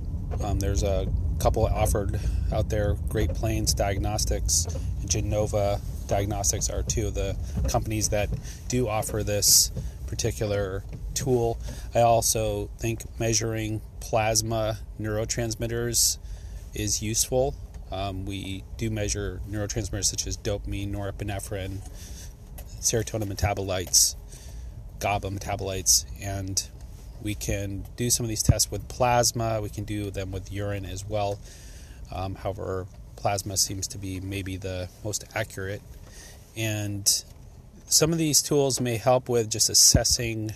Um, 0.43 0.59
there's 0.59 0.83
a 0.83 1.07
couple 1.39 1.65
offered 1.65 2.19
out 2.53 2.69
there 2.69 2.95
Great 3.09 3.33
Plains 3.33 3.73
Diagnostics 3.73 4.67
and 5.01 5.09
Genova 5.09 5.81
Diagnostics 6.09 6.71
are 6.71 6.83
two 6.83 7.07
of 7.07 7.15
the 7.15 7.37
companies 7.69 8.09
that 8.09 8.31
do 8.67 8.89
offer 8.89 9.23
this 9.23 9.71
particular 10.09 10.83
tool. 11.15 11.61
I 11.95 12.01
also 12.01 12.69
think 12.81 13.05
measuring 13.21 13.81
plasma 14.01 14.79
neurotransmitters 15.01 16.19
is 16.75 17.03
useful. 17.03 17.55
Um, 17.91 18.25
we 18.25 18.65
do 18.79 18.91
measure 18.91 19.41
neurotransmitters 19.49 20.07
such 20.07 20.27
as 20.27 20.37
dopamine, 20.37 20.93
norepinephrine, 20.93 21.79
serotonin 22.81 23.31
metabolites, 23.31 24.17
GABA 24.99 25.29
metabolites, 25.31 26.07
and 26.21 26.67
we 27.23 27.35
can 27.35 27.85
do 27.97 28.11
some 28.11 28.25
of 28.25 28.29
these 28.31 28.43
tests 28.43 28.71
with 28.71 28.89
plasma. 28.89 29.61
We 29.61 29.69
can 29.69 29.85
do 29.85 30.11
them 30.11 30.33
with 30.33 30.51
urine 30.51 30.85
as 30.85 31.05
well. 31.05 31.39
Um, 32.11 32.35
however, 32.35 32.87
plasma 33.17 33.57
seems 33.57 33.87
to 33.89 33.99
be 33.99 34.21
maybe 34.21 34.57
the 34.57 34.89
most 35.05 35.25
accurate. 35.35 35.83
And 36.57 37.25
some 37.87 38.13
of 38.13 38.19
these 38.19 38.43
tools 38.43 38.81
may 38.81 38.97
help 38.97 39.29
with 39.29 39.51
just 39.51 39.71
assessing 39.71 40.53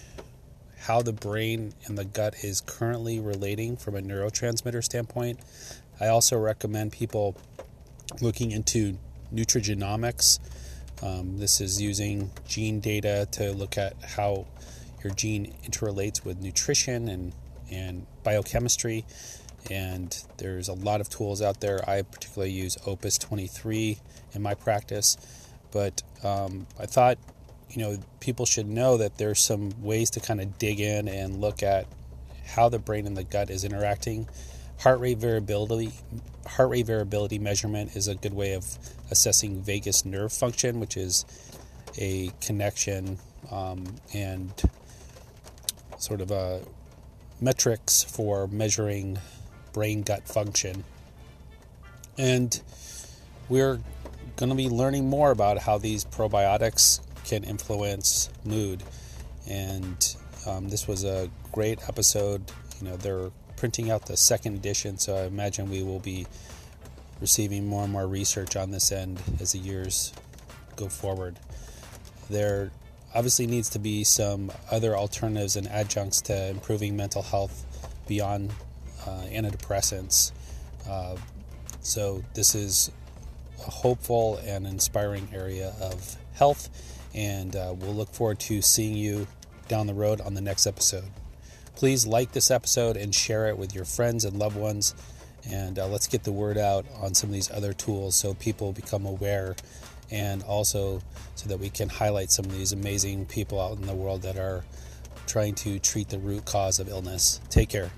how 0.79 1.03
the 1.03 1.13
brain 1.13 1.75
and 1.87 1.97
the 1.99 2.05
gut 2.05 2.45
is 2.45 2.61
currently 2.61 3.21
relating 3.21 3.77
from 3.77 3.97
a 3.97 4.01
neurotransmitter 4.01 4.83
standpoint. 4.83 5.41
I 6.01 6.09
also 6.09 6.39
recommend 6.39 6.93
people 6.93 7.37
looking 8.21 8.51
into 8.51 8.99
nutrigenomics. 9.33 10.39
Um, 11.03 11.39
this 11.39 11.61
is 11.61 11.81
using 11.81 12.31
gene 12.47 12.81
data 12.81 13.27
to 13.33 13.53
look 13.53 13.79
at 13.79 13.95
how 14.03 14.47
your 15.03 15.13
gene 15.15 15.55
interrelates 15.65 16.25
with 16.25 16.41
nutrition 16.41 17.09
and, 17.09 17.33
and 17.71 18.07
biochemistry. 18.25 19.05
And 19.71 20.17
there's 20.37 20.69
a 20.69 20.75
lot 20.75 21.01
of 21.01 21.09
tools 21.09 21.43
out 21.43 21.61
there. 21.61 21.89
I 21.89 22.03
particularly 22.03 22.53
use 22.53 22.77
Opus 22.87 23.19
23 23.19 23.99
in 24.33 24.43
my 24.43 24.55
practice. 24.55 25.17
But 25.73 26.03
um, 26.23 26.67
I 26.79 26.87
thought, 26.87 27.19
you 27.71 27.83
know, 27.83 27.99
people 28.21 28.47
should 28.47 28.69
know 28.69 28.97
that 28.97 29.19
there's 29.19 29.41
some 29.41 29.83
ways 29.83 30.11
to 30.11 30.21
kind 30.21 30.41
of 30.41 30.59
dig 30.59 30.81
in 30.81 31.09
and 31.09 31.41
look 31.41 31.63
at 31.63 31.87
how 32.47 32.69
the 32.69 32.79
brain 32.79 33.07
and 33.07 33.17
the 33.17 33.25
gut 33.25 33.51
is 33.51 33.65
interacting. 33.65 34.29
Heart 34.81 35.01
rate 35.01 35.19
variability, 35.19 35.93
heart 36.47 36.71
rate 36.71 36.87
variability 36.87 37.39
measurement 37.39 37.97
is 37.97 38.09
a 38.09 38.15
good 38.15 38.35
way 38.35 38.53
of 38.53 38.65
assessing 39.11 39.63
vagus 39.63 40.05
nerve 40.05 40.33
function, 40.33 40.81
which 40.81 40.97
is 40.97 41.25
a 41.99 42.31
connection 42.41 43.19
um, 43.51 43.85
and 44.13 44.53
sort 45.99 46.21
of 46.21 46.31
a 46.31 46.61
metrics 47.41 48.03
for 48.03 48.47
measuring 48.49 49.19
brain 49.73 50.03
gut 50.03 50.27
function. 50.29 50.85
And 52.19 52.61
we're 53.49 53.81
going 54.37 54.51
to 54.51 54.55
be 54.55 54.69
learning 54.69 55.09
more 55.09 55.31
about 55.31 55.59
how 55.59 55.79
these 55.79 56.05
probiotics 56.05 57.01
can 57.25 57.45
influence 57.45 58.31
mood. 58.45 58.83
And 59.49 60.17
um, 60.47 60.69
this 60.69 60.87
was 60.89 61.05
a 61.05 61.31
great 61.53 61.79
episode. 61.89 62.43
You 62.81 62.89
know, 62.89 62.97
they're 62.97 63.31
printing 63.57 63.91
out 63.91 64.07
the 64.07 64.17
second 64.17 64.55
edition, 64.55 64.99
so 64.99 65.17
I 65.17 65.25
imagine 65.25 65.71
we 65.71 65.83
will 65.83 65.99
be 65.99 66.27
receiving 67.21 67.67
more 67.67 67.85
and 67.85 67.93
more 67.93 68.07
research 68.07 68.57
on 68.57 68.71
this 68.71 68.93
end 68.93 69.21
as 69.41 69.53
the 69.53 69.59
years 69.59 70.13
go 70.77 70.89
forward. 70.89 71.39
There 72.29 72.71
obviously 73.15 73.47
needs 73.47 73.71
to 73.71 73.79
be 73.79 74.05
some 74.05 74.53
other 74.71 74.97
alternatives 74.97 75.57
and 75.57 75.67
adjuncts 75.69 76.21
to 76.23 76.49
improving 76.49 76.97
mental 76.97 77.23
health 77.23 77.65
beyond 78.07 78.53
uh, 79.07 79.23
antidepressants. 79.31 80.33
Uh, 80.89 81.17
so, 81.81 82.23
this 82.35 82.55
is 82.55 82.91
a 83.67 83.71
hopeful 83.71 84.39
and 84.45 84.67
inspiring 84.67 85.29
area 85.33 85.73
of 85.81 86.17
health, 86.35 86.69
and 87.15 87.57
uh, 87.57 87.73
we'll 87.77 87.95
look 87.95 88.13
forward 88.13 88.39
to 88.41 88.61
seeing 88.61 88.97
you 88.97 89.27
down 89.69 89.87
the 89.87 89.95
road 89.95 90.21
on 90.21 90.35
the 90.35 90.41
next 90.41 90.67
episode. 90.67 91.05
Please 91.77 92.07
like 92.07 92.33
this 92.33 92.51
episode 92.51 92.97
and 92.97 93.15
share 93.15 93.49
it 93.49 93.59
with 93.59 93.75
your 93.75 93.85
friends 93.85 94.25
and 94.25 94.39
loved 94.39 94.57
ones. 94.57 94.95
And 95.49 95.79
uh, 95.79 95.87
let's 95.87 96.09
get 96.09 96.25
the 96.25 96.33
word 96.33 96.57
out 96.57 96.87
on 97.03 97.15
some 97.15 97.29
of 97.29 97.35
these 97.35 97.51
other 97.51 97.75
tools 97.75 98.17
so 98.17 98.33
people 98.35 98.73
become 98.73 99.05
aware 99.05 99.55
and 100.11 100.43
also 100.43 101.03
so 101.35 101.49
that 101.49 101.59
we 101.59 101.69
can 101.69 101.91
highlight 101.91 102.31
some 102.31 102.47
of 102.47 102.57
these 102.57 102.73
amazing 102.73 103.27
people 103.27 103.61
out 103.61 103.77
in 103.77 103.87
the 103.87 103.95
world 103.95 104.23
that 104.23 104.39
are 104.39 104.65
trying 105.27 105.55
to 105.55 105.79
treat 105.79 106.09
the 106.09 106.19
root 106.19 106.47
cause 106.47 106.81
of 106.81 106.89
illness. 106.89 107.41
Take 107.51 107.69
care. 107.69 107.91